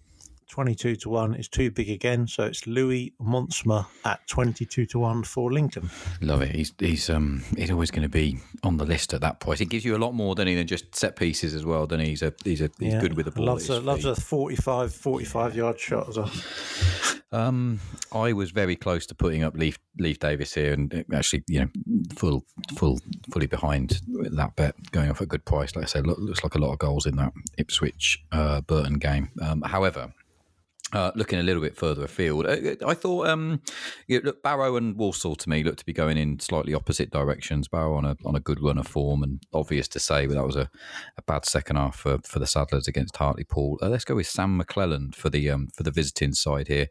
22 0.49 0.95
to 0.97 1.09
1 1.09 1.35
is 1.35 1.47
too 1.47 1.71
big 1.71 1.89
again. 1.89 2.27
So 2.27 2.43
it's 2.43 2.67
Lewis 2.67 3.09
Montsma 3.21 3.85
at 4.05 4.25
22 4.27 4.85
to 4.85 4.99
1 4.99 5.23
for 5.23 5.51
Lincoln. 5.51 5.89
Love 6.21 6.41
it. 6.43 6.55
He's 6.55 6.73
he's 6.79 7.09
um 7.09 7.43
he's 7.57 7.71
always 7.71 7.91
going 7.91 8.03
to 8.03 8.09
be 8.09 8.39
on 8.63 8.77
the 8.77 8.85
list 8.85 9.13
at 9.13 9.21
that 9.21 9.39
point. 9.39 9.59
He 9.59 9.65
gives 9.65 9.83
you 9.85 9.95
a 9.95 9.99
lot 9.99 10.13
more, 10.13 10.35
than 10.35 10.47
he, 10.47 10.55
than 10.55 10.67
just 10.67 10.95
set 10.95 11.15
pieces 11.15 11.53
as 11.53 11.65
well. 11.65 11.87
Then 11.87 11.99
he's 11.99 12.21
a 12.21 12.33
he's 12.43 12.61
a 12.61 12.69
he's 12.79 12.93
Yeah. 12.93 13.01
good 13.01 13.15
with 13.15 13.25
the 13.25 13.31
ball. 13.31 13.45
Loves 13.45 13.69
a, 13.69 13.79
loves 13.79 14.05
a 14.05 14.15
45, 14.15 14.93
45 14.93 15.55
yard 15.55 15.79
shot 15.79 16.09
as 16.09 16.17
well. 16.17 16.31
Um, 17.31 17.81
I 18.13 18.31
was 18.33 18.51
very 18.51 18.75
close 18.75 19.05
to 19.07 19.15
putting 19.15 19.43
up 19.43 19.55
Leif 19.57 19.77
Leif 19.99 20.19
Davis 20.19 20.53
here, 20.53 20.71
and 20.73 21.03
actually, 21.13 21.43
you 21.47 21.59
know, 21.61 21.67
full 22.15 22.45
full 22.77 22.99
fully 23.31 23.47
behind 23.47 23.99
that 24.07 24.55
bet, 24.55 24.75
going 24.91 25.09
off 25.09 25.17
at 25.17 25.23
a 25.23 25.27
good 25.27 25.43
price. 25.43 25.75
Like 25.75 25.83
I 25.85 25.87
said, 25.87 26.07
look, 26.07 26.17
looks 26.19 26.43
like 26.43 26.55
a 26.55 26.59
lot 26.59 26.71
of 26.71 26.79
goals 26.79 27.05
in 27.05 27.15
that 27.17 27.33
Ipswich 27.57 28.23
uh, 28.31 28.61
Burton 28.61 28.99
game. 28.99 29.29
Um, 29.41 29.61
however. 29.63 30.13
Uh, 30.93 31.11
looking 31.15 31.39
a 31.39 31.43
little 31.43 31.63
bit 31.63 31.75
further 31.75 32.03
afield, 32.03 32.45
uh, 32.45 32.75
I 32.87 32.93
thought 32.93 33.27
um, 33.27 33.59
you 34.07 34.19
know, 34.19 34.27
look, 34.27 34.43
Barrow 34.43 34.75
and 34.75 34.95
Walsall 34.95 35.35
to 35.35 35.49
me 35.49 35.63
looked 35.63 35.79
to 35.79 35.85
be 35.85 35.91
going 35.91 36.15
in 36.15 36.39
slightly 36.39 36.75
opposite 36.75 37.09
directions. 37.09 37.67
Barrow 37.67 37.95
on 37.95 38.05
a 38.05 38.15
on 38.23 38.35
a 38.35 38.39
good 38.39 38.61
run 38.61 38.77
of 38.77 38.87
form, 38.87 39.23
and 39.23 39.41
obvious 39.51 39.87
to 39.89 39.99
say, 39.99 40.27
that 40.27 40.45
was 40.45 40.55
a, 40.55 40.69
a 41.17 41.23
bad 41.23 41.43
second 41.43 41.77
half 41.77 41.95
for, 41.95 42.19
for 42.23 42.37
the 42.37 42.45
Saddlers 42.45 42.87
against 42.87 43.17
Hartlepool. 43.17 43.79
Uh, 43.81 43.89
let's 43.89 44.05
go 44.05 44.15
with 44.15 44.27
Sam 44.27 44.61
McClelland 44.61 45.15
for 45.15 45.31
the 45.31 45.49
um, 45.49 45.69
for 45.75 45.81
the 45.81 45.91
visiting 45.91 46.33
side 46.33 46.67
here. 46.67 46.87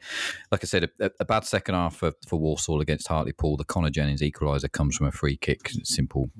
Like 0.51 0.65
I 0.65 0.67
said, 0.67 0.91
a, 1.01 1.11
a 1.21 1.25
bad 1.25 1.45
second 1.45 1.77
half 1.77 1.95
for, 1.95 2.13
for 2.27 2.39
Walsall 2.39 2.81
against 2.81 3.07
Hartlepool. 3.07 3.57
The 3.57 3.65
Connor 3.65 3.91
Jennings 3.91 4.23
equaliser 4.23 4.71
comes 4.71 4.97
from 4.97 5.07
a 5.07 5.13
free 5.13 5.37
kick, 5.37 5.71
simple 5.85 6.31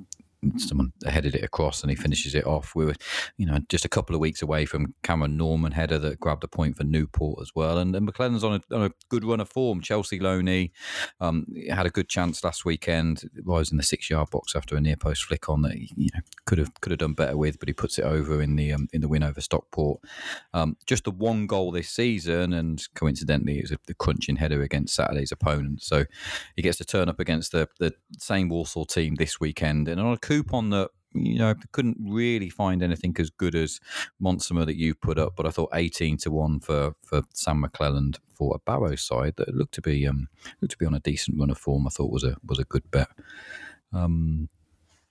someone 0.59 0.93
headed 1.07 1.35
it 1.35 1.45
across 1.45 1.83
and 1.83 1.91
he 1.91 1.97
finishes 1.97 2.35
it 2.35 2.47
off. 2.47 2.75
We 2.75 2.85
were, 2.85 2.95
you 3.37 3.47
know, 3.47 3.59
just 3.69 3.85
a 3.85 3.89
couple 3.89 4.15
of 4.15 4.21
weeks 4.21 4.43
away 4.43 4.67
from 4.67 4.95
Cameron 5.03 5.37
Norman 5.37 5.73
header 5.73 5.99
that 5.99 6.21
grabbed 6.21 6.45
a 6.45 6.49
point 6.49 6.77
for 6.77 6.85
Newport 6.85 7.41
as 7.43 7.51
well. 7.55 7.79
And, 7.79 7.95
and 7.95 8.07
McLennan's 8.07 8.45
on 8.45 8.55
a, 8.55 8.75
on 8.75 8.83
a 8.83 8.91
good 9.09 9.25
run 9.25 9.41
of 9.41 9.49
form. 9.49 9.81
Chelsea 9.81 10.19
Loney 10.19 10.73
um, 11.21 11.47
had 11.71 11.87
a 11.87 11.91
good 11.91 12.09
chance 12.09 12.43
last 12.45 12.65
weekend. 12.65 13.23
Was 13.45 13.71
in 13.71 13.77
the 13.77 13.83
six 13.83 14.11
yard 14.11 14.31
box 14.31 14.55
after 14.55 14.77
a 14.77 14.81
near 14.81 14.97
post 14.97 15.25
flick 15.25 15.49
on 15.49 15.63
that 15.63 15.73
he, 15.73 15.91
you 15.97 16.09
know 16.15 16.21
could 16.47 16.59
have 16.59 16.73
could 16.81 16.91
have 16.91 16.99
done 16.99 17.15
better 17.15 17.37
with, 17.37 17.59
but 17.59 17.69
he 17.69 17.73
puts 17.73 17.99
it 17.99 18.05
over 18.05 18.41
in 18.41 18.57
the 18.57 18.73
um, 18.73 18.89
in 18.93 19.01
the 19.01 19.09
win 19.09 19.23
over 19.23 19.41
Stockport. 19.41 20.01
Um, 20.53 20.77
just 20.87 21.05
the 21.05 21.11
one 21.11 21.47
goal 21.47 21.71
this 21.71 21.89
season, 21.89 22.53
and 22.53 22.83
coincidentally, 22.95 23.59
it 23.59 23.63
was 23.63 23.73
a 23.73 23.95
crunching 23.95 24.37
header 24.37 24.63
against 24.63 24.95
Saturday's 24.95 25.33
opponent. 25.33 25.83
So 25.83 26.05
he 26.57 26.63
gets 26.63 26.79
to 26.79 26.85
turn 26.85 27.09
up 27.09 27.21
against 27.21 27.53
the 27.53 27.69
the 27.79 27.95
same 28.19 28.49
Walsall 28.49 28.87
team 28.87 29.17
this 29.17 29.41
weekend, 29.41 29.89
and 29.89 30.01
on 30.01 30.13
a 30.13 30.19
coupon 30.35 30.71
that 30.71 30.91
you 31.13 31.39
know 31.39 31.55
couldn't 31.73 31.97
really 32.01 32.51
find 32.51 32.83
anything 32.83 33.15
as 33.19 33.31
good 33.31 33.55
as 33.55 33.81
Montsma 34.21 34.67
that 34.67 34.77
you 34.77 34.95
put 34.95 35.19
up, 35.19 35.35
but 35.37 35.47
I 35.47 35.51
thought 35.51 35.71
eighteen 35.75 36.17
to 36.19 36.31
one 36.31 36.61
for 36.61 36.95
for 37.03 37.23
Sam 37.33 37.63
McClelland 37.63 38.19
for 38.35 38.55
a 38.55 38.59
Barrow 38.59 38.97
side 38.97 39.35
that 39.37 39.55
looked 39.55 39.75
to 39.75 39.83
be 39.83 40.07
um 40.07 40.29
looked 40.61 40.73
to 40.73 40.79
be 40.79 40.87
on 40.87 40.95
a 40.95 41.01
decent 41.01 41.39
run 41.39 41.51
of 41.51 41.59
form. 41.59 41.87
I 41.87 41.91
thought 41.91 42.11
was 42.11 42.25
a 42.25 42.37
was 42.45 42.59
a 42.59 42.65
good 42.65 42.91
bet. 42.91 43.09
Um, 43.93 44.49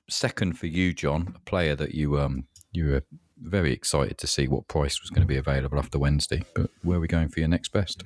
second 0.10 0.60
for 0.60 0.68
you, 0.68 0.94
John, 0.94 1.34
a 1.36 1.40
player 1.40 1.76
that 1.76 1.96
you 1.96 2.20
um 2.20 2.48
you 2.72 2.88
were 2.88 3.04
very 3.42 3.74
excited 3.74 4.18
to 4.18 4.28
see 4.28 4.48
what 4.48 4.68
price 4.68 5.02
was 5.02 5.10
going 5.10 5.22
to 5.22 5.28
be 5.28 5.38
available 5.38 5.78
after 5.78 6.00
Wednesday. 6.00 6.44
But 6.56 6.70
where 6.82 6.98
are 6.98 7.02
we 7.02 7.08
going 7.08 7.30
for 7.30 7.40
your 7.40 7.50
next 7.50 7.72
best? 7.72 8.04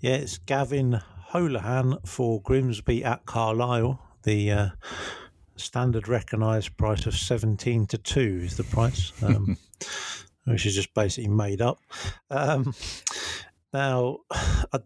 Yeah, 0.00 0.14
it's 0.14 0.38
Gavan 0.38 1.00
Holohan 1.30 2.06
for 2.06 2.40
Grimsby 2.42 3.04
at 3.04 3.24
Carlisle. 3.24 4.00
The 4.24 4.50
uh, 4.50 4.68
standard 5.62 6.08
recognised 6.08 6.76
price 6.76 7.06
of 7.06 7.14
17 7.14 7.86
to 7.86 7.98
2 7.98 8.20
is 8.42 8.56
the 8.56 8.64
price, 8.64 9.12
um, 9.22 9.56
which 10.44 10.66
is 10.66 10.74
just 10.74 10.92
basically 10.94 11.30
made 11.30 11.62
up. 11.62 11.78
Um, 12.30 12.74
now, 13.72 14.18
I 14.30 14.78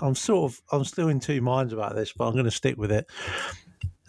I'm 0.00 0.14
sort 0.14 0.52
of, 0.52 0.62
I'm 0.70 0.84
still 0.84 1.08
in 1.08 1.18
two 1.20 1.40
minds 1.40 1.72
about 1.72 1.94
this, 1.94 2.12
but 2.12 2.26
I'm 2.26 2.34
going 2.34 2.44
to 2.44 2.50
stick 2.50 2.76
with 2.76 2.92
it. 2.92 3.10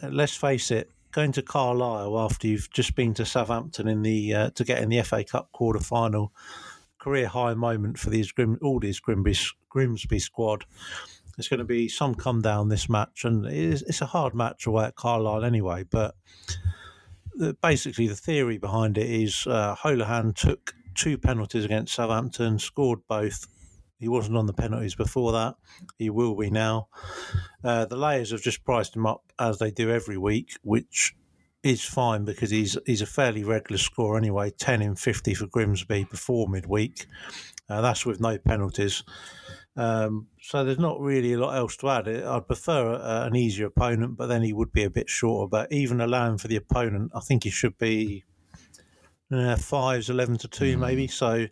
Let's 0.01 0.35
face 0.35 0.69
it, 0.69 0.91
going 1.13 1.31
to 1.31 1.41
Carlisle 1.41 2.19
after 2.19 2.47
you've 2.47 2.69
just 2.71 2.95
been 2.95 3.13
to 3.15 3.25
Southampton 3.25 3.87
in 3.87 4.01
the 4.01 4.33
uh, 4.33 4.49
to 4.51 4.63
get 4.63 4.83
in 4.83 4.89
the 4.89 5.01
FA 5.03 5.23
Cup 5.23 5.51
quarter 5.53 5.79
final, 5.79 6.33
career 6.99 7.27
high 7.27 7.53
moment 7.53 7.97
for 7.97 8.09
these 8.09 8.31
Grim, 8.31 8.59
all 8.61 8.79
these 8.79 8.99
Grimsby 8.99 9.35
Grimsby 9.69 10.19
squad. 10.19 10.65
There's 11.35 11.47
going 11.47 11.59
to 11.59 11.65
be 11.65 11.87
some 11.87 12.15
come 12.15 12.41
down 12.41 12.69
this 12.69 12.89
match, 12.89 13.25
and 13.25 13.45
it 13.45 13.53
is, 13.53 13.81
it's 13.83 14.01
a 14.01 14.05
hard 14.05 14.35
match 14.35 14.67
away 14.67 14.85
at 14.85 14.95
Carlisle 14.95 15.43
anyway. 15.43 15.83
But 15.83 16.15
the, 17.35 17.55
basically, 17.61 18.07
the 18.07 18.15
theory 18.15 18.57
behind 18.57 18.97
it 18.97 19.09
is 19.09 19.47
uh, 19.47 19.75
Holohan 19.75 20.35
took 20.35 20.73
two 20.95 21.17
penalties 21.17 21.65
against 21.65 21.95
Southampton, 21.95 22.59
scored 22.59 22.99
both. 23.07 23.47
He 23.99 24.07
wasn't 24.09 24.37
on 24.37 24.47
the 24.47 24.53
penalties 24.53 24.95
before 24.95 25.31
that. 25.31 25.55
He 25.97 26.09
will 26.09 26.35
be 26.35 26.49
now. 26.49 26.89
Uh, 27.63 27.85
the 27.85 27.95
layers 27.95 28.31
have 28.31 28.41
just 28.41 28.65
priced 28.65 28.95
him 28.95 29.05
up 29.05 29.23
as 29.39 29.59
they 29.59 29.71
do 29.71 29.89
every 29.89 30.17
week, 30.17 30.57
which 30.61 31.15
is 31.63 31.83
fine 31.83 32.25
because 32.25 32.49
he's 32.49 32.77
he's 32.85 33.01
a 33.01 33.05
fairly 33.05 33.43
regular 33.43 33.77
scorer 33.77 34.17
anyway. 34.17 34.51
Ten 34.51 34.81
in 34.81 34.95
fifty 34.95 35.33
for 35.33 35.47
Grimsby 35.47 36.03
before 36.11 36.49
midweek. 36.49 37.05
Uh, 37.69 37.79
that's 37.81 38.05
with 38.05 38.19
no 38.19 38.37
penalties. 38.37 39.03
Um, 39.75 40.27
so 40.39 40.63
there's 40.63 40.77
not 40.77 40.99
really 40.99 41.33
a 41.33 41.39
lot 41.39 41.55
else 41.55 41.75
to 41.77 41.89
add. 41.89 42.07
I'd 42.07 42.47
prefer 42.47 42.93
uh, 42.93 43.25
an 43.25 43.35
easier 43.35 43.65
opponent, 43.67 44.17
but 44.17 44.27
then 44.27 44.43
he 44.43 44.53
would 44.53 44.71
be 44.71 44.83
a 44.83 44.89
bit 44.89 45.09
shorter. 45.09 45.49
But 45.49 45.71
even 45.71 45.99
allowing 45.99 46.37
for 46.37 46.47
the 46.47 46.57
opponent, 46.57 47.11
I 47.15 47.21
think 47.21 47.43
he 47.43 47.49
should 47.49 47.77
be 47.77 48.23
uh, 49.31 49.55
fives, 49.55 50.09
eleven 50.09 50.37
to 50.37 50.47
two, 50.47 50.77
maybe. 50.77 51.07
So 51.07 51.47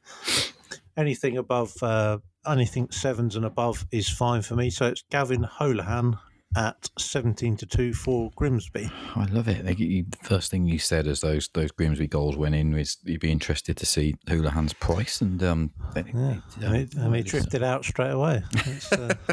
anything 0.95 1.37
above, 1.37 1.73
uh, 1.81 2.19
anything 2.45 2.91
sevens 2.91 3.35
and 3.35 3.45
above 3.45 3.87
is 3.91 4.07
fine 4.07 4.43
for 4.43 4.55
me. 4.55 4.69
So 4.69 4.85
it's 4.87 5.03
Gavan 5.09 5.43
Holohan 5.43 6.19
at 6.55 6.89
seventeen 6.97 7.55
to 7.57 7.65
two 7.65 7.93
for 7.93 8.29
Grimsby. 8.35 8.89
I 9.15 9.25
love 9.25 9.47
it. 9.47 9.63
The 9.65 10.05
first 10.23 10.51
thing 10.51 10.65
you 10.65 10.79
said 10.79 11.07
as 11.07 11.21
those 11.21 11.49
those 11.53 11.71
Grimsby 11.71 12.07
goals 12.07 12.35
went 12.37 12.55
in 12.55 12.73
was 12.73 12.97
you'd 13.03 13.21
be 13.21 13.31
interested 13.31 13.77
to 13.77 13.85
see 13.85 14.15
Holohan's 14.27 14.73
price, 14.73 15.21
and 15.21 15.41
um, 15.43 15.71
it- 15.95 16.07
Yeah, 16.13 16.31
it- 16.31 16.63
and 16.63 16.75
it, 16.75 16.93
and 16.95 17.15
it 17.15 17.19
it's- 17.19 17.31
drifted 17.31 17.63
out 17.63 17.85
straight 17.85 18.11
away. 18.11 18.43
Uh, 18.91 19.13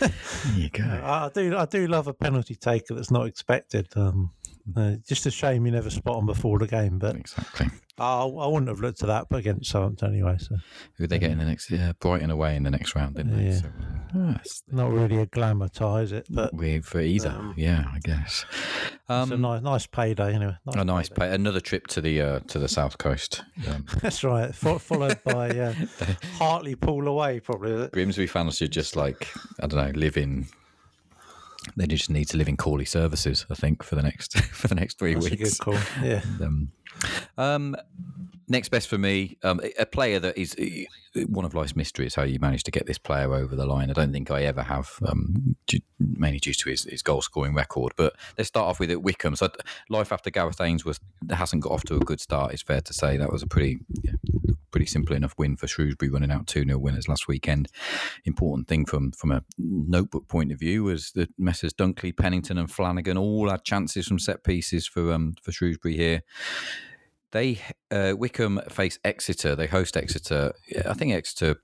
There 0.00 0.10
you 0.56 0.70
go. 0.70 0.84
I 0.84 1.24
I 1.26 1.30
do, 1.32 1.56
I 1.56 1.64
do 1.66 1.86
love 1.86 2.06
a 2.06 2.14
penalty 2.14 2.54
taker 2.54 2.94
that's 2.94 3.10
not 3.10 3.26
expected. 3.26 3.88
Um, 3.96 4.30
uh, 4.76 4.92
just 5.08 5.26
a 5.26 5.30
shame 5.30 5.66
you 5.66 5.72
never 5.72 5.90
spot 5.90 6.16
on 6.16 6.26
before 6.26 6.58
the 6.58 6.66
game, 6.66 6.98
but 6.98 7.16
Exactly. 7.16 7.66
I, 7.98 8.22
I 8.22 8.46
wouldn't 8.46 8.68
have 8.68 8.80
looked 8.80 9.02
at 9.02 9.08
that 9.08 9.26
but 9.28 9.40
against 9.40 9.70
Southampton 9.70 10.14
anyway. 10.14 10.36
So 10.38 10.56
Who 10.96 11.06
they 11.06 11.18
get 11.18 11.32
in 11.32 11.38
the 11.38 11.44
next? 11.44 11.70
Yeah, 11.70 11.92
Brighton 12.00 12.30
away 12.30 12.56
in 12.56 12.62
the 12.62 12.70
next 12.70 12.94
round, 12.94 13.16
didn't 13.16 13.36
they? 13.36 13.48
Yeah. 13.50 13.60
So, 13.60 13.68
ah, 14.14 14.30
it's- 14.30 14.62
not 14.72 14.90
really 14.90 15.18
a 15.18 15.26
glamour 15.26 15.68
tie, 15.68 16.00
is 16.00 16.12
it? 16.12 16.26
But 16.30 16.54
we 16.54 16.80
for 16.80 17.00
either. 17.00 17.28
Um, 17.28 17.52
yeah, 17.58 17.84
I 17.92 17.98
guess. 18.02 18.46
it's 18.50 18.96
a 19.10 19.12
Um, 19.34 19.40
nice, 19.42 19.60
nice 19.62 19.86
payday 19.86 20.34
anyway. 20.34 20.56
a 20.66 20.84
nice 20.84 21.10
pay. 21.10 21.34
Another 21.34 21.60
trip 21.60 21.88
to 21.88 22.00
the 22.00 22.20
uh, 22.22 22.40
to 22.48 22.58
the 22.58 22.68
south 22.68 22.96
coast. 22.96 23.42
Um, 23.68 23.84
That's 24.02 24.24
right. 24.24 24.54
Fo- 24.54 24.78
followed 24.78 25.22
by 25.24 25.50
uh, 25.50 25.74
Hartlepool 26.38 27.06
away, 27.06 27.40
probably. 27.40 27.88
Grimsby 27.88 28.26
fans 28.28 28.56
should 28.56 28.72
just 28.72 28.96
like 28.96 29.28
I 29.60 29.66
don't 29.66 29.92
know 29.94 29.98
live 30.00 30.16
in 30.16 30.46
They 31.76 31.86
just 31.86 32.10
need 32.10 32.26
to 32.28 32.36
live 32.36 32.48
in 32.48 32.56
Corley 32.56 32.84
services, 32.84 33.46
I 33.50 33.54
think, 33.54 33.82
for 33.82 33.94
the 33.94 34.02
next 34.02 34.38
for 34.52 34.68
the 34.68 34.74
next 34.74 34.98
three 34.98 35.14
That's 35.14 35.26
a 35.26 35.30
weeks. 35.30 35.58
good 35.58 35.64
call. 35.64 35.78
Yeah. 36.02 36.22
Um, 36.40 36.72
um, 37.40 37.76
next 38.48 38.68
best 38.68 38.88
for 38.88 38.98
me, 38.98 39.38
um, 39.42 39.60
a 39.78 39.86
player 39.86 40.18
that 40.18 40.36
is 40.36 40.54
one 41.28 41.44
of 41.44 41.54
life's 41.54 41.76
mysteries. 41.76 42.14
How 42.14 42.24
you 42.24 42.38
managed 42.38 42.66
to 42.66 42.70
get 42.70 42.86
this 42.86 42.98
player 42.98 43.32
over 43.32 43.56
the 43.56 43.64
line? 43.64 43.88
I 43.88 43.94
don't 43.94 44.12
think 44.12 44.30
I 44.30 44.42
ever 44.42 44.62
have, 44.62 44.90
um, 45.06 45.56
mainly 45.98 46.38
due 46.38 46.52
to 46.52 46.68
his, 46.68 46.84
his 46.84 47.02
goal 47.02 47.22
scoring 47.22 47.54
record. 47.54 47.92
But 47.96 48.14
let's 48.36 48.48
start 48.48 48.68
off 48.68 48.80
with 48.80 48.90
it. 48.90 49.02
Wycombe. 49.02 49.36
So 49.36 49.48
life 49.88 50.12
after 50.12 50.30
Gareth 50.30 50.60
Ainsworth 50.60 51.00
hasn't 51.30 51.62
got 51.62 51.72
off 51.72 51.84
to 51.84 51.96
a 51.96 52.00
good 52.00 52.20
start. 52.20 52.52
It's 52.52 52.62
fair 52.62 52.80
to 52.80 52.92
say 52.92 53.16
that 53.16 53.32
was 53.32 53.42
a 53.42 53.46
pretty 53.46 53.78
yeah, 54.02 54.12
pretty 54.70 54.86
simple 54.86 55.16
enough 55.16 55.34
win 55.38 55.56
for 55.56 55.66
Shrewsbury, 55.66 56.10
running 56.10 56.30
out 56.30 56.46
two 56.46 56.64
0 56.64 56.78
winners 56.78 57.08
last 57.08 57.28
weekend. 57.28 57.68
Important 58.24 58.68
thing 58.68 58.84
from 58.84 59.12
from 59.12 59.32
a 59.32 59.42
notebook 59.58 60.28
point 60.28 60.52
of 60.52 60.58
view 60.58 60.84
was 60.84 61.12
that 61.12 61.30
Messrs 61.38 61.72
Dunkley, 61.72 62.16
Pennington, 62.16 62.58
and 62.58 62.70
Flanagan 62.70 63.16
all 63.16 63.48
had 63.48 63.64
chances 63.64 64.06
from 64.06 64.18
set 64.18 64.44
pieces 64.44 64.86
for 64.86 65.12
um 65.12 65.34
for 65.42 65.52
Shrewsbury 65.52 65.96
here 65.96 66.22
they 67.32 67.60
uh, 67.90 68.14
Wycombe 68.16 68.60
face 68.68 68.98
Exeter. 69.04 69.54
They 69.54 69.66
host 69.66 69.96
Exeter. 69.96 70.52
I 70.86 70.94
think 70.94 71.12
Exeter. 71.12 71.56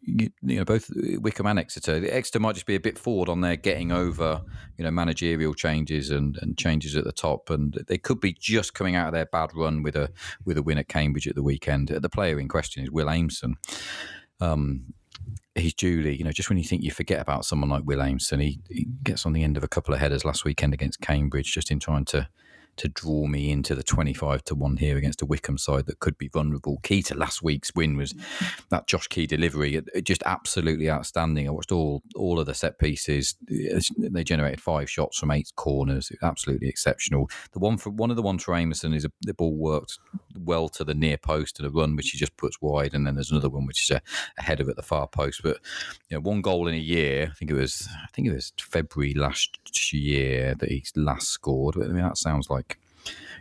You, 0.00 0.30
you, 0.40 0.58
know, 0.58 0.64
both 0.64 0.90
Wycombe 1.20 1.48
and 1.48 1.58
Exeter. 1.58 2.02
Exeter 2.10 2.40
might 2.40 2.54
just 2.54 2.64
be 2.66 2.76
a 2.76 2.80
bit 2.80 2.96
forward 2.96 3.28
on 3.28 3.42
their 3.42 3.56
getting 3.56 3.92
over, 3.92 4.40
you 4.78 4.84
know, 4.84 4.90
managerial 4.90 5.52
changes 5.52 6.10
and, 6.10 6.38
and 6.40 6.56
changes 6.56 6.96
at 6.96 7.04
the 7.04 7.12
top, 7.12 7.50
and 7.50 7.84
they 7.86 7.98
could 7.98 8.20
be 8.20 8.32
just 8.32 8.72
coming 8.72 8.96
out 8.96 9.08
of 9.08 9.12
their 9.12 9.26
bad 9.26 9.50
run 9.54 9.82
with 9.82 9.96
a 9.96 10.10
with 10.46 10.56
a 10.56 10.62
win 10.62 10.78
at 10.78 10.88
Cambridge 10.88 11.28
at 11.28 11.34
the 11.34 11.42
weekend. 11.42 11.88
The 11.88 12.08
player 12.08 12.40
in 12.40 12.48
question 12.48 12.84
is 12.84 12.90
Will 12.90 13.08
Aimson. 13.08 13.54
Um, 14.40 14.94
he's 15.54 15.74
duly, 15.74 16.16
you 16.16 16.24
know, 16.24 16.32
just 16.32 16.48
when 16.48 16.58
you 16.58 16.64
think 16.64 16.82
you 16.82 16.90
forget 16.90 17.20
about 17.20 17.44
someone 17.44 17.70
like 17.70 17.84
Will 17.84 17.98
Aimson, 17.98 18.40
he, 18.40 18.60
he 18.68 18.86
gets 19.02 19.26
on 19.26 19.32
the 19.32 19.42
end 19.42 19.56
of 19.56 19.64
a 19.64 19.68
couple 19.68 19.92
of 19.92 20.00
headers 20.00 20.24
last 20.24 20.44
weekend 20.44 20.74
against 20.74 21.00
Cambridge, 21.00 21.52
just 21.52 21.70
in 21.70 21.80
trying 21.80 22.04
to 22.06 22.28
to 22.76 22.88
draw 22.88 23.26
me 23.26 23.50
into 23.50 23.74
the 23.74 23.82
25 23.82 24.44
to 24.44 24.54
1 24.54 24.76
here 24.78 24.96
against 24.96 25.22
a 25.22 25.26
Wycombe 25.26 25.58
side 25.58 25.86
that 25.86 26.00
could 26.00 26.18
be 26.18 26.28
vulnerable. 26.28 26.78
Key 26.82 27.02
to 27.04 27.16
last 27.16 27.42
week's 27.42 27.74
win 27.74 27.96
was 27.96 28.14
that 28.70 28.86
Josh 28.86 29.08
Key 29.08 29.26
delivery, 29.26 29.76
it, 29.76 29.88
it 29.94 30.04
just 30.04 30.22
absolutely 30.24 30.90
outstanding. 30.90 31.48
I 31.48 31.50
watched 31.52 31.72
all 31.72 32.02
all 32.14 32.40
of 32.40 32.46
the 32.46 32.54
set 32.54 32.78
pieces. 32.78 33.36
They 33.48 34.24
generated 34.24 34.60
five 34.60 34.90
shots 34.90 35.18
from 35.18 35.30
eight 35.30 35.52
corners, 35.56 36.10
absolutely 36.22 36.68
exceptional. 36.68 37.28
The 37.52 37.58
one 37.58 37.76
for 37.78 37.90
one 37.90 38.10
of 38.10 38.16
the 38.16 38.22
ones 38.22 38.44
for 38.44 38.54
Aimson 38.54 38.94
is 38.94 39.04
a, 39.04 39.10
the 39.22 39.34
ball 39.34 39.54
worked 39.54 39.98
well 40.36 40.68
to 40.70 40.84
the 40.84 40.94
near 40.94 41.16
post 41.16 41.58
and 41.58 41.66
a 41.66 41.70
run 41.70 41.96
which 41.96 42.10
he 42.10 42.18
just 42.18 42.36
puts 42.36 42.60
wide, 42.60 42.94
and 42.94 43.06
then 43.06 43.14
there's 43.14 43.30
another 43.30 43.48
one 43.48 43.66
which 43.66 43.84
is 43.84 43.90
a, 43.90 44.02
a 44.38 44.42
header 44.42 44.68
at 44.68 44.76
the 44.76 44.82
far 44.82 45.06
post. 45.06 45.42
But 45.42 45.58
you 46.08 46.16
know, 46.16 46.20
one 46.20 46.42
goal 46.42 46.68
in 46.68 46.74
a 46.74 46.78
year. 46.78 47.28
I 47.30 47.34
think 47.34 47.50
it 47.50 47.54
was 47.54 47.88
I 47.90 48.08
think 48.12 48.28
it 48.28 48.34
was 48.34 48.52
February 48.58 49.14
last 49.14 49.58
year 49.92 50.54
that 50.54 50.70
he 50.70 50.84
last 50.94 51.28
scored. 51.28 51.76
I 51.76 51.86
mean 51.86 52.02
that 52.02 52.18
sounds 52.18 52.50
like 52.50 52.65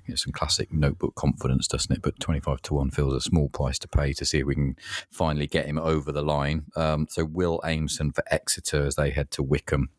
you 0.05 0.11
know, 0.11 0.15
some 0.15 0.33
classic 0.33 0.71
notebook 0.71 1.15
confidence, 1.15 1.67
doesn't 1.67 1.95
it? 1.95 2.01
But 2.01 2.19
25 2.19 2.61
to 2.63 2.73
1 2.75 2.91
feels 2.91 3.13
a 3.13 3.21
small 3.21 3.49
price 3.49 3.79
to 3.79 3.87
pay 3.87 4.13
to 4.13 4.25
see 4.25 4.39
if 4.39 4.45
we 4.45 4.55
can 4.55 4.75
finally 5.11 5.47
get 5.47 5.65
him 5.65 5.77
over 5.77 6.11
the 6.11 6.21
line. 6.21 6.65
Um, 6.75 7.07
so 7.09 7.25
Will 7.25 7.59
Aimson 7.63 8.13
for 8.13 8.23
Exeter 8.29 8.85
as 8.85 8.95
they 8.95 9.09
head 9.11 9.31
to 9.31 9.43
Wycombe. 9.43 9.89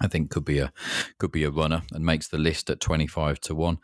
I 0.00 0.08
think 0.08 0.30
could 0.30 0.44
be 0.44 0.58
a 0.58 0.72
could 1.18 1.30
be 1.30 1.44
a 1.44 1.50
runner 1.50 1.82
and 1.92 2.04
makes 2.04 2.28
the 2.28 2.38
list 2.38 2.70
at 2.70 2.80
25 2.80 3.40
to 3.40 3.54
1. 3.54 3.78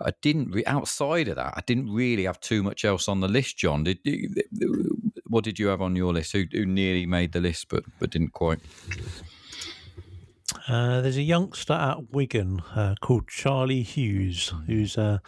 I 0.00 0.12
didn't 0.20 0.50
re- 0.50 0.64
outside 0.66 1.28
of 1.28 1.36
that. 1.36 1.54
I 1.56 1.62
didn't 1.64 1.92
really 1.92 2.24
have 2.24 2.40
too 2.40 2.62
much 2.62 2.84
else 2.84 3.08
on 3.08 3.20
the 3.20 3.28
list. 3.28 3.56
John, 3.56 3.84
did 3.84 3.98
what 5.26 5.44
did 5.44 5.58
you 5.58 5.68
have 5.68 5.80
on 5.80 5.94
your 5.94 6.12
list? 6.12 6.32
Who, 6.32 6.44
who 6.50 6.66
nearly 6.66 7.06
made 7.06 7.32
the 7.32 7.40
list 7.40 7.68
but 7.68 7.84
but 7.98 8.10
didn't 8.10 8.32
quite? 8.32 8.58
Uh, 10.68 11.00
there's 11.00 11.16
a 11.16 11.22
youngster 11.22 11.72
at 11.72 12.10
Wigan 12.12 12.60
uh, 12.74 12.94
called 13.00 13.28
Charlie 13.28 13.82
Hughes, 13.82 14.52
who's 14.66 14.96
a 14.96 15.22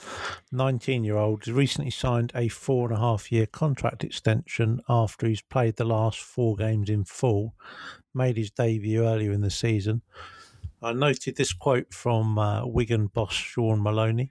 19 0.53 1.05
year 1.05 1.17
old. 1.17 1.45
He's 1.45 1.55
recently 1.55 1.91
signed 1.91 2.33
a 2.35 2.49
four 2.49 2.89
and 2.89 2.97
a 2.97 3.01
half 3.01 3.33
year 3.33 3.47
contract 3.47 4.05
extension 4.05 4.81
after 4.89 5.27
he's 5.27 5.41
played 5.41 5.77
the 5.77 5.85
last 5.85 6.19
four 6.19 6.55
games 6.57 6.91
in 6.91 7.05
full. 7.05 7.55
Made 8.15 8.37
his 8.37 8.51
debut 8.51 9.05
earlier 9.05 9.33
in 9.33 9.41
the 9.41 9.51
season. 9.51 10.03
I 10.83 10.93
noted 10.93 11.37
this 11.37 11.53
quote 11.53 11.93
from 11.93 12.39
uh, 12.39 12.67
Wigan 12.67 13.07
boss 13.07 13.33
Shaun 13.33 13.83
Maloney. 13.83 14.31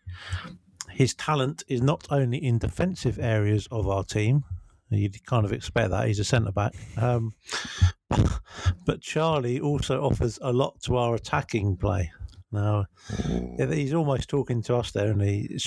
His 0.91 1.15
talent 1.15 1.63
is 1.67 1.81
not 1.81 2.07
only 2.11 2.37
in 2.37 2.59
defensive 2.59 3.17
areas 3.19 3.67
of 3.71 3.89
our 3.89 4.03
team, 4.03 4.45
You'd 4.89 5.25
kind 5.25 5.45
of 5.45 5.51
expect 5.51 5.89
that 5.89 6.07
he's 6.07 6.19
a 6.19 6.23
centre 6.23 6.51
back. 6.51 6.73
Um, 6.97 7.33
but 8.85 9.01
Charlie 9.01 9.59
also 9.59 10.03
offers 10.03 10.37
a 10.41 10.53
lot 10.53 10.79
to 10.83 10.97
our 10.97 11.15
attacking 11.15 11.77
play. 11.77 12.11
Now, 12.51 12.85
he's 13.57 13.93
almost 13.93 14.29
talking 14.29 14.61
to 14.63 14.77
us 14.77 14.91
there, 14.91 15.11
and 15.11 15.21
he. 15.21 15.57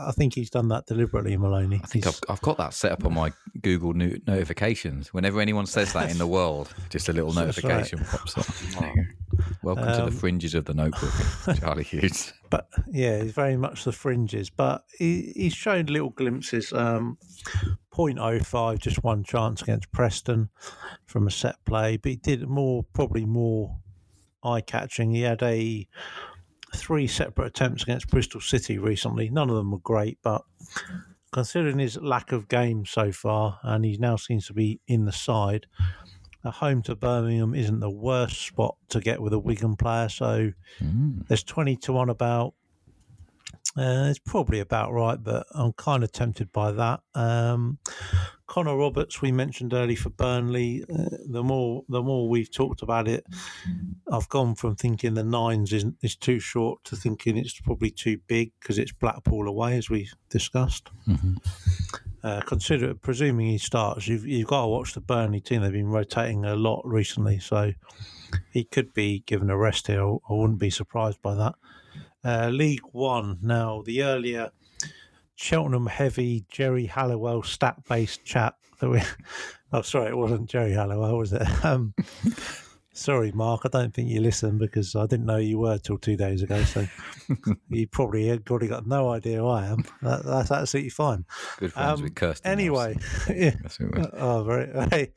I 0.00 0.12
think 0.12 0.34
he's 0.34 0.48
done 0.48 0.68
that 0.68 0.86
deliberately, 0.86 1.36
Maloney. 1.36 1.80
I 1.82 1.86
think 1.86 2.06
I've, 2.06 2.18
I've, 2.28 2.40
got 2.40 2.56
that 2.56 2.72
set 2.72 2.90
up 2.92 3.04
on 3.04 3.12
my 3.12 3.32
Google 3.60 3.92
notifications. 3.92 5.12
Whenever 5.12 5.42
anyone 5.42 5.66
says 5.66 5.92
that 5.92 6.10
in 6.10 6.16
the 6.16 6.26
world, 6.26 6.72
just 6.88 7.10
a 7.10 7.12
little 7.12 7.32
notification 7.34 7.98
right. 7.98 8.08
pops 8.08 8.38
up. 8.38 8.46
Welcome 9.62 9.84
um, 9.84 9.90
to 9.90 9.96
the 9.96 10.06
um, 10.06 10.10
fringes 10.10 10.54
of 10.54 10.64
the 10.64 10.72
notebook, 10.72 11.12
Charlie 11.60 11.84
Hughes. 11.84 12.32
But 12.48 12.66
yeah, 12.90 13.22
he's 13.22 13.32
very 13.32 13.58
much 13.58 13.84
the 13.84 13.92
fringes. 13.92 14.48
But 14.48 14.84
he, 14.96 15.32
he's 15.36 15.54
shown 15.54 15.86
little 15.86 16.10
glimpses. 16.10 16.72
Um, 16.72 17.18
0.05, 17.98 18.78
just 18.78 19.02
one 19.02 19.24
chance 19.24 19.62
against 19.62 19.90
Preston 19.90 20.50
from 21.06 21.26
a 21.26 21.30
set 21.30 21.56
play, 21.64 21.96
but 21.96 22.10
he 22.10 22.16
did 22.16 22.48
more, 22.48 22.84
probably 22.92 23.26
more 23.26 23.76
eye 24.44 24.60
catching. 24.60 25.10
He 25.10 25.22
had 25.22 25.42
a 25.42 25.86
three 26.74 27.06
separate 27.06 27.48
attempts 27.48 27.82
against 27.82 28.08
Bristol 28.08 28.40
City 28.40 28.78
recently. 28.78 29.30
None 29.30 29.50
of 29.50 29.56
them 29.56 29.72
were 29.72 29.78
great, 29.78 30.18
but 30.22 30.42
considering 31.32 31.78
his 31.78 31.96
lack 32.00 32.32
of 32.32 32.48
game 32.48 32.84
so 32.86 33.10
far, 33.10 33.58
and 33.62 33.84
he 33.84 33.96
now 33.98 34.16
seems 34.16 34.46
to 34.46 34.54
be 34.54 34.80
in 34.86 35.04
the 35.04 35.12
side, 35.12 35.66
a 36.44 36.50
home 36.50 36.82
to 36.82 36.94
Birmingham 36.94 37.54
isn't 37.54 37.80
the 37.80 37.90
worst 37.90 38.40
spot 38.40 38.76
to 38.90 39.00
get 39.00 39.20
with 39.20 39.32
a 39.32 39.38
Wigan 39.38 39.76
player. 39.76 40.08
So 40.08 40.52
mm. 40.80 41.26
there's 41.26 41.42
20 41.42 41.76
to 41.76 41.92
1 41.92 42.10
about. 42.10 42.54
Uh, 43.76 44.08
it's 44.10 44.18
probably 44.18 44.60
about 44.60 44.92
right, 44.92 45.22
but 45.22 45.46
I'm 45.52 45.72
kind 45.74 46.02
of 46.02 46.10
tempted 46.10 46.50
by 46.52 46.72
that. 46.72 47.00
Um, 47.14 47.78
Connor 48.46 48.76
Roberts, 48.76 49.20
we 49.22 49.30
mentioned 49.30 49.74
early 49.74 49.94
for 49.94 50.10
Burnley. 50.10 50.84
Uh, 50.92 51.16
the 51.28 51.42
more 51.42 51.84
the 51.88 52.02
more 52.02 52.28
we've 52.28 52.50
talked 52.50 52.82
about 52.82 53.06
it, 53.06 53.24
I've 54.10 54.28
gone 54.30 54.54
from 54.54 54.74
thinking 54.74 55.14
the 55.14 55.22
nines 55.22 55.72
is 55.72 55.84
is 56.02 56.16
too 56.16 56.40
short 56.40 56.82
to 56.84 56.96
thinking 56.96 57.36
it's 57.36 57.60
probably 57.60 57.90
too 57.90 58.18
big 58.26 58.52
because 58.58 58.78
it's 58.78 58.92
Blackpool 58.92 59.46
away, 59.46 59.76
as 59.76 59.90
we 59.90 60.08
discussed. 60.30 60.88
Mm-hmm. 61.06 61.34
Uh, 62.24 62.40
consider 62.40 62.94
presuming 62.94 63.46
he 63.46 63.58
starts, 63.58 64.08
you've 64.08 64.26
you've 64.26 64.48
got 64.48 64.62
to 64.62 64.68
watch 64.68 64.94
the 64.94 65.00
Burnley 65.00 65.40
team. 65.40 65.62
They've 65.62 65.70
been 65.70 65.86
rotating 65.86 66.44
a 66.44 66.56
lot 66.56 66.82
recently, 66.84 67.38
so 67.38 67.72
he 68.50 68.64
could 68.64 68.92
be 68.92 69.20
given 69.20 69.50
a 69.50 69.56
rest 69.56 69.86
here. 69.86 70.02
I 70.02 70.32
wouldn't 70.32 70.58
be 70.58 70.70
surprised 70.70 71.22
by 71.22 71.34
that. 71.34 71.54
Uh, 72.28 72.50
League 72.50 72.82
One 72.92 73.38
now. 73.40 73.82
The 73.86 74.02
earlier 74.02 74.50
Cheltenham 75.34 75.86
heavy 75.86 76.44
Jerry 76.50 76.84
Halliwell 76.84 77.42
stat 77.42 77.76
based 77.88 78.22
chat 78.26 78.54
that 78.80 78.90
we. 78.90 79.00
Oh, 79.70 79.82
sorry, 79.82 80.08
it 80.08 80.16
wasn't 80.16 80.48
Jerry 80.48 80.72
Halliwell, 80.72 81.18
was 81.18 81.32
it? 81.34 81.42
Um, 81.64 81.94
sorry, 82.98 83.32
Mark, 83.32 83.62
I 83.64 83.68
don't 83.68 83.94
think 83.94 84.10
you 84.10 84.20
listened 84.20 84.58
because 84.58 84.94
I 84.96 85.06
didn't 85.06 85.26
know 85.26 85.36
you 85.36 85.58
were 85.58 85.78
till 85.78 85.98
two 85.98 86.16
days 86.16 86.42
ago. 86.42 86.62
So 86.64 86.86
you 87.68 87.86
probably 87.86 88.26
had 88.26 88.44
probably 88.44 88.68
got 88.68 88.86
no 88.86 89.10
idea 89.10 89.38
who 89.38 89.48
I 89.48 89.66
am. 89.66 89.84
That, 90.02 90.24
that's 90.24 90.50
absolutely 90.50 90.90
fine. 90.90 91.24
Good 91.58 91.72
friends 91.72 92.00
um, 92.00 92.04
with 92.04 92.14
Kirsten. 92.14 92.50
Anyway, 92.50 92.98
yeah. 93.34 93.54
Oh, 94.14 94.42
very. 94.44 94.66
Hey, 94.90 95.12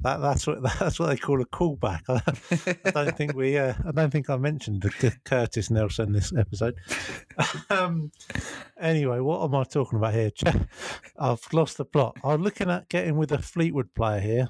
that, 0.00 0.18
that's 0.18 0.46
what 0.46 0.62
that's 0.78 0.98
what 0.98 1.08
they 1.08 1.16
call 1.16 1.42
a 1.42 1.46
callback. 1.46 2.02
I, 2.08 2.76
I 2.84 2.90
don't 2.90 3.16
think 3.16 3.34
we. 3.34 3.58
Uh, 3.58 3.74
I 3.86 3.90
don't 3.90 4.10
think 4.10 4.30
I 4.30 4.36
mentioned 4.36 4.82
the 4.82 5.14
Curtis 5.24 5.70
Nelson 5.70 6.12
this 6.12 6.32
episode. 6.36 6.76
Um, 7.68 8.12
anyway, 8.80 9.18
what 9.20 9.42
am 9.42 9.54
I 9.54 9.64
talking 9.64 9.98
about 9.98 10.14
here? 10.14 10.30
I've 11.18 11.52
lost 11.52 11.78
the 11.78 11.84
plot. 11.84 12.16
I'm 12.22 12.42
looking 12.42 12.70
at 12.70 12.88
getting 12.88 13.16
with 13.16 13.32
a 13.32 13.38
Fleetwood 13.38 13.92
player 13.94 14.20
here. 14.20 14.48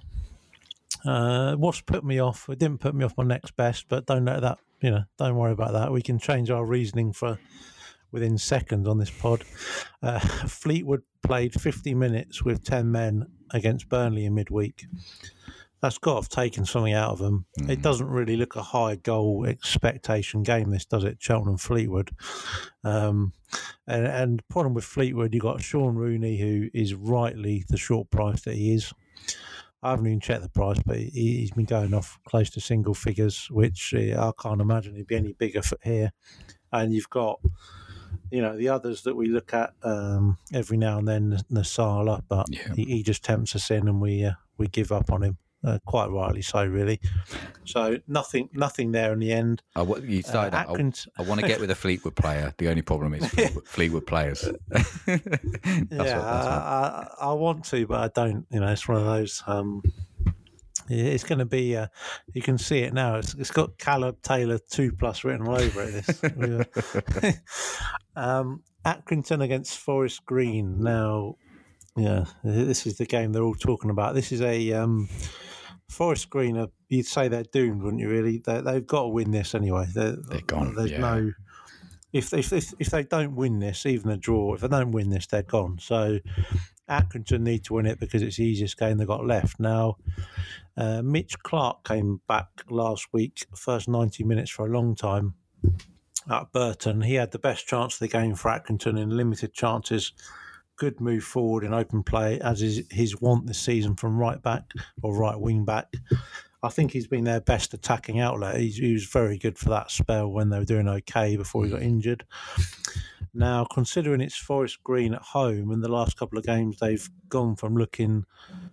Uh, 1.04 1.54
what's 1.56 1.80
put 1.80 2.04
me 2.04 2.20
off? 2.20 2.48
It 2.48 2.58
didn't 2.58 2.80
put 2.80 2.94
me 2.94 3.04
off 3.04 3.16
my 3.16 3.24
next 3.24 3.56
best, 3.56 3.86
but 3.88 4.06
don't 4.06 4.24
let 4.24 4.40
that. 4.40 4.58
You 4.80 4.90
know, 4.90 5.04
don't 5.18 5.36
worry 5.36 5.52
about 5.52 5.72
that. 5.72 5.92
We 5.92 6.02
can 6.02 6.18
change 6.18 6.50
our 6.50 6.64
reasoning 6.64 7.12
for 7.12 7.38
within 8.14 8.38
seconds 8.38 8.86
on 8.86 8.98
this 8.98 9.10
pod. 9.10 9.42
Uh, 10.02 10.18
Fleetwood 10.48 11.02
played 11.22 11.60
50 11.60 11.94
minutes 11.94 12.44
with 12.44 12.64
10 12.64 12.90
men 12.90 13.26
against 13.50 13.88
Burnley 13.88 14.24
in 14.24 14.34
midweek. 14.34 14.86
That's 15.82 15.98
got 15.98 16.12
to 16.12 16.16
have 16.20 16.28
taken 16.28 16.64
something 16.64 16.94
out 16.94 17.10
of 17.10 17.18
them. 17.18 17.44
Mm. 17.60 17.70
It 17.70 17.82
doesn't 17.82 18.08
really 18.08 18.36
look 18.36 18.56
a 18.56 18.62
high 18.62 18.96
goal 18.96 19.44
expectation 19.46 20.42
game, 20.42 20.70
this 20.70 20.86
does 20.86 21.04
it? 21.04 21.18
Cheltenham 21.20 21.58
Fleetwood. 21.58 22.12
Um, 22.84 23.32
and, 23.86 24.06
and 24.06 24.38
the 24.38 24.44
problem 24.44 24.74
with 24.74 24.84
Fleetwood, 24.84 25.34
you've 25.34 25.42
got 25.42 25.60
Shaun 25.60 25.96
Rooney, 25.96 26.38
who 26.38 26.70
is 26.72 26.94
rightly 26.94 27.64
the 27.68 27.76
short 27.76 28.10
price 28.10 28.42
that 28.42 28.54
he 28.54 28.74
is. 28.74 28.94
I 29.84 29.90
haven't 29.90 30.06
even 30.06 30.20
checked 30.20 30.42
the 30.42 30.48
price, 30.48 30.78
but 30.84 30.96
he, 30.96 31.10
he's 31.10 31.50
been 31.50 31.66
going 31.66 31.92
off 31.92 32.18
close 32.24 32.48
to 32.50 32.60
single 32.60 32.94
figures, 32.94 33.48
which 33.50 33.94
uh, 33.94 34.28
I 34.28 34.42
can't 34.42 34.62
imagine 34.62 34.94
he'd 34.96 35.06
be 35.06 35.16
any 35.16 35.34
bigger 35.34 35.60
for 35.62 35.76
here. 35.82 36.10
And 36.72 36.92
you've 36.92 37.10
got, 37.10 37.38
you 38.30 38.40
know, 38.40 38.56
the 38.56 38.70
others 38.70 39.02
that 39.02 39.14
we 39.14 39.26
look 39.26 39.52
at 39.52 39.74
um, 39.82 40.38
every 40.54 40.78
now 40.78 40.98
and 40.98 41.06
then, 41.06 41.38
Nsiala, 41.52 42.22
but 42.26 42.46
Yeah. 42.48 42.74
he, 42.74 42.84
he 42.84 43.02
just 43.02 43.22
tempts 43.22 43.54
us 43.54 43.70
in, 43.70 43.86
and 43.86 44.00
we 44.00 44.24
uh, 44.24 44.32
we 44.56 44.68
give 44.68 44.90
up 44.90 45.12
on 45.12 45.22
him. 45.22 45.38
Uh, 45.64 45.78
quite 45.86 46.10
rightly 46.10 46.42
so, 46.42 46.64
really. 46.64 47.00
So 47.64 47.98
nothing, 48.06 48.50
nothing 48.52 48.92
there 48.92 49.12
in 49.12 49.18
the 49.18 49.32
end. 49.32 49.62
I, 49.74 49.82
you 49.82 50.20
started 50.22 50.54
Uh, 50.54 50.58
out, 50.58 50.80
I- 50.80 51.22
I, 51.22 51.26
want 51.26 51.40
to 51.40 51.46
get 51.46 51.58
with 51.58 51.70
a 51.70 51.74
Fleetwood 51.74 52.16
player. 52.16 52.52
The 52.58 52.68
only 52.68 52.82
problem 52.82 53.14
is 53.14 53.26
Fleetwood, 53.30 53.66
Fleetwood 53.66 54.06
players. 54.06 54.44
yeah, 55.06 55.18
what. 55.90 56.08
I, 56.10 57.08
I, 57.20 57.26
I 57.28 57.32
want 57.32 57.64
to, 57.66 57.86
but 57.86 58.00
I 58.00 58.08
don't. 58.08 58.46
You 58.50 58.60
know, 58.60 58.68
it's 58.68 58.86
one 58.86 58.98
of 58.98 59.04
those. 59.06 59.42
Um, 59.46 59.82
it's 60.88 61.24
going 61.24 61.38
to 61.38 61.46
be. 61.46 61.76
Uh, 61.76 61.86
you 62.34 62.42
can 62.42 62.58
see 62.58 62.80
it 62.80 62.92
now. 62.92 63.16
It's, 63.16 63.32
it's 63.34 63.50
got 63.50 63.78
Caleb 63.78 64.20
Taylor 64.22 64.58
two 64.58 64.92
plus 64.92 65.24
written 65.24 65.46
all 65.46 65.60
over 65.60 65.82
it. 65.82 66.04
This. 66.04 67.40
um, 68.16 68.62
Accrington 68.84 69.42
against 69.42 69.78
Forest 69.78 70.26
Green. 70.26 70.82
Now, 70.82 71.36
yeah, 71.96 72.24
this 72.42 72.86
is 72.86 72.98
the 72.98 73.06
game 73.06 73.32
they're 73.32 73.42
all 73.42 73.54
talking 73.54 73.90
about. 73.90 74.14
This 74.14 74.30
is 74.32 74.42
a 74.42 74.72
um, 74.74 75.08
Forest 75.88 76.30
Green. 76.30 76.56
Are, 76.56 76.68
you'd 76.88 77.06
say 77.06 77.28
they're 77.28 77.44
doomed, 77.44 77.82
wouldn't 77.82 78.00
you? 78.00 78.08
Really, 78.08 78.38
they, 78.38 78.60
they've 78.60 78.86
got 78.86 79.02
to 79.02 79.08
win 79.08 79.30
this 79.30 79.54
anyway. 79.54 79.86
They're, 79.92 80.16
They're 80.16 80.40
gone, 80.40 80.74
There's 80.74 80.92
yeah. 80.92 80.98
no. 80.98 81.32
If, 82.12 82.32
if 82.32 82.52
if 82.52 82.72
if 82.78 82.90
they 82.90 83.02
don't 83.02 83.34
win 83.34 83.58
this, 83.58 83.86
even 83.86 84.10
a 84.10 84.16
draw, 84.16 84.54
if 84.54 84.60
they 84.60 84.68
don't 84.68 84.92
win 84.92 85.10
this, 85.10 85.26
they're 85.26 85.42
gone. 85.42 85.78
So 85.80 86.20
Accrington 86.88 87.40
need 87.40 87.64
to 87.64 87.74
win 87.74 87.86
it 87.86 87.98
because 87.98 88.22
it's 88.22 88.36
the 88.36 88.44
easiest 88.44 88.78
game 88.78 88.98
they've 88.98 89.06
got 89.06 89.26
left. 89.26 89.58
Now, 89.58 89.96
uh, 90.76 91.02
Mitch 91.02 91.38
Clark 91.40 91.84
came 91.84 92.20
back 92.28 92.48
last 92.68 93.08
week, 93.12 93.46
first 93.56 93.88
90 93.88 94.24
minutes 94.24 94.50
for 94.50 94.66
a 94.66 94.70
long 94.70 94.94
time 94.94 95.34
at 96.30 96.52
Burton. 96.52 97.02
He 97.02 97.14
had 97.14 97.30
the 97.30 97.38
best 97.38 97.66
chance 97.66 97.94
of 97.94 98.00
the 98.00 98.08
game 98.08 98.34
for 98.34 98.50
Accrington 98.50 98.98
in 98.98 99.16
limited 99.16 99.52
chances. 99.52 100.12
Good 100.76 101.00
move 101.00 101.24
forward 101.24 101.64
in 101.64 101.72
open 101.72 102.02
play, 102.02 102.40
as 102.40 102.62
is 102.62 102.86
his 102.90 103.20
want 103.20 103.46
this 103.46 103.58
season 103.58 103.94
from 103.94 104.18
right 104.18 104.42
back 104.42 104.72
or 105.02 105.16
right 105.16 105.38
wing 105.38 105.64
back. 105.64 105.92
I 106.62 106.68
think 106.68 106.92
he's 106.92 107.06
been 107.06 107.24
their 107.24 107.40
best 107.40 107.74
attacking 107.74 108.20
outlet. 108.20 108.58
He's, 108.58 108.78
he 108.78 108.92
was 108.92 109.04
very 109.04 109.36
good 109.38 109.58
for 109.58 109.68
that 109.68 109.90
spell 109.90 110.28
when 110.30 110.48
they 110.48 110.58
were 110.58 110.64
doing 110.64 110.88
okay 110.88 111.36
before 111.36 111.64
he 111.64 111.70
got 111.70 111.82
injured. 111.82 112.24
Now, 113.34 113.64
considering 113.64 114.20
it's 114.20 114.36
Forest 114.36 114.82
Green 114.84 115.12
at 115.12 115.20
home, 115.20 115.72
and 115.72 115.82
the 115.82 115.92
last 115.92 116.16
couple 116.16 116.38
of 116.38 116.46
games 116.46 116.78
they've 116.78 117.06
gone 117.28 117.56
from 117.56 117.76
looking, 117.76 118.24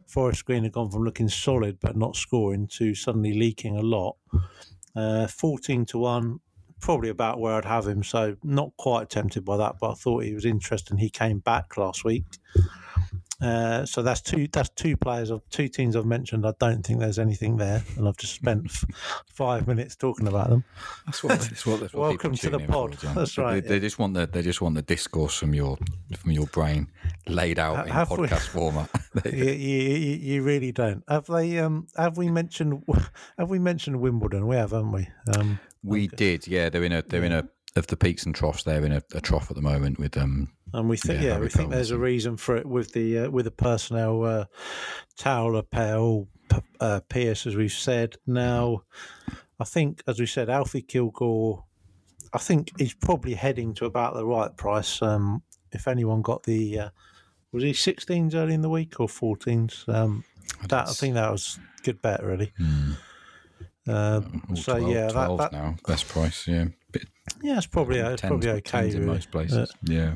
Forest 0.08 0.46
Green 0.46 0.64
have 0.64 0.72
gone 0.72 0.92
from 0.92 1.04
looking 1.04 1.28
solid 1.28 1.80
but 1.82 1.98
not 1.98 2.16
scoring 2.16 2.68
to 2.68 2.94
suddenly 2.94 3.34
leaking 3.34 3.76
a 3.76 3.82
lot. 3.82 4.18
Uh, 4.96 5.26
14 5.26 5.86
to 5.88 5.98
1, 5.98 6.40
probably 6.82 7.10
about 7.10 7.40
where 7.40 7.54
I'd 7.54 7.66
have 7.66 7.88
him. 7.88 8.04
So, 8.04 8.36
not 8.44 8.76
quite 8.78 9.10
tempted 9.10 9.46
by 9.46 9.58
that, 9.58 9.76
but 9.80 9.92
I 9.92 9.94
thought 9.94 10.24
he 10.24 10.34
was 10.34 10.46
interesting. 10.46 10.98
He 10.98 11.10
came 11.10 11.40
back 11.40 11.78
last 11.78 12.04
week. 12.04 12.24
Uh, 13.42 13.84
so 13.88 14.04
that's 14.04 14.22
two. 14.22 14.48
That's 14.52 14.70
two 14.70 14.96
players 14.96 15.32
of 15.32 15.42
two 15.50 15.68
teams 15.68 15.96
I've 15.96 16.06
mentioned. 16.06 16.46
I 16.46 16.54
don't 16.60 16.86
think 16.86 17.00
there's 17.00 17.18
anything 17.18 17.58
there, 17.58 17.82
and 17.98 18.08
I've 18.08 18.18
just 18.18 18.36
spent 18.36 18.66
f- 18.66 18.86
five 19.34 19.68
minutes 19.68 19.96
talking 19.96 20.28
about 20.28 20.52
them. 20.52 20.64
That's 21.08 21.24
what, 21.24 21.40
that's 21.40 21.66
what, 21.66 21.80
that's 21.80 21.92
what 21.94 22.10
Welcome 22.10 22.36
to 22.36 22.50
the 22.52 22.60
in 22.60 22.68
for, 22.68 22.72
pod. 22.90 22.94
That's 23.16 23.36
They- 23.36 23.42
right, 23.42 23.68
They, 23.68 23.76
yeah. 23.76 23.80
just 23.80 23.98
want 23.98 24.14
the 24.14 24.28
they 24.28 24.44
just 24.44 24.62
want 24.62 24.76
the 24.76 24.84
discourse 24.84 25.36
from 25.36 25.56
your 25.56 25.80
from 26.16 26.32
your 26.34 26.46
brain 26.48 26.88
laid 27.28 27.58
out 27.58 27.88
in 27.88 27.92
have 27.94 28.12
we- 28.12 28.28
podcast 28.28 28.48
format. 28.50 28.92
you, 29.26 29.32
you, 29.50 29.80
you 29.80 30.16
you 30.18 30.44
really 30.44 30.72
don't. 30.72 31.04
Have 31.10 31.26
they? 31.26 31.58
Um, 31.58 31.88
have 31.98 32.18
we 32.18 32.30
mentioned? 32.30 32.84
Have 33.40 33.50
we 33.50 33.58
mentioned 33.58 34.00
Wimbledon? 34.00 34.46
We 34.46 34.56
have, 34.58 34.70
haven't 34.70 34.92
we? 34.92 35.08
Um, 35.36 35.60
we 35.84 36.08
did, 36.08 36.48
yeah. 36.48 36.70
They're 36.70 36.84
in 36.84 36.92
a 36.92 37.02
they're 37.02 37.24
in 37.24 37.32
a 37.32 37.48
of 37.76 37.88
the 37.88 37.98
peaks 37.98 38.26
and 38.26 38.36
troughs. 38.36 38.64
They're 38.64 38.84
in 38.84 38.92
a, 38.92 39.02
a 39.14 39.22
trough 39.22 39.50
at 39.50 39.56
the 39.56 39.62
moment 39.62 40.00
with 40.00 40.18
um. 40.18 40.52
and 40.74 40.90
we 40.90 40.98
think, 40.98 41.22
Yeah, 41.22 41.30
yeah, 41.30 41.40
we 41.40 41.50
think 41.50 41.72
there's 41.72 41.92
a 41.92 41.98
reason 41.98 42.38
for 42.38 42.58
it 42.58 42.66
with 42.66 42.94
the 42.94 43.20
uh, 43.20 43.30
with 43.30 43.46
the 43.46 43.52
personnel. 43.52 44.24
Uh, 44.24 44.46
Towler, 45.18 45.64
Pell, 45.64 46.28
P- 46.50 46.58
uh, 46.80 47.00
Pearce, 47.08 47.46
as 47.46 47.56
we've 47.56 47.72
said. 47.72 48.16
Now, 48.28 48.84
I 49.60 49.64
think, 49.64 50.04
as 50.08 50.20
we 50.20 50.26
said, 50.26 50.50
Alfie 50.50 50.82
Kilgour. 50.82 51.64
I 52.34 52.38
think 52.38 52.72
he's 52.80 52.94
probably 52.94 53.34
heading 53.34 53.74
to 53.74 53.86
about 53.86 54.14
the 54.14 54.26
right 54.26 54.56
price. 54.56 55.02
Um, 55.02 55.44
if 55.74 55.88
anyone 55.88 56.22
got 56.22 56.44
the, 56.44 56.80
uh, 56.80 56.90
was 57.52 57.64
he 57.64 57.72
16s 57.72 58.34
early 58.36 58.54
in 58.54 58.62
the 58.62 58.70
week 58.70 59.02
or 59.02 59.08
14s? 59.08 59.88
Um, 59.90 60.24
that 60.70 60.88
I 60.88 60.92
think 60.94 61.16
that 61.16 61.30
was 61.32 61.60
good 61.84 62.02
bet 62.02 62.24
really. 62.24 62.54
Uh, 63.88 64.22
all 64.50 64.56
so 64.56 64.78
12 64.78 64.92
yeah, 64.92 65.08
that, 65.08 65.26
12 65.26 65.38
that 65.40 65.54
now 65.54 65.76
best 65.88 66.08
price. 66.08 66.48
Yeah, 66.48 66.66
Bit, 66.92 67.08
yeah, 67.42 67.58
it's 67.58 67.66
probably 67.66 68.00
it's 68.00 68.22
probably 68.22 68.48
10s 68.48 68.58
okay. 68.60 68.88
in 68.90 68.94
really. 68.94 69.06
most 69.06 69.32
places. 69.32 69.74
yeah, 69.84 70.16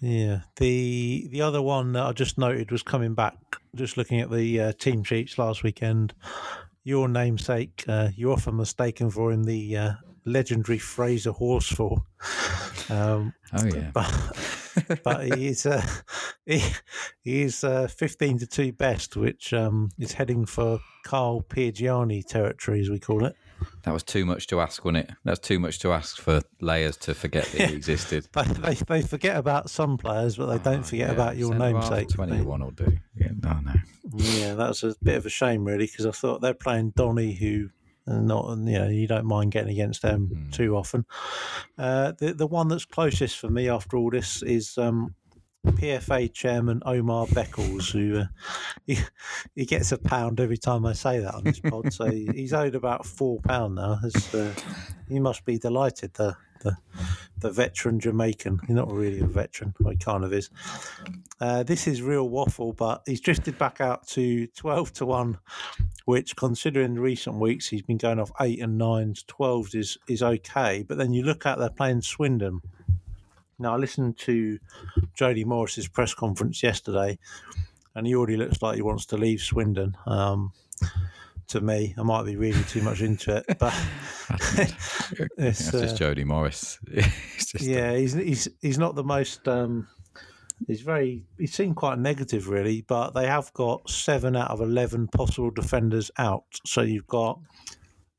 Yeah, 0.00 0.40
the 0.56 1.28
the 1.30 1.42
other 1.42 1.62
one 1.62 1.92
that 1.92 2.04
I 2.04 2.12
just 2.12 2.38
noted 2.38 2.70
was 2.70 2.82
coming 2.82 3.14
back. 3.14 3.34
Just 3.74 3.96
looking 3.96 4.20
at 4.20 4.30
the 4.30 4.60
uh, 4.60 4.72
team 4.72 5.02
sheets 5.02 5.36
last 5.38 5.62
weekend, 5.62 6.14
your 6.84 7.08
namesake, 7.08 7.84
uh, 7.88 8.10
you're 8.14 8.32
often 8.32 8.56
mistaken 8.56 9.10
for 9.10 9.32
him, 9.32 9.44
the 9.44 9.76
uh, 9.76 9.92
legendary 10.24 10.78
Fraser 10.78 11.32
Horsfall. 11.32 12.02
Um, 12.88 13.34
oh 13.52 13.64
yeah. 13.64 13.90
but 13.94 14.65
but 15.04 15.24
he's 15.36 15.66
uh, 15.66 15.84
he, 16.46 16.62
he's 17.22 17.62
uh, 17.64 17.88
fifteen 17.88 18.38
to 18.38 18.46
two 18.46 18.72
best, 18.72 19.16
which 19.16 19.52
um, 19.52 19.90
is 19.98 20.12
heading 20.12 20.46
for 20.46 20.80
Carl 21.04 21.42
Piergianni 21.48 22.24
territory, 22.24 22.80
as 22.80 22.90
we 22.90 22.98
call 22.98 23.24
it. 23.24 23.34
That 23.84 23.92
was 23.92 24.02
too 24.02 24.26
much 24.26 24.46
to 24.48 24.60
ask, 24.60 24.84
wasn't 24.84 25.08
it? 25.08 25.16
That's 25.24 25.40
too 25.40 25.58
much 25.58 25.78
to 25.78 25.92
ask 25.92 26.18
for 26.18 26.42
layers 26.60 26.96
to 26.98 27.14
forget 27.14 27.46
that 27.46 27.70
he 27.70 27.74
existed. 27.76 28.26
They, 28.32 28.42
they 28.42 28.74
they 28.74 29.02
forget 29.02 29.36
about 29.36 29.70
some 29.70 29.96
players, 29.96 30.36
but 30.36 30.46
they 30.46 30.58
don't 30.58 30.82
forget 30.82 31.08
Yeah, 31.08 31.14
about 31.14 31.36
your 31.36 31.54
half, 31.54 31.60
namesake. 31.60 32.08
Twenty-one 32.10 32.62
will 32.62 32.70
do. 32.72 32.98
Yeah, 33.16 33.30
no, 33.42 33.58
no. 33.64 33.72
Yeah, 34.14 34.54
that 34.54 34.68
was 34.68 34.84
a 34.84 34.94
bit 35.02 35.16
of 35.16 35.26
a 35.26 35.30
shame, 35.30 35.64
really, 35.64 35.86
because 35.86 36.06
I 36.06 36.10
thought 36.10 36.40
they're 36.40 36.54
playing 36.54 36.90
Donny, 36.96 37.34
who 37.34 37.70
uh, 38.06 38.18
not 38.18 38.58
you 38.58 38.78
know 38.78 38.88
you 38.88 39.06
don't 39.06 39.26
mind 39.26 39.52
getting 39.52 39.72
against 39.72 40.02
them 40.02 40.48
too 40.52 40.76
often. 40.76 41.04
Uh, 41.78 42.12
the 42.18 42.32
the 42.34 42.46
one 42.46 42.68
that's 42.68 42.84
closest 42.84 43.38
for 43.38 43.50
me 43.50 43.68
after 43.68 43.96
all 43.96 44.10
this 44.10 44.42
is 44.42 44.78
um, 44.78 45.14
PFA 45.72 46.32
chairman 46.32 46.82
Omar 46.86 47.26
Beckles, 47.26 47.90
who 47.92 48.20
uh, 48.20 48.24
he, 48.86 48.98
he 49.54 49.64
gets 49.64 49.92
a 49.92 49.98
pound 49.98 50.40
every 50.40 50.56
time 50.58 50.86
I 50.86 50.92
say 50.92 51.18
that 51.20 51.34
on 51.34 51.44
this 51.44 51.60
pod. 51.60 51.92
so 51.92 52.10
he- 52.10 52.28
he's 52.34 52.52
owed 52.52 52.74
about 52.74 53.04
four 53.06 53.40
pound 53.40 53.74
now. 53.76 53.98
It's, 54.04 54.34
uh, 54.34 54.52
he 55.08 55.18
must 55.20 55.44
be 55.44 55.58
delighted. 55.58 56.14
The 56.14 56.36
the 56.60 56.76
the 57.38 57.50
veteran 57.50 58.00
Jamaican. 58.00 58.60
He's 58.66 58.74
not 58.76 58.90
really 58.90 59.20
a 59.20 59.26
veteran. 59.26 59.74
Well, 59.80 59.92
he 59.92 59.98
kind 59.98 60.24
of 60.24 60.32
is. 60.32 60.48
Uh, 61.38 61.62
this 61.62 61.86
is 61.86 62.00
real 62.00 62.28
waffle, 62.30 62.72
but 62.72 63.02
he's 63.04 63.20
drifted 63.20 63.58
back 63.58 63.80
out 63.82 64.06
to 64.08 64.46
12 64.46 64.92
to 64.94 65.06
1, 65.06 65.38
which, 66.06 66.34
considering 66.34 66.94
recent 66.94 67.36
weeks, 67.36 67.68
he's 67.68 67.82
been 67.82 67.98
going 67.98 68.18
off 68.18 68.32
8 68.40 68.58
and 68.62 68.80
9s, 68.80 69.26
12s 69.26 69.74
is, 69.74 69.98
is 70.08 70.22
okay. 70.22 70.82
But 70.88 70.96
then 70.96 71.12
you 71.12 71.24
look 71.24 71.44
at 71.44 71.58
they're 71.58 71.68
playing 71.68 72.00
Swindon. 72.00 72.62
Now, 73.58 73.74
I 73.74 73.76
listened 73.76 74.16
to 74.20 74.58
Jody 75.16 75.44
Morris's 75.44 75.88
press 75.88 76.14
conference 76.14 76.62
yesterday, 76.62 77.18
and 77.94 78.06
he 78.06 78.14
already 78.14 78.36
looks 78.36 78.62
like 78.62 78.76
he 78.76 78.82
wants 78.82 79.06
to 79.06 79.16
leave 79.16 79.40
Swindon. 79.40 79.96
Um, 80.06 80.52
to 81.48 81.60
me, 81.60 81.94
I 81.96 82.02
might 82.02 82.24
be 82.24 82.36
reading 82.36 82.64
too 82.64 82.82
much 82.82 83.00
into 83.00 83.36
it, 83.36 83.58
but 83.58 83.74
it's, 84.58 85.30
That's 85.36 85.70
just 85.70 85.94
uh, 85.94 85.96
Jody 85.96 86.24
Morris. 86.24 86.78
It's 87.36 87.52
just, 87.52 87.64
yeah, 87.64 87.94
he's 87.94 88.14
he's 88.14 88.48
he's 88.60 88.78
not 88.78 88.94
the 88.94 89.04
most. 89.04 89.46
Um, 89.46 89.86
he's 90.66 90.80
very. 90.80 91.24
He 91.38 91.46
seemed 91.46 91.76
quite 91.76 91.98
negative, 91.98 92.48
really. 92.48 92.82
But 92.82 93.10
they 93.10 93.26
have 93.26 93.52
got 93.52 93.88
seven 93.88 94.34
out 94.34 94.50
of 94.50 94.60
eleven 94.60 95.06
possible 95.06 95.50
defenders 95.50 96.10
out. 96.18 96.44
So 96.64 96.82
you've 96.82 97.06
got 97.06 97.38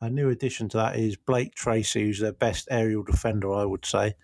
a 0.01 0.09
new 0.09 0.29
addition 0.29 0.69
to 0.69 0.77
that 0.77 0.95
is 0.95 1.15
Blake 1.17 1.55
Tracy, 1.55 2.03
who's 2.03 2.19
their 2.19 2.31
best 2.31 2.67
aerial 2.71 3.03
defender, 3.03 3.53
I 3.53 3.65
would 3.65 3.85
say. 3.85 4.15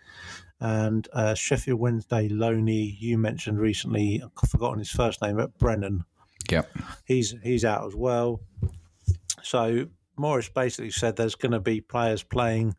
And 0.63 1.09
uh, 1.11 1.33
Sheffield 1.33 1.77
Wednesday 1.77 2.29
Loney, 2.29 2.95
you 2.97 3.17
mentioned 3.17 3.59
recently. 3.59 4.23
I've 4.23 4.49
forgotten 4.49 4.79
his 4.79 4.89
first 4.91 5.21
name, 5.21 5.35
but 5.35 5.57
Brennan 5.59 6.05
Yep. 6.49 6.69
he's 7.05 7.35
he's 7.43 7.65
out 7.65 7.85
as 7.85 7.95
well. 7.95 8.39
So 9.41 9.87
Morris 10.17 10.47
basically 10.47 10.91
said 10.91 11.17
there's 11.17 11.35
going 11.35 11.51
to 11.51 11.59
be 11.59 11.81
players 11.81 12.23
playing 12.23 12.75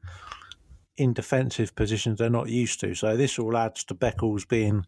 in 0.96 1.12
defensive 1.12 1.74
positions 1.74 2.18
they're 2.18 2.30
not 2.30 2.48
used 2.48 2.80
to. 2.80 2.94
So 2.94 3.16
this 3.18 3.38
all 3.38 3.56
adds 3.56 3.84
to 3.84 3.94
Beckles 3.94 4.48
being 4.48 4.86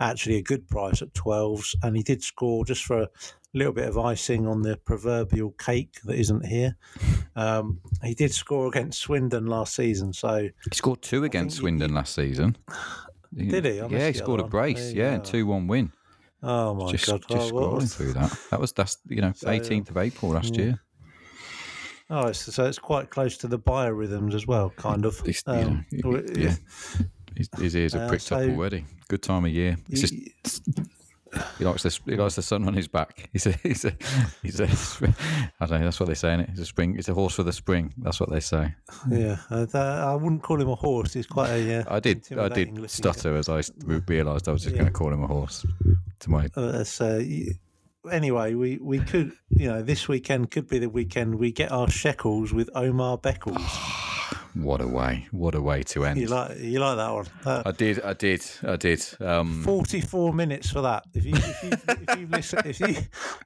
actually 0.00 0.36
a 0.36 0.42
good 0.42 0.68
price 0.68 1.02
at 1.02 1.12
12s, 1.14 1.74
and 1.82 1.96
he 1.96 2.02
did 2.02 2.22
score 2.22 2.64
just 2.64 2.84
for 2.84 3.02
a 3.02 3.08
little 3.52 3.72
bit 3.72 3.88
of 3.88 3.96
icing 3.96 4.46
on 4.46 4.62
the 4.62 4.76
proverbial 4.84 5.52
cake 5.52 5.98
that 6.04 6.16
isn't 6.18 6.44
here. 6.44 6.76
Um, 7.36 7.80
he 8.02 8.14
did 8.14 8.32
score 8.32 8.66
against 8.66 9.00
Swindon 9.00 9.46
last 9.46 9.74
season, 9.74 10.12
so 10.12 10.48
He 10.70 10.74
scored 10.74 11.02
two 11.02 11.24
against 11.24 11.56
Swindon 11.56 11.94
last 11.94 12.14
season. 12.14 12.56
Did 13.36 13.64
he? 13.64 13.80
I 13.80 13.86
yeah, 13.88 14.06
he 14.06 14.12
scored 14.12 14.38
a 14.38 14.44
brace. 14.44 14.92
There 14.92 15.12
Yeah, 15.12 15.18
two 15.18 15.44
one 15.44 15.66
win. 15.66 15.90
Oh 16.40 16.72
my 16.74 16.92
just 16.92 17.06
god! 17.06 17.24
just 17.28 17.52
oh, 17.52 17.56
scrolling 17.56 17.92
through 17.92 18.12
that. 18.12 18.38
That 18.50 18.60
was 18.60 18.72
that's 18.72 18.98
you 19.08 19.20
know 19.20 19.32
So, 19.34 19.48
18th 19.48 19.90
of 19.90 19.96
April 19.96 20.30
last 20.30 20.56
year. 20.56 20.78
Oh, 22.10 22.28
it's, 22.28 22.54
so 22.54 22.66
it's 22.66 22.78
quite 22.78 23.10
close 23.10 23.36
to 23.38 23.48
the 23.48 23.58
biorhythms 23.58 24.34
as 24.34 24.46
well, 24.46 24.70
kind 24.70 25.06
of. 25.06 25.20
Um, 25.46 25.86
yeah. 26.36 26.54
His, 27.36 27.48
his 27.58 27.76
ears 27.76 27.94
are 27.94 28.04
Uh, 28.04 28.08
pricked 28.08 28.30
up 28.32 28.40
already. 28.40 28.84
Good 29.08 29.22
time 29.22 29.44
of 29.44 29.50
year. 29.50 29.76
It's 29.88 30.00
just 30.02 30.14
he 31.58 31.64
likes 31.64 31.82
the 31.82 31.98
he 32.06 32.16
likes 32.16 32.36
the 32.36 32.42
sun 32.42 32.64
on 32.68 32.74
his 32.74 32.86
back. 32.86 33.28
He's 33.32 33.46
a 33.46 33.52
he's 33.64 33.84
a 33.84 33.92
he's 34.42 34.60
a 34.60 34.68
I 35.60 35.66
don't 35.66 35.80
know. 35.80 35.84
That's 35.86 35.98
what 35.98 36.08
they 36.08 36.14
say. 36.14 36.32
In 36.34 36.40
it, 36.40 36.50
it's 36.52 36.60
a 36.60 36.64
spring. 36.64 36.96
It's 36.96 37.08
a 37.08 37.14
horse 37.14 37.34
for 37.34 37.42
the 37.42 37.52
spring. 37.52 37.92
That's 37.98 38.20
what 38.20 38.30
they 38.30 38.38
say. 38.40 38.72
yeah, 39.10 39.38
uh, 39.50 39.66
I 39.74 40.14
wouldn't 40.14 40.42
call 40.44 40.60
him 40.60 40.68
a 40.68 40.76
horse. 40.76 41.12
He's 41.12 41.26
quite 41.26 41.50
a. 41.50 41.80
Uh, 41.80 41.96
I 41.96 41.98
did 42.00 42.24
I 42.38 42.48
did 42.48 42.88
stutter 42.88 43.34
as 43.36 43.48
I 43.48 43.62
realised 44.06 44.48
I 44.48 44.52
was 44.52 44.62
just 44.62 44.74
Yeah. 44.76 44.82
going 44.82 44.92
to 44.92 44.98
call 44.98 45.12
him 45.12 45.24
a 45.24 45.26
horse. 45.26 45.66
To 46.20 46.30
my. 46.30 46.48
Uh, 46.54 46.84
so 46.84 47.20
anyway, 48.12 48.54
we 48.54 48.78
we 48.80 49.00
could 49.00 49.32
you 49.50 49.66
know 49.66 49.82
this 49.82 50.06
weekend 50.06 50.52
could 50.52 50.68
be 50.68 50.78
the 50.78 50.88
weekend 50.88 51.34
we 51.34 51.50
get 51.50 51.72
our 51.72 51.90
shekels 51.90 52.52
with 52.52 52.70
Omar 52.76 53.18
Beckles. 53.18 53.58
what 54.54 54.80
a 54.80 54.86
way! 54.86 55.26
What 55.32 55.54
a 55.54 55.60
way 55.60 55.82
to 55.82 56.04
end. 56.04 56.20
you 56.20 56.28
like 56.28 56.58
you 56.58 56.78
like 56.78 56.96
that 56.96 57.12
one? 57.12 57.26
That, 57.44 57.66
I 57.66 57.72
did. 57.72 58.00
I 58.02 58.12
did. 58.12 58.44
I 58.62 58.76
did. 58.76 59.04
Um, 59.20 59.62
44 59.64 60.32
minutes 60.32 60.70
for 60.70 60.80
that. 60.82 61.04
If 61.12 61.24
you 61.24 61.34
if 61.34 61.62
you 61.62 61.70
if 61.88 62.18
you 62.20 62.26
listen, 62.28 62.60
if 62.64 62.80
you 62.80 62.96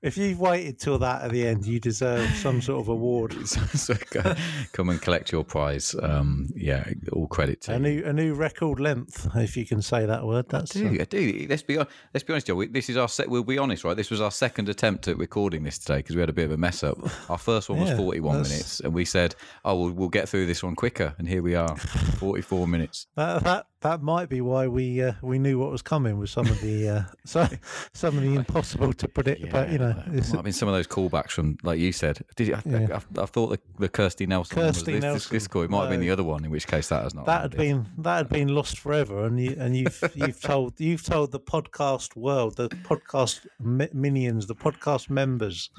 if 0.03 0.17
you've 0.19 0.39
waited 0.39 0.79
till 0.79 0.99
that 0.99 1.23
at 1.23 1.31
the 1.31 1.47
end, 1.47 1.65
you 1.65 1.81
deserve 1.81 2.29
some 2.37 2.61
sort 2.61 2.83
of 2.83 2.89
award. 2.89 3.33
so 3.49 3.95
go, 4.11 4.35
come 4.73 4.91
and 4.91 5.01
collect 5.01 5.33
your 5.33 5.45
prize. 5.45 5.95
Um, 6.03 6.49
yeah, 6.55 6.85
all 7.13 7.27
credit 7.27 7.63
to 7.63 7.75
A 7.75 7.79
new 7.79 8.05
a 8.05 8.13
new 8.13 8.35
record 8.35 8.79
length, 8.79 9.29
if 9.37 9.57
you 9.57 9.65
can 9.65 9.81
say 9.81 10.05
that 10.05 10.27
word. 10.27 10.49
That's 10.49 10.77
I 10.77 10.81
do, 10.81 10.99
I 11.01 11.05
do. 11.05 11.47
Let's 11.49 11.63
be 11.63 11.77
let's 11.79 12.23
be 12.23 12.33
honest, 12.35 12.49
Joe. 12.49 12.65
This 12.67 12.91
is 12.91 12.99
our 12.99 13.09
set. 13.09 13.31
We'll 13.31 13.45
be 13.45 13.57
honest, 13.57 13.85
right? 13.85 13.97
This 13.97 14.11
was 14.11 14.21
our 14.21 14.31
second 14.31 14.69
attempt 14.69 15.09
at 15.09 15.17
recording 15.17 15.63
this 15.63 15.79
today 15.79 15.99
because 15.99 16.17
we 16.17 16.21
had 16.21 16.29
a 16.29 16.35
bit 16.35 16.45
of 16.45 16.53
a 16.53 16.59
mess 16.59 16.83
up. 16.83 16.99
Our 17.31 17.39
first 17.39 17.71
one 17.71 17.81
was 17.81 17.93
forty-one 17.93 18.37
that's- 18.39 18.51
minutes, 18.51 18.81
and 18.81 18.93
we 18.93 19.05
said, 19.05 19.35
"Oh, 19.65 19.81
we'll, 19.81 19.93
we'll 19.93 20.09
get 20.09 20.29
through 20.29 20.47
this 20.47 20.63
one 20.63 20.75
quicker." 20.75 20.98
And 21.19 21.29
here 21.29 21.43
we 21.43 21.55
are, 21.55 21.77
forty-four 21.77 22.67
minutes. 22.67 23.07
That, 23.19 23.45
that 23.45 23.67
that 23.81 24.03
might 24.03 24.29
be 24.29 24.41
why 24.41 24.67
we 24.67 25.03
uh, 25.03 25.13
we 25.23 25.39
knew 25.39 25.59
what 25.59 25.71
was 25.71 25.83
coming 25.83 26.19
with 26.19 26.31
some 26.31 26.47
of 26.47 26.61
the 26.61 26.89
uh, 26.89 27.03
so, 27.25 27.49
some 27.93 28.17
of 28.17 28.23
the 28.23 28.35
impossible 28.35 28.93
to 28.93 29.09
predict. 29.09 29.51
but 29.51 29.71
you 29.71 29.79
know, 29.79 29.91
it 30.09 30.15
it's, 30.15 30.29
might 30.31 30.39
have 30.39 30.45
been 30.45 30.53
some 30.53 30.69
of 30.69 30.75
those 30.75 30.87
callbacks 30.87 31.31
from, 31.31 31.59
like 31.63 31.79
you 31.79 31.93
said. 31.93 32.21
Did 32.37 32.49
you, 32.49 32.55
I, 32.57 32.63
Yeah. 32.65 33.01
I, 33.17 33.23
I, 33.23 33.27
thought 33.27 33.51
the, 33.51 33.61
the 33.79 33.89
Kirsty 33.89 34.27
Nelson 34.27 34.57
one 34.57 34.67
was 34.67 34.77
Kirsty 34.79 34.93
this, 34.93 35.03
this, 35.03 35.11
Nelson, 35.11 35.35
this 35.35 35.49
call. 35.49 35.63
It 35.63 35.71
might 35.71 35.83
have 35.83 35.91
been 35.91 36.01
the 36.01 36.11
other 36.11 36.25
one, 36.25 36.45
in 36.45 36.51
which 36.51 36.67
case 36.67 36.89
that 36.89 37.05
has 37.05 37.15
not. 37.15 37.27
that 37.27 37.43
had 37.43 37.57
been 37.57 37.87
that 37.99 38.17
had 38.17 38.29
been 38.29 38.49
lost 38.49 38.79
forever, 38.79 39.25
and 39.25 39.41
you 39.41 39.57
and 39.59 39.77
you've 39.77 40.03
you've 40.15 40.41
told 40.41 40.81
you've 40.81 41.05
told 41.05 41.31
the 41.33 41.41
podcast 41.41 42.17
world, 42.17 42.57
the 42.57 42.69
podcast 42.69 43.47
mi- 43.61 43.91
minions, 43.93 44.47
the 44.47 44.57
podcast 44.57 45.09
members, 45.09 45.71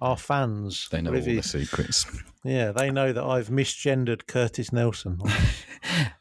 our 0.00 0.16
fans, 0.16 0.88
they 0.90 1.02
know 1.02 1.14
all 1.14 1.20
the 1.20 1.42
secrets. 1.42 2.06
yeah, 2.44 2.70
they 2.70 2.90
know 2.90 3.12
that 3.12 3.24
I've 3.24 3.48
misgendered 3.48 4.26
Curtis 4.26 4.59
Nelson. 4.72 5.18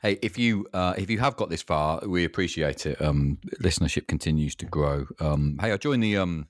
Hey, 0.02 0.18
if 0.22 0.38
you 0.40 0.66
uh, 0.74 0.94
if 0.98 1.10
you 1.10 1.20
have 1.20 1.36
got 1.36 1.50
this 1.50 1.62
far, 1.62 2.00
we 2.08 2.24
appreciate 2.24 2.86
it. 2.86 3.00
Um, 3.02 3.38
listenership 3.62 4.08
continues 4.08 4.56
to 4.56 4.66
grow. 4.66 5.06
Um, 5.20 5.58
hey, 5.62 5.74
I 5.74 5.78
joined 5.78 6.02
the 6.02 6.16
um, 6.18 6.48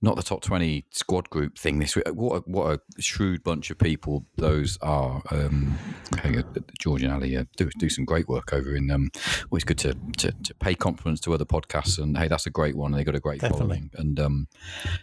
not 0.00 0.14
the 0.14 0.22
top 0.22 0.42
twenty 0.42 0.86
squad 0.90 1.28
group 1.28 1.58
thing 1.58 1.80
this 1.80 1.96
week. 1.96 2.04
What 2.12 2.36
a, 2.36 2.40
what 2.50 2.80
a 2.98 3.02
shrewd 3.02 3.42
bunch 3.42 3.70
of 3.70 3.78
people 3.78 4.24
those 4.36 4.78
are. 4.80 5.20
Um, 5.32 5.76
hey, 6.22 6.38
uh, 6.38 6.42
George 6.78 7.02
and 7.02 7.12
Ali 7.12 7.36
uh, 7.36 7.44
do 7.56 7.68
do 7.78 7.88
some 7.88 8.04
great 8.04 8.28
work 8.28 8.52
over 8.52 8.74
in. 8.76 8.90
Um, 8.92 9.10
always 9.50 9.64
good 9.64 9.78
to, 9.78 9.94
to 10.18 10.30
to 10.30 10.54
pay 10.54 10.74
compliments 10.76 11.20
to 11.22 11.34
other 11.34 11.44
podcasts, 11.44 11.98
and 11.98 12.16
hey, 12.16 12.28
that's 12.28 12.46
a 12.46 12.50
great 12.50 12.76
one. 12.76 12.92
They 12.92 13.02
got 13.04 13.16
a 13.16 13.20
great 13.20 13.40
Definitely. 13.40 13.66
following, 13.66 13.90
and 13.94 14.20
um, 14.20 14.48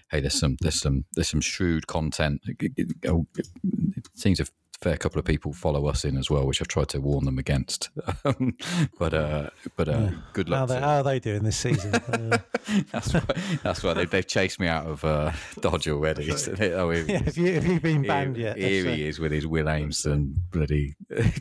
hey, 0.10 0.22
there's 0.22 0.40
some 0.40 0.56
there's 0.62 0.80
some 0.80 1.04
there's 1.16 1.28
some 1.30 1.42
shrewd 1.42 1.88
content. 1.88 2.42
It, 2.48 2.72
it- 2.78 2.96
it- 3.04 3.48
it 3.98 4.08
seems 4.16 4.40
a 4.40 4.46
fair 4.82 4.98
couple 4.98 5.20
of 5.20 5.26
people 5.26 5.54
follow 5.54 5.86
us 5.86 6.04
in 6.06 6.18
as 6.18 6.30
well, 6.32 6.46
which 6.48 6.60
I've 6.62 6.68
tried 6.68 6.90
to 6.90 7.00
warn 7.00 7.26
them 7.26 7.38
against. 7.38 7.90
Um, 8.24 8.56
but 9.00 9.14
uh, 9.16 9.50
but 9.76 9.90
uh, 9.90 10.10
good 10.34 10.48
How 10.48 10.60
luck. 10.60 10.70
they, 10.70 10.76
to- 10.76 10.82
how 10.82 10.98
are 10.98 11.04
they 11.04 11.20
doing 11.20 11.44
this 11.44 11.58
season? 11.58 11.92
Uh, 12.12 12.38
that's 12.92 13.14
why, 13.14 13.22
that's 13.64 13.84
why 13.84 13.94
they, 13.94 14.06
they've 14.06 14.28
chased 14.28 14.60
me 14.60 14.68
out 14.68 14.86
of 14.86 15.04
uh, 15.04 15.32
Dodge 15.60 15.88
already. 15.90 16.30
So 16.38 16.52
they- 16.52 16.74
oh, 16.82 16.92
here, 16.92 17.06
yeah, 17.08 17.18
have 17.24 17.38
you 17.38 17.54
have 17.54 17.66
you 17.66 17.80
been 17.80 18.04
here- 18.04 18.08
banned 18.08 18.38
yet? 18.38 18.58
here 18.58 18.86
he 18.86 19.08
is 19.08 19.20
with 19.20 19.32
his 19.32 19.48
Will 19.48 19.66
Aimson 19.66 20.34
bloody 20.52 20.94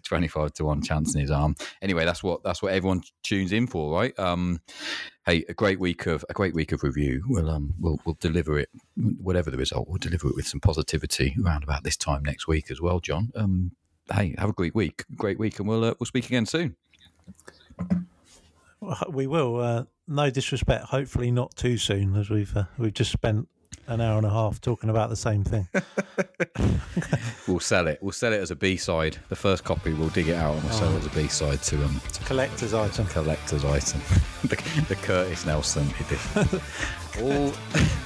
twenty-five 0.04 0.52
to 0.54 0.64
one 0.64 0.80
chance 0.82 1.14
in 1.14 1.20
his 1.20 1.30
arm. 1.30 1.54
Anyway, 1.82 2.04
that's 2.06 2.22
what 2.22 2.42
that's 2.42 2.62
what 2.62 2.72
everyone 2.72 3.02
tunes 3.22 3.52
in 3.52 3.66
for, 3.66 3.92
right? 3.92 4.18
Um, 4.18 4.60
hey, 5.30 5.44
a 5.48 5.54
great 5.54 5.78
week 5.78 6.06
of 6.06 6.24
a 6.28 6.32
great 6.32 6.54
week 6.54 6.72
of 6.72 6.82
review. 6.82 7.22
We'll 7.28 7.50
um 7.50 7.74
we'll 7.78 8.00
we'll 8.04 8.18
deliver 8.20 8.58
it, 8.58 8.68
whatever 8.96 9.50
the 9.50 9.56
result. 9.56 9.88
We'll 9.88 9.98
deliver 9.98 10.28
it 10.28 10.34
with 10.34 10.46
some 10.46 10.60
positivity 10.60 11.36
around 11.44 11.62
about 11.62 11.84
this 11.84 11.96
time 11.96 12.24
next 12.24 12.48
week 12.48 12.70
as 12.70 12.80
well, 12.80 12.98
John. 13.00 13.30
Um, 13.36 13.72
hey, 14.12 14.34
have 14.38 14.50
a 14.50 14.52
great 14.52 14.74
week, 14.74 15.04
great 15.16 15.38
week, 15.38 15.58
and 15.58 15.68
we'll 15.68 15.84
uh, 15.84 15.94
we'll 15.98 16.06
speak 16.06 16.26
again 16.26 16.46
soon. 16.46 16.76
we 19.08 19.26
will. 19.26 19.60
Uh, 19.60 19.84
no 20.08 20.30
disrespect. 20.30 20.86
Hopefully, 20.86 21.30
not 21.30 21.54
too 21.54 21.76
soon, 21.78 22.16
as 22.16 22.28
we've 22.28 22.56
uh, 22.56 22.64
we've 22.76 22.94
just 22.94 23.12
spent 23.12 23.48
an 23.86 24.00
hour 24.00 24.16
and 24.16 24.26
a 24.26 24.30
half 24.30 24.60
talking 24.60 24.90
about 24.90 25.08
the 25.10 25.16
same 25.16 25.44
thing. 25.44 25.66
We'll 27.48 27.58
sell 27.58 27.88
it. 27.88 27.98
We'll 28.00 28.12
sell 28.12 28.32
it 28.32 28.40
as 28.40 28.52
a 28.52 28.56
B 28.56 28.76
side. 28.76 29.16
The 29.28 29.34
first 29.34 29.64
copy, 29.64 29.92
we'll 29.92 30.08
dig 30.10 30.28
it 30.28 30.36
out 30.36 30.54
and 30.54 30.62
we'll 30.62 30.72
sell 30.72 30.92
it 30.94 30.98
as 30.98 31.06
a 31.06 31.10
B 31.10 31.26
side 31.26 31.60
to 31.64 31.84
um 31.84 32.00
to 32.12 32.22
Collector's 32.24 32.74
item. 32.74 33.06
collector's 33.06 33.64
item, 33.64 34.00
the, 34.42 34.84
the 34.88 34.94
Curtis 34.94 35.44
Nelson 35.46 35.88
edition. 35.98 36.60
All 37.22 37.52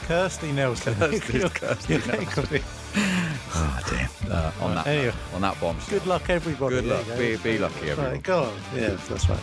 Kirsty 0.07 0.51
Nelson. 0.53 0.95
Kirsty- 0.95 1.49
Kirsty 1.51 1.93
Yeah, 1.95 2.15
it 2.23 2.29
could 2.29 2.49
be. 2.49 2.63
oh 2.97 3.81
dear. 3.91 4.09
Uh, 4.33 4.53
on 4.63 4.75
that 4.77 4.87
Anyway. 4.87 5.15
on 5.35 5.41
that 5.43 5.61
bombshell. 5.61 5.99
Good 5.99 6.07
luck, 6.07 6.31
everybody. 6.31 6.77
Good 6.77 6.87
luck. 6.87 7.07
go. 7.07 7.19
Be, 7.19 7.37
be 7.37 7.59
lucky, 7.59 7.91
everyone. 7.91 8.13
Right, 8.13 8.23
go 8.23 8.45
on. 8.45 8.57
Yeah, 8.75 8.97
that's 9.09 9.29
right. 9.29 9.41